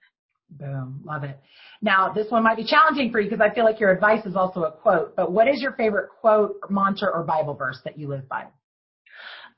Boom. 0.50 1.02
Love 1.04 1.24
it. 1.24 1.40
Now, 1.82 2.12
this 2.14 2.28
one 2.30 2.44
might 2.44 2.58
be 2.58 2.66
challenging 2.66 3.12
for 3.12 3.20
you 3.20 3.30
because 3.30 3.42
I 3.42 3.54
feel 3.54 3.66
like 3.66 3.80
your 3.80 3.92
advice 3.92 4.26
is 4.26 4.36
also 4.36 4.64
a 4.64 4.72
quote, 4.72 5.16
but 5.16 5.32
what 5.32 5.48
is 5.48 5.62
your 5.62 5.74
favorite 5.74 6.10
quote, 6.22 6.58
mantra, 6.70 7.10
or 7.14 7.24
Bible 7.24 7.54
verse 7.54 7.80
that 7.84 7.98
you 7.98 8.08
live 8.08 8.28
by? 8.30 8.46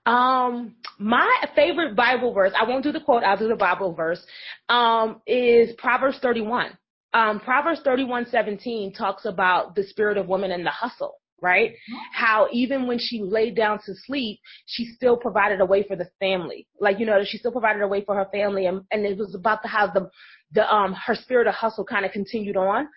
Um, 0.05 0.75
my 0.97 1.29
favorite 1.55 1.95
Bible 1.95 2.33
verse, 2.33 2.51
I 2.59 2.67
won't 2.67 2.83
do 2.83 2.91
the 2.91 2.99
quote, 2.99 3.23
I'll 3.23 3.37
do 3.37 3.47
the 3.47 3.55
Bible 3.55 3.93
verse, 3.93 4.25
um, 4.67 5.21
is 5.27 5.73
Proverbs 5.77 6.17
31. 6.21 6.71
Um, 7.13 7.39
Proverbs 7.39 7.81
31, 7.83 8.27
17 8.29 8.93
talks 8.93 9.25
about 9.25 9.75
the 9.75 9.83
spirit 9.83 10.17
of 10.17 10.27
woman 10.27 10.51
and 10.51 10.65
the 10.65 10.71
hustle 10.71 11.19
right? 11.41 11.73
How 12.13 12.47
even 12.51 12.87
when 12.87 12.99
she 12.99 13.21
laid 13.21 13.55
down 13.55 13.79
to 13.85 13.93
sleep, 14.05 14.39
she 14.65 14.85
still 14.85 15.17
provided 15.17 15.61
a 15.61 15.65
way 15.65 15.83
for 15.83 15.95
the 15.95 16.09
family. 16.19 16.67
Like, 16.79 16.99
you 16.99 17.05
know, 17.05 17.21
she 17.23 17.37
still 17.37 17.51
provided 17.51 17.81
a 17.81 17.87
way 17.87 18.03
for 18.03 18.15
her 18.15 18.27
family 18.31 18.65
and, 18.65 18.81
and 18.91 19.05
it 19.05 19.17
was 19.17 19.35
about 19.35 19.65
how 19.65 19.87
the 19.87 20.09
the 20.51 20.67
um 20.73 20.93
her 20.93 21.15
spirit 21.15 21.47
of 21.47 21.53
hustle 21.53 21.85
kind 21.85 22.05
of 22.05 22.11
continued 22.11 22.57
on. 22.57 22.87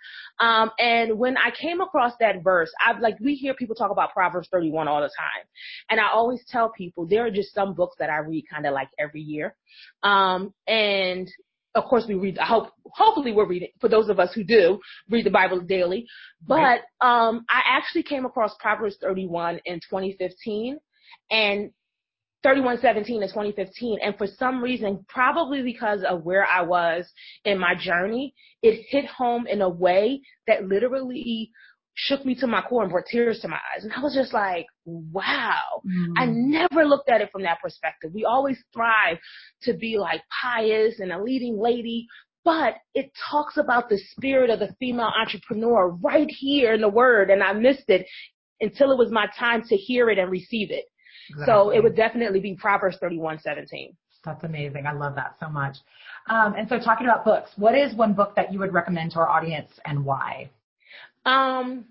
Um 0.40 0.70
and 0.78 1.18
when 1.18 1.36
I 1.36 1.50
came 1.50 1.80
across 1.80 2.12
that 2.20 2.42
verse, 2.42 2.70
I've 2.84 3.00
like 3.00 3.16
we 3.20 3.34
hear 3.34 3.54
people 3.54 3.74
talk 3.74 3.90
about 3.90 4.12
Proverbs 4.12 4.48
31 4.50 4.88
all 4.88 5.00
the 5.00 5.08
time. 5.08 5.44
And 5.90 6.00
I 6.00 6.08
always 6.12 6.42
tell 6.48 6.70
people 6.70 7.06
there 7.06 7.26
are 7.26 7.30
just 7.30 7.54
some 7.54 7.74
books 7.74 7.96
that 7.98 8.10
I 8.10 8.18
read 8.18 8.44
kind 8.50 8.66
of 8.66 8.72
like 8.72 8.88
every 8.98 9.20
year. 9.20 9.54
Um 10.02 10.54
and 10.66 11.28
of 11.74 11.84
course 11.84 12.04
we 12.06 12.14
read 12.14 12.38
I 12.38 12.46
hope 12.46 12.70
hopefully 12.84 13.32
we're 13.32 13.46
reading 13.46 13.68
for 13.80 13.88
those 13.88 14.08
of 14.08 14.20
us 14.20 14.32
who 14.34 14.44
do 14.44 14.80
read 15.10 15.26
the 15.26 15.30
Bible 15.30 15.60
daily. 15.60 16.06
But 16.46 16.80
um 17.00 17.44
I 17.48 17.62
actually 17.66 18.02
came 18.02 18.24
across 18.24 18.54
Proverbs 18.60 18.96
31 19.00 19.60
in 19.64 19.76
2015 19.76 20.78
and 21.30 21.70
3117 22.42 23.22
in 23.22 23.28
2015 23.28 23.98
and 24.02 24.18
for 24.18 24.26
some 24.26 24.60
reason 24.62 25.04
probably 25.08 25.62
because 25.62 26.02
of 26.02 26.24
where 26.24 26.44
I 26.46 26.62
was 26.62 27.08
in 27.44 27.58
my 27.58 27.74
journey 27.74 28.34
it 28.62 28.84
hit 28.88 29.06
home 29.06 29.46
in 29.46 29.62
a 29.62 29.68
way 29.68 30.20
that 30.48 30.64
literally 30.64 31.50
shook 31.94 32.24
me 32.24 32.34
to 32.34 32.46
my 32.46 32.62
core 32.62 32.82
and 32.82 32.90
brought 32.90 33.04
tears 33.06 33.40
to 33.40 33.48
my 33.48 33.58
eyes 33.74 33.84
and 33.84 33.92
I 33.92 34.00
was 34.00 34.14
just 34.14 34.32
like 34.32 34.66
wow 34.84 35.82
mm. 35.86 36.12
I 36.16 36.26
never 36.26 36.84
looked 36.84 37.10
at 37.10 37.20
it 37.20 37.30
from 37.30 37.42
that 37.42 37.60
perspective 37.60 38.12
we 38.14 38.24
always 38.24 38.58
strive 38.70 39.18
to 39.62 39.74
be 39.74 39.98
like 39.98 40.22
pious 40.42 41.00
and 41.00 41.12
a 41.12 41.22
leading 41.22 41.58
lady 41.58 42.06
but 42.44 42.74
it 42.94 43.12
talks 43.30 43.56
about 43.56 43.88
the 43.88 43.98
spirit 44.10 44.50
of 44.50 44.58
the 44.58 44.74
female 44.80 45.12
entrepreneur 45.20 45.88
right 46.02 46.28
here 46.30 46.72
in 46.72 46.80
the 46.80 46.88
word 46.88 47.30
and 47.30 47.42
I 47.42 47.52
missed 47.52 47.88
it 47.88 48.06
until 48.60 48.92
it 48.92 48.98
was 48.98 49.10
my 49.10 49.26
time 49.38 49.62
to 49.68 49.76
hear 49.76 50.08
it 50.08 50.18
and 50.18 50.30
receive 50.30 50.70
it 50.70 50.86
Exactly. 51.30 51.52
So 51.52 51.70
it 51.70 51.82
would 51.82 51.96
definitely 51.96 52.40
be 52.40 52.54
Proverbs 52.54 52.98
31:17. 53.02 53.94
That's 54.24 54.44
amazing. 54.44 54.86
I 54.86 54.92
love 54.92 55.14
that 55.16 55.36
so 55.40 55.48
much. 55.48 55.76
Um, 56.28 56.54
and 56.54 56.68
so 56.68 56.78
talking 56.78 57.06
about 57.06 57.24
books, 57.24 57.50
what 57.56 57.76
is 57.76 57.94
one 57.94 58.12
book 58.12 58.36
that 58.36 58.52
you 58.52 58.58
would 58.60 58.72
recommend 58.72 59.12
to 59.12 59.18
our 59.18 59.28
audience 59.28 59.70
and 59.84 60.04
why? 60.04 60.48
Um, 61.24 61.86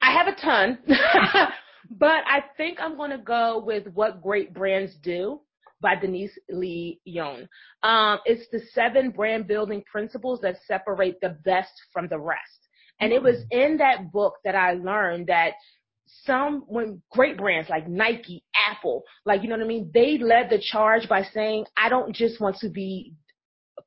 I 0.00 0.12
have 0.12 0.26
a 0.26 0.34
ton, 0.34 0.78
but 1.90 2.24
I 2.26 2.44
think 2.56 2.78
I'm 2.80 2.96
going 2.96 3.10
to 3.10 3.18
go 3.18 3.62
with 3.64 3.86
What 3.94 4.22
Great 4.22 4.52
Brands 4.52 4.94
Do 5.02 5.40
by 5.80 5.96
Denise 5.96 6.36
Lee 6.50 7.00
Yohn. 7.04 7.48
Um, 7.82 8.18
it's 8.24 8.48
the 8.50 8.60
seven 8.72 9.10
brand 9.10 9.46
building 9.46 9.82
principles 9.90 10.40
that 10.42 10.56
separate 10.66 11.20
the 11.20 11.36
best 11.44 11.72
from 11.92 12.08
the 12.08 12.18
rest. 12.18 12.68
And 13.00 13.12
it 13.12 13.22
was 13.22 13.36
mm. 13.36 13.66
in 13.66 13.76
that 13.78 14.12
book 14.12 14.34
that 14.44 14.54
I 14.54 14.74
learned 14.74 15.26
that 15.26 15.54
some 16.24 16.64
when 16.68 17.02
great 17.10 17.36
brands 17.36 17.68
like 17.68 17.88
Nike, 17.88 18.44
Apple, 18.68 19.02
like 19.24 19.42
you 19.42 19.48
know 19.48 19.56
what 19.56 19.64
I 19.64 19.68
mean, 19.68 19.90
they 19.92 20.18
led 20.18 20.50
the 20.50 20.60
charge 20.60 21.08
by 21.08 21.24
saying, 21.34 21.66
I 21.76 21.88
don't 21.88 22.14
just 22.14 22.40
want 22.40 22.56
to 22.58 22.68
be 22.68 23.14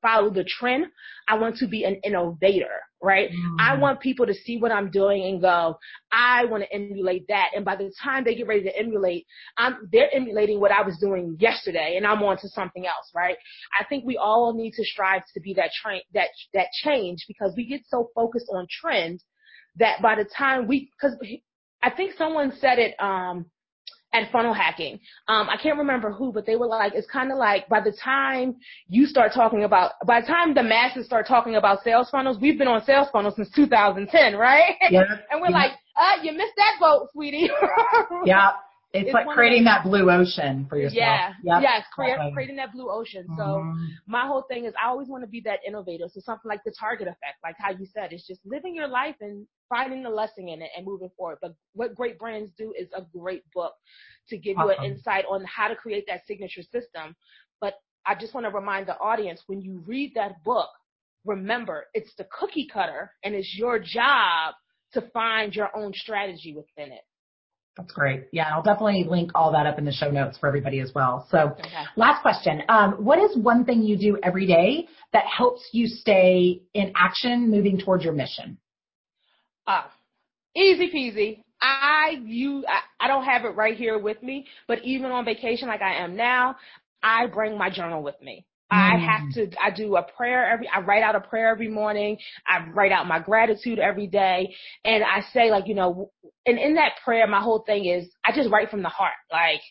follow 0.02 0.30
the 0.30 0.44
trend. 0.44 0.88
I 1.28 1.38
want 1.38 1.58
to 1.58 1.68
be 1.68 1.84
an 1.84 1.96
innovator, 2.04 2.82
right? 3.06 3.30
Mm. 3.32 3.58
I 3.60 3.78
want 3.78 4.02
people 4.02 4.26
to 4.26 4.34
see 4.34 4.58
what 4.58 4.72
I'm 4.72 4.90
doing 4.90 5.24
and 5.24 5.40
go, 5.40 5.78
I 6.12 6.46
want 6.46 6.64
to 6.64 6.74
emulate 6.74 7.26
that. 7.30 7.52
And 7.56 7.64
by 7.64 7.76
the 7.76 7.92
time 8.04 8.24
they 8.24 8.36
get 8.36 8.48
ready 8.48 8.64
to 8.64 8.78
emulate, 8.78 9.26
I'm, 9.58 9.88
they're 9.92 10.14
emulating 10.14 10.60
what 10.60 10.72
I 10.72 10.82
was 10.82 10.98
doing 11.00 11.38
yesterday 11.40 11.96
and 11.98 12.06
I'm 12.06 12.24
on 12.24 12.38
to 12.40 12.50
something 12.50 12.86
else, 12.86 13.12
right? 13.16 13.38
I 13.80 13.86
think 13.86 14.04
we 14.06 14.18
all 14.18 14.54
need 14.54 14.74
to 14.74 14.84
strive 14.84 15.22
to 15.36 15.40
be 15.40 15.54
that 15.54 15.70
train, 15.82 16.02
that, 16.14 16.30
that 16.54 16.68
change 16.84 17.26
because 17.28 17.54
we 17.56 17.66
get 17.68 17.82
so 17.88 18.10
focused 18.16 18.48
on 18.54 18.68
trends 18.70 19.24
that 19.78 20.02
by 20.02 20.16
the 20.16 20.26
time 20.26 20.68
we, 20.68 20.90
cause 21.00 21.16
I 21.84 21.92
think 21.92 22.14
someone 22.18 22.52
said 22.60 22.80
it 22.80 22.96
um 23.00 23.46
at 24.16 24.32
funnel 24.32 24.54
hacking. 24.54 25.00
Um, 25.28 25.50
I 25.50 25.58
can't 25.62 25.78
remember 25.78 26.12
who, 26.12 26.32
but 26.32 26.46
they 26.46 26.56
were 26.56 26.68
like, 26.68 26.94
it's 26.96 27.08
kind 27.08 27.32
of 27.32 27.38
like 27.38 27.68
by 27.68 27.82
the 27.82 27.92
time 27.92 28.56
you 28.88 29.06
start 29.06 29.32
talking 29.34 29.64
about, 29.64 29.94
by 30.06 30.22
the 30.22 30.28
time 30.28 30.54
the 30.54 30.64
masses 30.64 31.06
start 31.06 31.28
talking 31.28 31.56
about 31.56 31.84
sales 31.84 32.10
funnels, 32.10 32.38
we've 32.40 32.58
been 32.58 32.68
on 32.68 32.84
sales 32.86 33.08
funnels 33.12 33.36
since 33.36 33.50
2010, 33.52 34.36
right? 34.36 34.76
Yeah. 34.90 35.02
and 35.32 35.42
we're 35.42 35.50
like, 35.50 35.72
uh, 35.98 36.22
you 36.24 36.32
missed 36.34 36.54
that 36.58 36.78
boat, 36.80 37.10
sweetie. 37.14 37.50
yeah. 38.26 38.52
It's, 38.96 39.08
it's 39.08 39.14
like 39.14 39.28
creating 39.28 39.66
that 39.66 39.84
blue 39.84 40.10
ocean 40.10 40.66
for 40.70 40.78
yourself. 40.78 40.96
Yeah. 40.96 41.34
Yep. 41.44 41.62
Yes. 41.62 41.84
Create, 41.94 42.18
creating 42.34 42.56
that 42.56 42.72
blue 42.72 42.90
ocean. 42.90 43.26
Mm-hmm. 43.30 43.38
So 43.38 43.76
my 44.08 44.26
whole 44.26 44.44
thing 44.44 44.66
is 44.66 44.74
I 44.82 44.88
always 44.88 45.08
want 45.08 45.24
to 45.24 45.28
be 45.28 45.42
that 45.42 45.60
innovator. 45.68 46.06
So 46.12 46.22
something 46.22 46.48
like 46.48 46.64
the 46.64 46.74
target 46.80 47.08
effect, 47.08 47.38
like 47.44 47.56
how 47.58 47.72
you 47.72 47.86
said, 47.94 48.14
it's 48.14 48.26
just 48.26 48.42
living 48.46 48.74
your 48.74 48.88
life 48.88 49.16
and 49.22 49.46
finding 49.70 50.04
the 50.04 50.10
lesson 50.10 50.48
in 50.48 50.62
it 50.62 50.70
and 50.76 50.86
moving 50.86 51.10
forward. 51.18 51.40
But 51.42 51.56
what 51.74 51.96
great 51.96 52.18
brands 52.18 52.52
do 52.58 52.74
is 52.78 52.88
a 52.96 53.02
great 53.18 53.44
book 53.54 53.74
to 54.30 54.38
give 54.38 54.58
awesome. 54.58 54.76
you 54.84 54.90
an 54.90 54.92
insight 54.94 55.26
on 55.30 55.44
how 55.46 55.68
to 55.68 55.76
create 55.76 56.06
that 56.08 56.26
signature 56.26 56.64
system. 56.64 57.16
But 57.60 57.76
I 58.06 58.16
just 58.16 58.34
want 58.34 58.46
to 58.46 58.52
remind 58.52 58.88
the 58.88 58.98
audience 59.00 59.44
when 59.48 59.62
you 59.62 59.84
read 59.86 60.14
that 60.16 60.44
book, 60.44 60.70
remember 61.26 61.86
it's 61.94 62.14
the 62.18 62.28
cookie 62.38 62.68
cutter 62.72 63.12
and 63.24 63.34
it's 63.34 63.56
your 63.58 63.80
job 63.80 64.54
to 64.94 65.02
find 65.14 65.54
your 65.54 65.76
own 65.76 65.94
strategy 65.94 66.56
within 66.56 66.92
it. 66.92 67.02
That's 67.78 67.92
great. 67.92 68.28
Yeah, 68.32 68.50
I'll 68.54 68.64
definitely 68.64 69.06
link 69.08 69.32
all 69.36 69.52
that 69.52 69.66
up 69.66 69.78
in 69.78 69.86
the 69.86 69.92
show 69.92 70.10
notes 70.10 70.38
for 70.38 70.48
everybody 70.48 70.80
as 70.80 70.94
well. 70.96 71.28
So 71.30 71.56
okay. 71.60 71.84
last 71.98 72.22
question. 72.22 72.64
Um, 72.70 72.94
what 72.94 73.20
is 73.20 73.36
one 73.38 73.66
thing 73.66 73.84
you 73.84 73.98
do 73.98 74.18
every 74.24 74.48
day 74.48 74.88
that 75.12 75.26
helps 75.26 75.68
you 75.74 75.88
stay 75.88 76.62
in 76.74 76.94
action 76.96 77.52
moving 77.52 77.78
towards 77.78 78.04
your 78.06 78.14
mission? 78.14 78.58
Ah, 79.68 79.92
easy 80.56 80.90
peasy. 80.90 81.44
I 81.62 82.22
you 82.24 82.64
I, 82.68 83.06
I 83.06 83.08
don't 83.08 83.26
have 83.26 83.44
it 83.44 83.56
right 83.56 83.76
here 83.76 83.98
with 83.98 84.22
me, 84.24 84.46
but 84.68 84.84
even 84.84 85.12
on 85.12 85.26
vacation 85.26 85.68
like 85.68 85.82
I 85.82 85.96
am 85.96 86.16
now, 86.16 86.56
I 87.04 87.28
bring 87.28 87.58
my 87.58 87.70
journal 87.70 88.04
with 88.04 88.22
me. 88.22 88.46
I 88.72 88.98
have 88.98 89.30
mm. 89.30 89.52
to, 89.52 89.58
I 89.64 89.70
do 89.70 89.96
a 89.96 90.04
prayer 90.04 90.50
every, 90.52 90.68
I 90.68 90.80
write 90.82 91.04
out 91.04 91.16
a 91.16 91.20
prayer 91.20 91.50
every 91.50 91.68
morning. 91.68 92.18
I 92.48 92.68
write 92.72 92.92
out 92.92 93.08
my 93.08 93.20
gratitude 93.20 93.80
every 93.80 94.08
day. 94.08 94.56
And 94.84 95.04
I 95.04 95.22
say 95.34 95.52
like, 95.52 95.68
you 95.68 95.76
know, 95.76 96.12
and 96.46 96.58
in 96.58 96.76
that 96.76 96.94
prayer, 97.04 97.28
my 97.28 97.42
whole 97.42 97.64
thing 97.66 97.86
is 97.86 98.10
I 98.24 98.36
just 98.36 98.50
write 98.50 98.72
from 98.72 98.82
the 98.82 98.90
heart. 98.90 99.14
Like, 99.32 99.62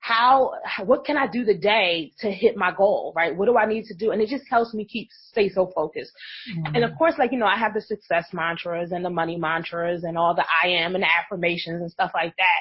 how, 0.00 0.52
what 0.84 1.06
can 1.06 1.16
I 1.16 1.26
do 1.26 1.46
today 1.46 2.12
to 2.18 2.30
hit 2.30 2.58
my 2.58 2.70
goal, 2.76 3.14
right? 3.16 3.34
What 3.34 3.46
do 3.46 3.56
I 3.56 3.64
need 3.64 3.84
to 3.84 3.94
do? 3.94 4.10
And 4.10 4.20
it 4.20 4.28
just 4.28 4.44
helps 4.50 4.74
me 4.74 4.84
keep, 4.84 5.08
stay 5.30 5.48
so 5.48 5.72
focused. 5.74 6.12
Mm-hmm. 6.50 6.74
And 6.74 6.84
of 6.84 6.90
course, 6.98 7.14
like, 7.18 7.32
you 7.32 7.38
know, 7.38 7.46
I 7.46 7.56
have 7.56 7.72
the 7.72 7.80
success 7.80 8.26
mantras 8.34 8.92
and 8.92 9.02
the 9.02 9.08
money 9.08 9.38
mantras 9.38 10.04
and 10.04 10.18
all 10.18 10.34
the 10.34 10.44
I 10.62 10.68
am 10.68 10.94
and 10.94 11.02
the 11.02 11.08
affirmations 11.08 11.80
and 11.80 11.90
stuff 11.90 12.10
like 12.14 12.34
that 12.36 12.60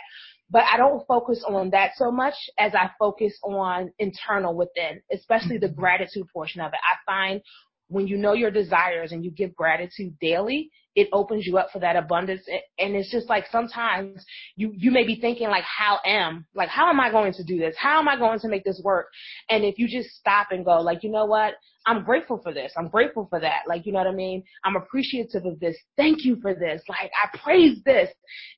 but 0.53 0.65
I 0.71 0.77
don't 0.77 1.05
focus 1.07 1.43
on 1.47 1.71
that 1.71 1.93
so 1.97 2.11
much 2.11 2.35
as 2.59 2.73
I 2.75 2.91
focus 2.99 3.33
on 3.43 3.91
internal 3.97 4.55
within, 4.55 5.01
especially 5.11 5.57
the 5.57 5.65
mm-hmm. 5.67 5.81
gratitude 5.81 6.27
portion 6.31 6.61
of 6.61 6.71
it. 6.73 6.79
I 6.79 7.11
find 7.11 7.41
when 7.87 8.07
you 8.07 8.17
know 8.17 8.33
your 8.33 8.51
desires 8.51 9.11
and 9.11 9.25
you 9.25 9.31
give 9.31 9.55
gratitude 9.55 10.17
daily, 10.19 10.69
it 10.95 11.09
opens 11.11 11.47
you 11.47 11.57
up 11.57 11.69
for 11.73 11.79
that 11.79 11.95
abundance. 11.95 12.41
And 12.77 12.95
it's 12.95 13.11
just 13.11 13.29
like 13.29 13.45
sometimes 13.51 14.23
you, 14.55 14.73
you 14.75 14.91
may 14.91 15.05
be 15.07 15.19
thinking 15.19 15.49
like, 15.49 15.63
how 15.63 15.99
am, 16.05 16.45
like, 16.53 16.69
how 16.69 16.87
am 16.87 16.99
I 16.99 17.09
going 17.09 17.33
to 17.33 17.43
do 17.43 17.57
this? 17.57 17.75
How 17.75 17.99
am 17.99 18.07
I 18.07 18.15
going 18.15 18.39
to 18.41 18.47
make 18.47 18.63
this 18.63 18.79
work? 18.83 19.07
And 19.49 19.63
if 19.63 19.79
you 19.79 19.87
just 19.87 20.15
stop 20.15 20.47
and 20.51 20.63
go 20.63 20.81
like, 20.81 21.03
you 21.03 21.09
know 21.09 21.25
what? 21.25 21.55
I'm 21.85 22.03
grateful 22.03 22.39
for 22.41 22.53
this. 22.53 22.71
I'm 22.77 22.87
grateful 22.87 23.27
for 23.29 23.39
that. 23.39 23.63
Like, 23.67 23.85
you 23.85 23.91
know 23.91 23.99
what 23.99 24.07
I 24.07 24.13
mean? 24.13 24.43
I'm 24.63 24.75
appreciative 24.75 25.45
of 25.45 25.59
this. 25.59 25.75
Thank 25.97 26.23
you 26.23 26.37
for 26.41 26.53
this. 26.53 26.81
Like, 26.87 27.11
I 27.21 27.37
praise 27.37 27.79
this. 27.85 28.09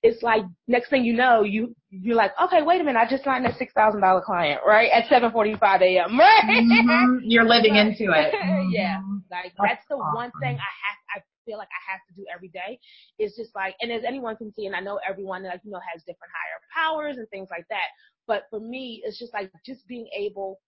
It's 0.04 0.22
like 0.22 0.44
next 0.68 0.90
thing 0.90 1.04
you 1.04 1.14
know, 1.14 1.44
you, 1.44 1.76
you're 1.90 2.16
like, 2.16 2.32
okay, 2.42 2.62
wait 2.62 2.82
a 2.82 2.84
minute. 2.84 3.00
I 3.00 3.10
just 3.10 3.24
signed 3.24 3.46
a 3.46 3.52
$6,000 3.52 4.24
client, 4.24 4.62
right? 4.66 4.90
At 4.92 5.06
745 5.10 5.82
a.m., 5.82 6.20
right? 6.20 6.44
Mm-hmm. 6.46 7.18
You're 7.24 7.46
living 7.46 7.76
into 7.76 8.12
it. 8.12 8.34
Mm-hmm. 8.46 8.70
yeah. 8.70 9.00
Like, 9.32 9.54
that's, 9.58 9.80
that's 9.80 9.86
the 9.90 9.96
awesome. 9.96 10.14
one 10.14 10.32
thing 10.40 10.56
I 10.56 10.74
have, 10.86 10.98
I 11.16 11.22
feel 11.46 11.58
like 11.58 11.70
I 11.72 11.92
have 11.92 12.02
to 12.10 12.14
do 12.16 12.26
every 12.34 12.50
day. 12.50 12.78
It's 13.18 13.36
just 13.36 13.56
like, 13.56 13.76
and 13.82 13.92
as 13.92 14.04
anyone 14.06 14.36
can 14.36 14.54
see, 14.54 14.66
and 14.66 14.76
I 14.76 14.82
know 14.82 15.00
everyone 15.08 15.44
like, 15.44 15.62
you 15.64 15.72
know, 15.72 15.80
has 15.94 16.02
different 16.04 16.32
higher 16.34 16.60
powers 16.74 17.18
and 17.18 17.28
things 17.30 17.48
like 17.50 17.66
that. 17.70 17.90
But 18.28 18.44
for 18.50 18.60
me, 18.60 19.02
it's 19.06 19.18
just 19.18 19.34
like 19.34 19.52
just 19.66 19.88
being 19.88 20.08
able 20.16 20.60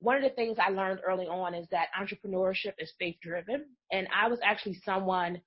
one 0.00 0.16
of 0.16 0.22
the 0.22 0.30
things 0.30 0.56
I 0.58 0.70
learned 0.70 1.00
early 1.06 1.26
on 1.26 1.54
is 1.54 1.66
that 1.70 1.88
entrepreneurship 1.98 2.72
is 2.78 2.92
faith 2.98 3.16
driven. 3.22 3.66
And 3.92 4.08
I 4.14 4.28
was 4.28 4.38
actually 4.42 4.80
someone 4.84 5.40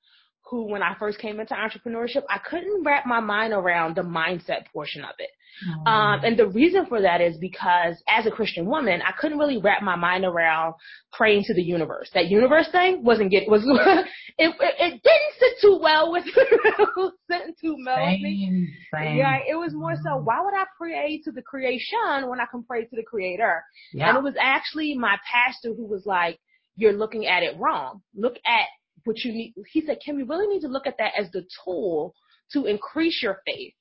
who, 0.50 0.70
when 0.70 0.84
I 0.84 0.96
first 1.00 1.20
came 1.20 1.40
into 1.40 1.54
entrepreneurship, 1.54 2.24
I 2.30 2.40
couldn't 2.40 2.84
wrap 2.84 3.06
my 3.06 3.20
mind 3.20 3.54
around 3.54 3.96
the 3.96 4.02
mindset 4.02 4.66
portion 4.74 5.04
of 5.04 5.16
it. 5.20 5.30
Mm. 5.68 5.88
Um, 5.88 6.26
and 6.26 6.38
the 6.38 6.48
reason 6.48 6.86
for 6.88 7.02
that 7.02 7.22
is 7.22 7.38
because 7.38 7.96
as 8.08 8.26
a 8.26 8.32
Christian 8.32 8.66
woman, 8.66 9.02
I 9.06 9.12
couldn't 9.12 9.38
really 9.38 9.58
wrap 9.58 9.82
my 9.82 9.96
mind 9.96 10.26
around 10.26 10.74
praying 11.12 11.44
to 11.46 11.54
the 11.54 11.62
universe. 11.62 12.10
That 12.14 12.28
universe 12.28 12.68
thing 12.72 13.04
wasn't 13.04 13.32
get 13.32 13.48
was 13.48 13.62
it, 13.66 14.06
it, 14.38 14.56
it 14.60 14.90
didn't 14.90 15.34
sit 15.40 15.52
too 15.62 15.80
well 15.82 16.12
with 16.12 16.26
sitting 17.32 17.54
too 17.62 17.78
well 17.86 18.06
with 18.06 18.22
me. 18.22 18.68
Same. 18.94 19.18
Yeah, 19.18 19.38
it 19.48 19.56
was 19.56 19.74
more 19.74 19.96
so 20.04 20.18
why 20.18 20.42
would 20.44 20.56
I 20.56 20.66
pray 20.78 21.22
to 21.24 21.32
the 21.32 21.42
creation 21.42 22.28
when 22.28 22.40
I 22.40 22.46
can 22.50 22.64
pray 22.64 22.86
to 22.86 22.96
the 22.96 23.04
creator? 23.04 23.64
Yeah. 23.94 24.10
And 24.10 24.18
it 24.18 24.24
was 24.24 24.36
actually 24.42 24.96
my 24.98 25.18
pastor 25.32 25.74
who 25.76 25.86
was 25.86 26.06
like, 26.06 26.40
You're 26.76 26.94
looking 26.94 27.28
at 27.28 27.44
it 27.44 27.58
wrong. 27.60 28.02
Look 28.16 28.36
at 28.46 28.68
what 29.06 29.24
you 29.24 29.34
need. 29.34 29.54
He 29.72 29.82
said, 29.86 30.00
Kim, 30.04 30.20
you 30.20 30.26
really 30.26 30.48
need 30.48 30.62
to 30.62 30.68
look 30.68 30.88
at 30.88 30.98
that 30.98 31.14
as 31.18 31.32
the 31.32 31.46
tool 31.64 32.14
to 32.52 32.66
increase 32.66 33.22
your 33.22 33.40
faith 33.46 33.74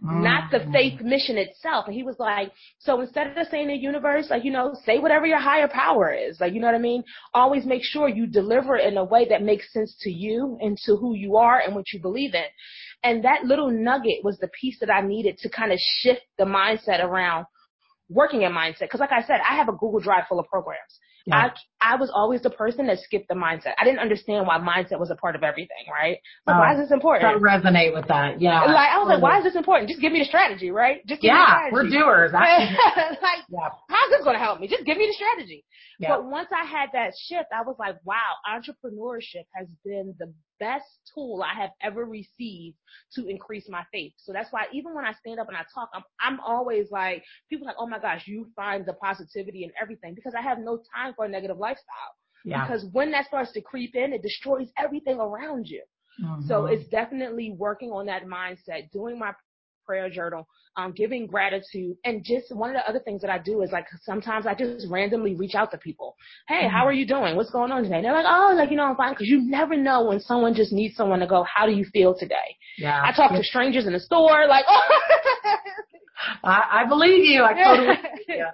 not 0.00 0.50
the 0.50 0.58
mm. 0.58 0.72
faith 0.72 1.00
mission 1.00 1.36
itself. 1.36 1.86
And 1.86 1.94
he 1.94 2.02
was 2.02 2.16
like, 2.18 2.52
so 2.78 3.00
instead 3.00 3.36
of 3.36 3.46
saying 3.50 3.68
the 3.68 3.74
universe, 3.74 4.28
like, 4.30 4.44
you 4.44 4.52
know, 4.52 4.74
say 4.84 4.98
whatever 4.98 5.26
your 5.26 5.40
higher 5.40 5.68
power 5.68 6.12
is. 6.12 6.40
Like, 6.40 6.52
you 6.54 6.60
know 6.60 6.66
what 6.66 6.76
I 6.76 6.80
mean? 6.80 7.02
Always 7.34 7.64
make 7.64 7.82
sure 7.82 8.08
you 8.08 8.26
deliver 8.26 8.76
it 8.76 8.86
in 8.86 8.96
a 8.96 9.04
way 9.04 9.26
that 9.28 9.42
makes 9.42 9.72
sense 9.72 9.96
to 10.00 10.10
you 10.10 10.56
and 10.60 10.78
to 10.84 10.96
who 10.96 11.14
you 11.14 11.36
are 11.36 11.60
and 11.60 11.74
what 11.74 11.92
you 11.92 12.00
believe 12.00 12.34
in. 12.34 12.44
And 13.02 13.24
that 13.24 13.44
little 13.44 13.70
nugget 13.70 14.22
was 14.22 14.38
the 14.38 14.48
piece 14.60 14.78
that 14.80 14.90
I 14.90 15.00
needed 15.00 15.38
to 15.38 15.48
kind 15.48 15.72
of 15.72 15.78
shift 15.80 16.22
the 16.38 16.44
mindset 16.44 17.02
around 17.02 17.46
working 18.08 18.42
in 18.42 18.52
mindset. 18.52 18.88
Cause 18.90 19.00
like 19.00 19.12
I 19.12 19.22
said, 19.22 19.40
I 19.48 19.56
have 19.56 19.68
a 19.68 19.72
Google 19.72 20.00
Drive 20.00 20.24
full 20.28 20.40
of 20.40 20.46
programs. 20.46 20.98
Yeah. 21.28 21.50
I 21.82 21.92
I 21.92 21.96
was 21.96 22.10
always 22.12 22.42
the 22.42 22.50
person 22.50 22.86
that 22.86 22.98
skipped 23.00 23.28
the 23.28 23.34
mindset. 23.34 23.74
I 23.78 23.84
didn't 23.84 24.00
understand 24.00 24.46
why 24.46 24.58
mindset 24.58 24.98
was 24.98 25.10
a 25.10 25.14
part 25.14 25.36
of 25.36 25.42
everything, 25.42 25.84
right? 25.90 26.18
Like, 26.46 26.56
why 26.56 26.74
oh. 26.74 26.74
is 26.74 26.88
this 26.88 26.92
important? 26.92 27.28
I 27.28 27.38
resonate 27.38 27.94
with 27.94 28.08
that. 28.08 28.40
Yeah. 28.40 28.64
Like 28.64 28.90
I 28.90 28.98
was 28.98 29.08
like, 29.08 29.22
why 29.22 29.38
is 29.38 29.44
this 29.44 29.54
important? 29.54 29.88
Just 29.88 30.00
give 30.00 30.12
me 30.12 30.20
the 30.20 30.24
strategy, 30.24 30.70
right? 30.70 31.06
Just 31.06 31.20
give 31.20 31.28
yeah, 31.28 31.68
we're 31.70 31.88
doers. 31.88 32.32
like, 32.32 32.70
yeah. 33.48 33.68
how's 33.88 34.10
this 34.10 34.24
gonna 34.24 34.38
help 34.38 34.60
me? 34.60 34.68
Just 34.68 34.84
give 34.84 34.96
me 34.96 35.06
the 35.06 35.14
strategy. 35.14 35.64
Yeah. 36.00 36.16
But 36.16 36.24
once 36.26 36.48
I 36.52 36.64
had 36.64 36.88
that 36.94 37.12
shift, 37.28 37.48
I 37.52 37.62
was 37.62 37.76
like, 37.78 37.96
wow, 38.04 38.34
entrepreneurship 38.48 39.44
has 39.54 39.68
been 39.84 40.14
the 40.18 40.32
best 40.60 40.86
tool 41.14 41.42
I 41.42 41.58
have 41.60 41.70
ever 41.82 42.04
received 42.04 42.76
to 43.14 43.26
increase 43.28 43.68
my 43.68 43.84
faith. 43.92 44.12
So 44.16 44.32
that's 44.32 44.52
why 44.52 44.66
even 44.72 44.94
when 44.94 45.04
I 45.04 45.12
stand 45.14 45.40
up 45.40 45.48
and 45.48 45.56
I 45.56 45.64
talk, 45.74 45.90
I'm, 45.94 46.02
I'm 46.20 46.40
always 46.40 46.90
like, 46.90 47.24
people 47.48 47.66
like, 47.66 47.76
oh 47.78 47.86
my 47.86 47.98
gosh, 47.98 48.26
you 48.26 48.48
find 48.56 48.84
the 48.86 48.94
positivity 48.94 49.64
in 49.64 49.72
everything 49.80 50.14
because 50.14 50.34
I 50.34 50.42
have 50.42 50.58
no 50.58 50.80
time 50.94 51.14
for 51.14 51.24
a 51.24 51.28
negative 51.28 51.58
lifestyle. 51.58 52.14
Yeah. 52.44 52.66
Because 52.66 52.86
when 52.92 53.10
that 53.12 53.26
starts 53.26 53.52
to 53.52 53.60
creep 53.60 53.94
in, 53.94 54.12
it 54.12 54.22
destroys 54.22 54.68
everything 54.78 55.18
around 55.18 55.66
you. 55.66 55.82
Mm-hmm. 56.22 56.46
So 56.46 56.66
it's 56.66 56.88
definitely 56.88 57.54
working 57.56 57.90
on 57.90 58.06
that 58.06 58.26
mindset, 58.26 58.90
doing 58.90 59.18
my 59.18 59.32
prayer 59.88 60.10
journal, 60.10 60.46
um, 60.76 60.92
giving 60.92 61.26
gratitude. 61.26 61.96
And 62.04 62.22
just 62.22 62.54
one 62.54 62.68
of 62.68 62.76
the 62.76 62.86
other 62.86 63.00
things 63.00 63.22
that 63.22 63.30
I 63.30 63.38
do 63.38 63.62
is 63.62 63.72
like 63.72 63.86
sometimes 64.02 64.46
I 64.46 64.54
just 64.54 64.86
randomly 64.90 65.34
reach 65.34 65.54
out 65.54 65.70
to 65.70 65.78
people. 65.78 66.14
Hey, 66.46 66.64
mm-hmm. 66.64 66.76
how 66.76 66.86
are 66.86 66.92
you 66.92 67.06
doing? 67.06 67.36
What's 67.36 67.50
going 67.50 67.72
on 67.72 67.82
today? 67.84 67.96
And 67.96 68.04
they're 68.04 68.12
like, 68.12 68.26
oh, 68.28 68.54
like, 68.54 68.70
you 68.70 68.76
know, 68.76 68.84
I'm 68.84 68.96
fine. 68.96 69.14
Cause 69.14 69.26
you 69.26 69.40
never 69.40 69.76
know 69.78 70.04
when 70.04 70.20
someone 70.20 70.54
just 70.54 70.72
needs 70.72 70.94
someone 70.94 71.20
to 71.20 71.26
go, 71.26 71.42
how 71.44 71.64
do 71.64 71.72
you 71.72 71.86
feel 71.90 72.14
today? 72.14 72.56
Yeah. 72.76 73.02
I 73.02 73.16
talk 73.16 73.30
yeah. 73.30 73.38
to 73.38 73.44
strangers 73.44 73.86
in 73.86 73.94
the 73.94 74.00
store, 74.00 74.46
like, 74.46 74.66
oh. 74.68 74.80
I, 76.44 76.82
I 76.84 76.88
believe 76.88 77.24
you. 77.24 77.42
I 77.42 77.54
totally. 77.54 77.96
yeah. 78.28 78.50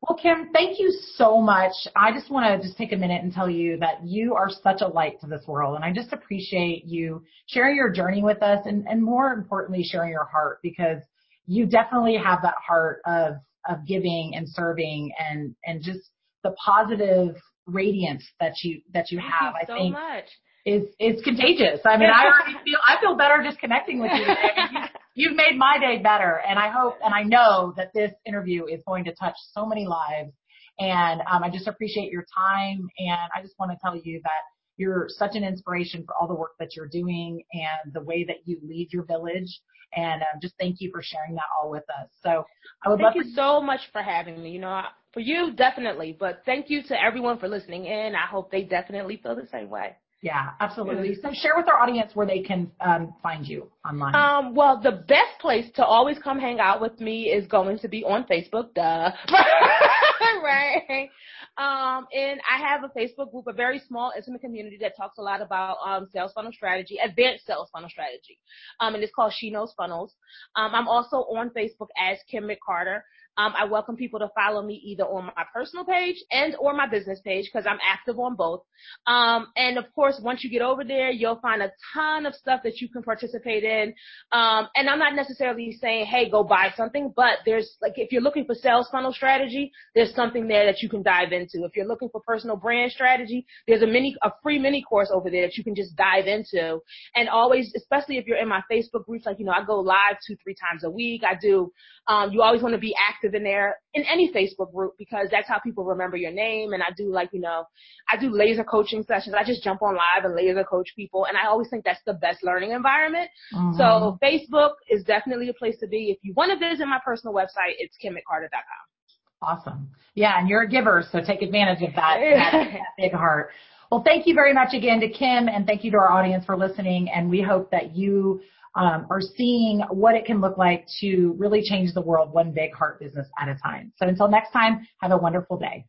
Well, 0.00 0.18
Kim, 0.20 0.50
thank 0.52 0.78
you 0.78 0.92
so 1.16 1.40
much. 1.40 1.72
I 1.96 2.12
just 2.12 2.30
want 2.30 2.46
to 2.60 2.66
just 2.66 2.78
take 2.78 2.92
a 2.92 2.96
minute 2.96 3.22
and 3.22 3.32
tell 3.32 3.48
you 3.48 3.78
that 3.78 4.06
you 4.06 4.34
are 4.34 4.50
such 4.50 4.80
a 4.80 4.86
light 4.86 5.20
to 5.20 5.26
this 5.26 5.46
world, 5.46 5.76
and 5.76 5.84
I 5.84 5.92
just 5.92 6.12
appreciate 6.12 6.84
you 6.84 7.22
sharing 7.46 7.76
your 7.76 7.90
journey 7.90 8.22
with 8.22 8.42
us, 8.42 8.66
and 8.66 8.86
and 8.86 9.02
more 9.02 9.32
importantly, 9.32 9.82
sharing 9.82 10.10
your 10.10 10.24
heart 10.24 10.58
because 10.62 11.02
you 11.46 11.66
definitely 11.66 12.16
have 12.16 12.40
that 12.42 12.54
heart 12.66 13.00
of 13.06 13.34
of 13.68 13.86
giving 13.86 14.32
and 14.34 14.48
serving 14.48 15.10
and 15.18 15.54
and 15.64 15.82
just 15.82 16.10
the 16.42 16.52
positive 16.52 17.36
radiance 17.66 18.24
that 18.40 18.52
you 18.62 18.80
that 18.92 19.10
you 19.10 19.18
Thank 19.18 19.32
have. 19.32 19.54
You 19.54 19.74
I 19.74 19.78
think 19.78 19.92
much. 19.92 20.24
is 20.66 20.84
is 21.00 21.22
contagious. 21.22 21.80
I 21.84 21.96
mean, 21.96 22.10
I 22.10 22.26
already 22.26 22.58
feel 22.64 22.78
I 22.86 23.00
feel 23.00 23.16
better 23.16 23.42
just 23.44 23.58
connecting 23.58 24.00
with 24.00 24.10
you 24.12 24.24
today. 24.24 24.50
you, 24.72 24.80
you've 25.14 25.36
made 25.36 25.56
my 25.56 25.78
day 25.80 26.02
better, 26.02 26.40
and 26.46 26.58
I 26.58 26.68
hope 26.68 26.96
and 27.04 27.14
I 27.14 27.22
know 27.22 27.72
that 27.76 27.92
this 27.94 28.12
interview 28.26 28.66
is 28.66 28.80
going 28.86 29.04
to 29.04 29.14
touch 29.14 29.34
so 29.52 29.66
many 29.66 29.86
lives. 29.86 30.32
And 30.78 31.20
um, 31.30 31.44
I 31.44 31.50
just 31.50 31.68
appreciate 31.68 32.10
your 32.10 32.24
time, 32.36 32.88
and 32.98 33.30
I 33.34 33.40
just 33.42 33.54
want 33.58 33.70
to 33.70 33.78
tell 33.80 33.96
you 33.96 34.20
that 34.24 34.42
you're 34.76 35.06
such 35.08 35.36
an 35.36 35.44
inspiration 35.44 36.04
for 36.04 36.14
all 36.20 36.26
the 36.26 36.34
work 36.34 36.52
that 36.58 36.74
you're 36.74 36.88
doing 36.88 37.42
and 37.52 37.92
the 37.92 38.00
way 38.00 38.24
that 38.24 38.38
you 38.44 38.58
lead 38.62 38.88
your 38.92 39.04
village. 39.04 39.60
And 39.96 40.22
um, 40.22 40.40
just 40.42 40.54
thank 40.58 40.80
you 40.80 40.90
for 40.92 41.00
sharing 41.00 41.34
that 41.36 41.44
all 41.56 41.70
with 41.70 41.84
us. 42.00 42.08
So 42.22 42.44
I 42.84 42.88
would 42.88 42.98
thank 42.98 43.14
love 43.14 43.24
you 43.24 43.32
so 43.36 43.60
much 43.60 43.80
for 43.92 44.02
having 44.02 44.42
me. 44.42 44.50
You 44.50 44.60
know, 44.60 44.82
for 45.12 45.20
you 45.20 45.52
definitely, 45.54 46.16
but 46.18 46.42
thank 46.44 46.68
you 46.70 46.82
to 46.88 47.00
everyone 47.00 47.38
for 47.38 47.46
listening 47.46 47.86
in. 47.86 48.14
I 48.16 48.26
hope 48.26 48.50
they 48.50 48.64
definitely 48.64 49.20
feel 49.22 49.36
the 49.36 49.46
same 49.52 49.70
way. 49.70 49.94
Yeah, 50.24 50.52
absolutely. 50.58 51.16
So 51.16 51.34
share 51.34 51.52
with 51.54 51.68
our 51.68 51.78
audience 51.78 52.12
where 52.14 52.26
they 52.26 52.40
can 52.40 52.70
um, 52.80 53.12
find 53.22 53.46
you 53.46 53.70
online. 53.86 54.14
Um, 54.14 54.54
well, 54.54 54.80
the 54.80 55.04
best 55.06 55.38
place 55.38 55.66
to 55.74 55.84
always 55.84 56.18
come 56.18 56.38
hang 56.38 56.60
out 56.60 56.80
with 56.80 56.98
me 56.98 57.24
is 57.24 57.46
going 57.46 57.78
to 57.80 57.88
be 57.88 58.04
on 58.04 58.24
Facebook, 58.24 58.72
duh. 58.74 59.10
right. 60.42 61.10
Um, 61.58 62.06
and 62.10 62.40
I 62.50 62.58
have 62.58 62.84
a 62.84 62.98
Facebook 62.98 63.32
group, 63.32 63.48
a 63.48 63.52
very 63.52 63.82
small, 63.86 64.14
intimate 64.16 64.40
community 64.40 64.78
that 64.80 64.96
talks 64.96 65.18
a 65.18 65.22
lot 65.22 65.42
about 65.42 65.76
um, 65.86 66.08
sales 66.10 66.32
funnel 66.34 66.52
strategy, 66.52 66.96
advanced 67.04 67.44
sales 67.46 67.68
funnel 67.70 67.90
strategy. 67.90 68.38
Um, 68.80 68.94
and 68.94 69.04
it's 69.04 69.12
called 69.14 69.34
She 69.36 69.50
Knows 69.50 69.74
Funnels. 69.76 70.14
Um, 70.56 70.74
I'm 70.74 70.88
also 70.88 71.16
on 71.18 71.50
Facebook 71.50 71.88
as 71.98 72.16
Kim 72.30 72.48
McCarter. 72.48 73.00
Um, 73.36 73.52
I 73.58 73.64
welcome 73.64 73.96
people 73.96 74.20
to 74.20 74.28
follow 74.34 74.62
me 74.62 74.74
either 74.84 75.04
on 75.04 75.26
my 75.26 75.44
personal 75.52 75.84
page 75.84 76.16
and 76.30 76.54
or 76.58 76.72
my 76.72 76.86
business 76.86 77.20
page 77.24 77.50
because 77.52 77.66
I'm 77.66 77.78
active 77.82 78.18
on 78.18 78.36
both. 78.36 78.62
Um, 79.06 79.48
and 79.56 79.78
of 79.78 79.92
course, 79.94 80.20
once 80.22 80.44
you 80.44 80.50
get 80.50 80.62
over 80.62 80.84
there, 80.84 81.10
you'll 81.10 81.40
find 81.40 81.62
a 81.62 81.72
ton 81.92 82.26
of 82.26 82.34
stuff 82.34 82.60
that 82.64 82.80
you 82.80 82.88
can 82.88 83.02
participate 83.02 83.64
in. 83.64 83.94
Um, 84.32 84.68
and 84.76 84.88
I'm 84.88 84.98
not 84.98 85.14
necessarily 85.14 85.76
saying, 85.80 86.06
hey, 86.06 86.30
go 86.30 86.44
buy 86.44 86.72
something, 86.76 87.12
but 87.16 87.38
there's 87.44 87.76
like 87.82 87.94
if 87.96 88.12
you're 88.12 88.22
looking 88.22 88.44
for 88.44 88.54
sales 88.54 88.88
funnel 88.90 89.12
strategy, 89.12 89.72
there's 89.94 90.14
something 90.14 90.46
there 90.46 90.66
that 90.66 90.82
you 90.82 90.88
can 90.88 91.02
dive 91.02 91.32
into. 91.32 91.64
If 91.64 91.74
you're 91.74 91.88
looking 91.88 92.08
for 92.10 92.20
personal 92.20 92.56
brand 92.56 92.92
strategy, 92.92 93.46
there's 93.66 93.82
a 93.82 93.86
mini, 93.86 94.16
a 94.22 94.30
free 94.42 94.58
mini 94.58 94.82
course 94.82 95.10
over 95.12 95.30
there 95.30 95.46
that 95.46 95.56
you 95.56 95.64
can 95.64 95.74
just 95.74 95.96
dive 95.96 96.26
into. 96.26 96.80
And 97.14 97.28
always, 97.28 97.72
especially 97.76 98.18
if 98.18 98.26
you're 98.26 98.38
in 98.38 98.48
my 98.48 98.62
Facebook 98.70 99.06
groups, 99.06 99.26
like 99.26 99.38
you 99.38 99.44
know, 99.44 99.52
I 99.52 99.64
go 99.64 99.80
live 99.80 100.16
two, 100.26 100.36
three 100.42 100.54
times 100.54 100.84
a 100.84 100.90
week. 100.90 101.22
I 101.24 101.34
do. 101.40 101.72
Um, 102.06 102.32
you 102.32 102.42
always 102.42 102.62
want 102.62 102.74
to 102.74 102.80
be 102.80 102.94
active 103.08 103.23
active 103.24 103.34
in 103.34 103.44
there 103.44 103.78
in 103.94 104.04
any 104.10 104.32
Facebook 104.32 104.72
group 104.72 104.94
because 104.98 105.28
that's 105.30 105.48
how 105.48 105.58
people 105.58 105.84
remember 105.84 106.16
your 106.16 106.32
name. 106.32 106.72
And 106.72 106.82
I 106.82 106.88
do 106.96 107.12
like, 107.12 107.30
you 107.32 107.40
know, 107.40 107.64
I 108.10 108.16
do 108.16 108.30
laser 108.30 108.64
coaching 108.64 109.04
sessions. 109.06 109.34
I 109.38 109.44
just 109.44 109.62
jump 109.62 109.82
on 109.82 109.94
live 109.94 110.24
and 110.24 110.34
laser 110.34 110.64
coach 110.64 110.90
people. 110.96 111.26
And 111.26 111.36
I 111.36 111.46
always 111.46 111.68
think 111.68 111.84
that's 111.84 112.00
the 112.06 112.14
best 112.14 112.42
learning 112.42 112.72
environment. 112.72 113.30
Mm-hmm. 113.54 113.76
So 113.76 114.18
Facebook 114.22 114.72
is 114.88 115.04
definitely 115.04 115.48
a 115.48 115.54
place 115.54 115.76
to 115.80 115.86
be. 115.86 116.10
If 116.10 116.18
you 116.22 116.34
want 116.34 116.52
to 116.52 116.68
visit 116.68 116.86
my 116.86 116.98
personal 117.04 117.34
website, 117.34 117.74
it's 117.78 117.96
kimmccarter.com. 118.02 119.42
Awesome. 119.42 119.90
Yeah. 120.14 120.38
And 120.38 120.48
you're 120.48 120.62
a 120.62 120.68
giver. 120.68 121.04
So 121.10 121.20
take 121.20 121.42
advantage 121.42 121.82
of 121.86 121.94
that, 121.94 122.18
that, 122.52 122.52
that 122.52 122.80
big 122.98 123.12
heart. 123.12 123.50
Well, 123.90 124.02
thank 124.04 124.26
you 124.26 124.34
very 124.34 124.54
much 124.54 124.72
again 124.72 125.00
to 125.00 125.08
Kim 125.08 125.48
and 125.48 125.66
thank 125.66 125.84
you 125.84 125.90
to 125.92 125.98
our 125.98 126.10
audience 126.10 126.44
for 126.44 126.56
listening. 126.56 127.08
And 127.14 127.30
we 127.30 127.42
hope 127.42 127.70
that 127.70 127.94
you 127.94 128.40
um, 128.76 129.06
are 129.10 129.20
seeing 129.20 129.80
what 129.90 130.14
it 130.14 130.24
can 130.24 130.40
look 130.40 130.58
like 130.58 130.86
to 131.00 131.34
really 131.38 131.62
change 131.62 131.94
the 131.94 132.00
world 132.00 132.32
one 132.32 132.52
big 132.52 132.74
heart 132.74 133.00
business 133.00 133.26
at 133.40 133.48
a 133.48 133.56
time. 133.56 133.92
So 133.96 134.08
until 134.08 134.28
next 134.28 134.52
time, 134.52 134.86
have 135.00 135.12
a 135.12 135.16
wonderful 135.16 135.58
day. 135.58 135.86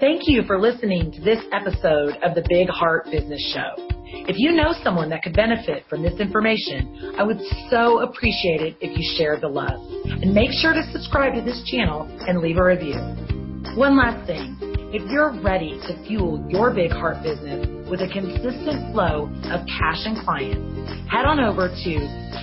Thank 0.00 0.22
you 0.26 0.42
for 0.46 0.60
listening 0.60 1.12
to 1.12 1.20
this 1.20 1.38
episode 1.52 2.16
of 2.22 2.34
the 2.34 2.44
Big 2.48 2.68
Heart 2.68 3.06
Business 3.10 3.40
Show. 3.54 3.74
If 4.26 4.36
you 4.38 4.52
know 4.52 4.74
someone 4.82 5.08
that 5.10 5.22
could 5.22 5.34
benefit 5.34 5.84
from 5.88 6.02
this 6.02 6.18
information, 6.20 7.14
I 7.16 7.22
would 7.22 7.38
so 7.70 8.00
appreciate 8.00 8.60
it 8.60 8.76
if 8.80 8.98
you 8.98 9.14
shared 9.16 9.40
the 9.40 9.48
love. 9.48 9.80
And 10.04 10.34
make 10.34 10.50
sure 10.50 10.72
to 10.72 10.82
subscribe 10.92 11.34
to 11.34 11.42
this 11.42 11.62
channel 11.70 12.08
and 12.26 12.40
leave 12.40 12.56
a 12.56 12.64
review. 12.64 12.98
One 13.76 13.96
last 13.96 14.26
thing. 14.26 14.58
If 14.92 15.10
you're 15.10 15.40
ready 15.42 15.80
to 15.88 16.06
fuel 16.06 16.44
your 16.48 16.72
big 16.72 16.90
heart 16.90 17.22
business 17.22 17.66
with 17.90 18.00
a 18.00 18.08
consistent 18.08 18.92
flow 18.92 19.28
of 19.50 19.66
cash 19.66 20.04
and 20.04 20.18
clients, 20.24 20.60
head 21.10 21.24
on 21.24 21.40
over 21.40 21.68
to 21.68 21.90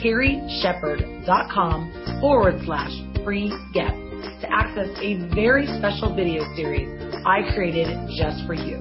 carrieshepard.com 0.03 2.19
forward 2.21 2.55
slash 2.65 2.91
free 3.23 3.49
gift 3.73 3.95
to 4.41 4.51
access 4.51 4.89
a 5.01 5.15
very 5.33 5.65
special 5.77 6.13
video 6.15 6.43
series 6.55 6.89
I 7.25 7.41
created 7.53 7.87
just 8.17 8.45
for 8.45 8.53
you. 8.53 8.77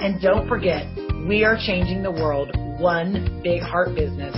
And 0.00 0.20
don't 0.20 0.48
forget, 0.48 0.86
we 1.28 1.44
are 1.44 1.56
changing 1.56 2.02
the 2.02 2.10
world 2.10 2.50
one 2.80 3.40
big 3.42 3.62
heart 3.62 3.94
business 3.94 4.34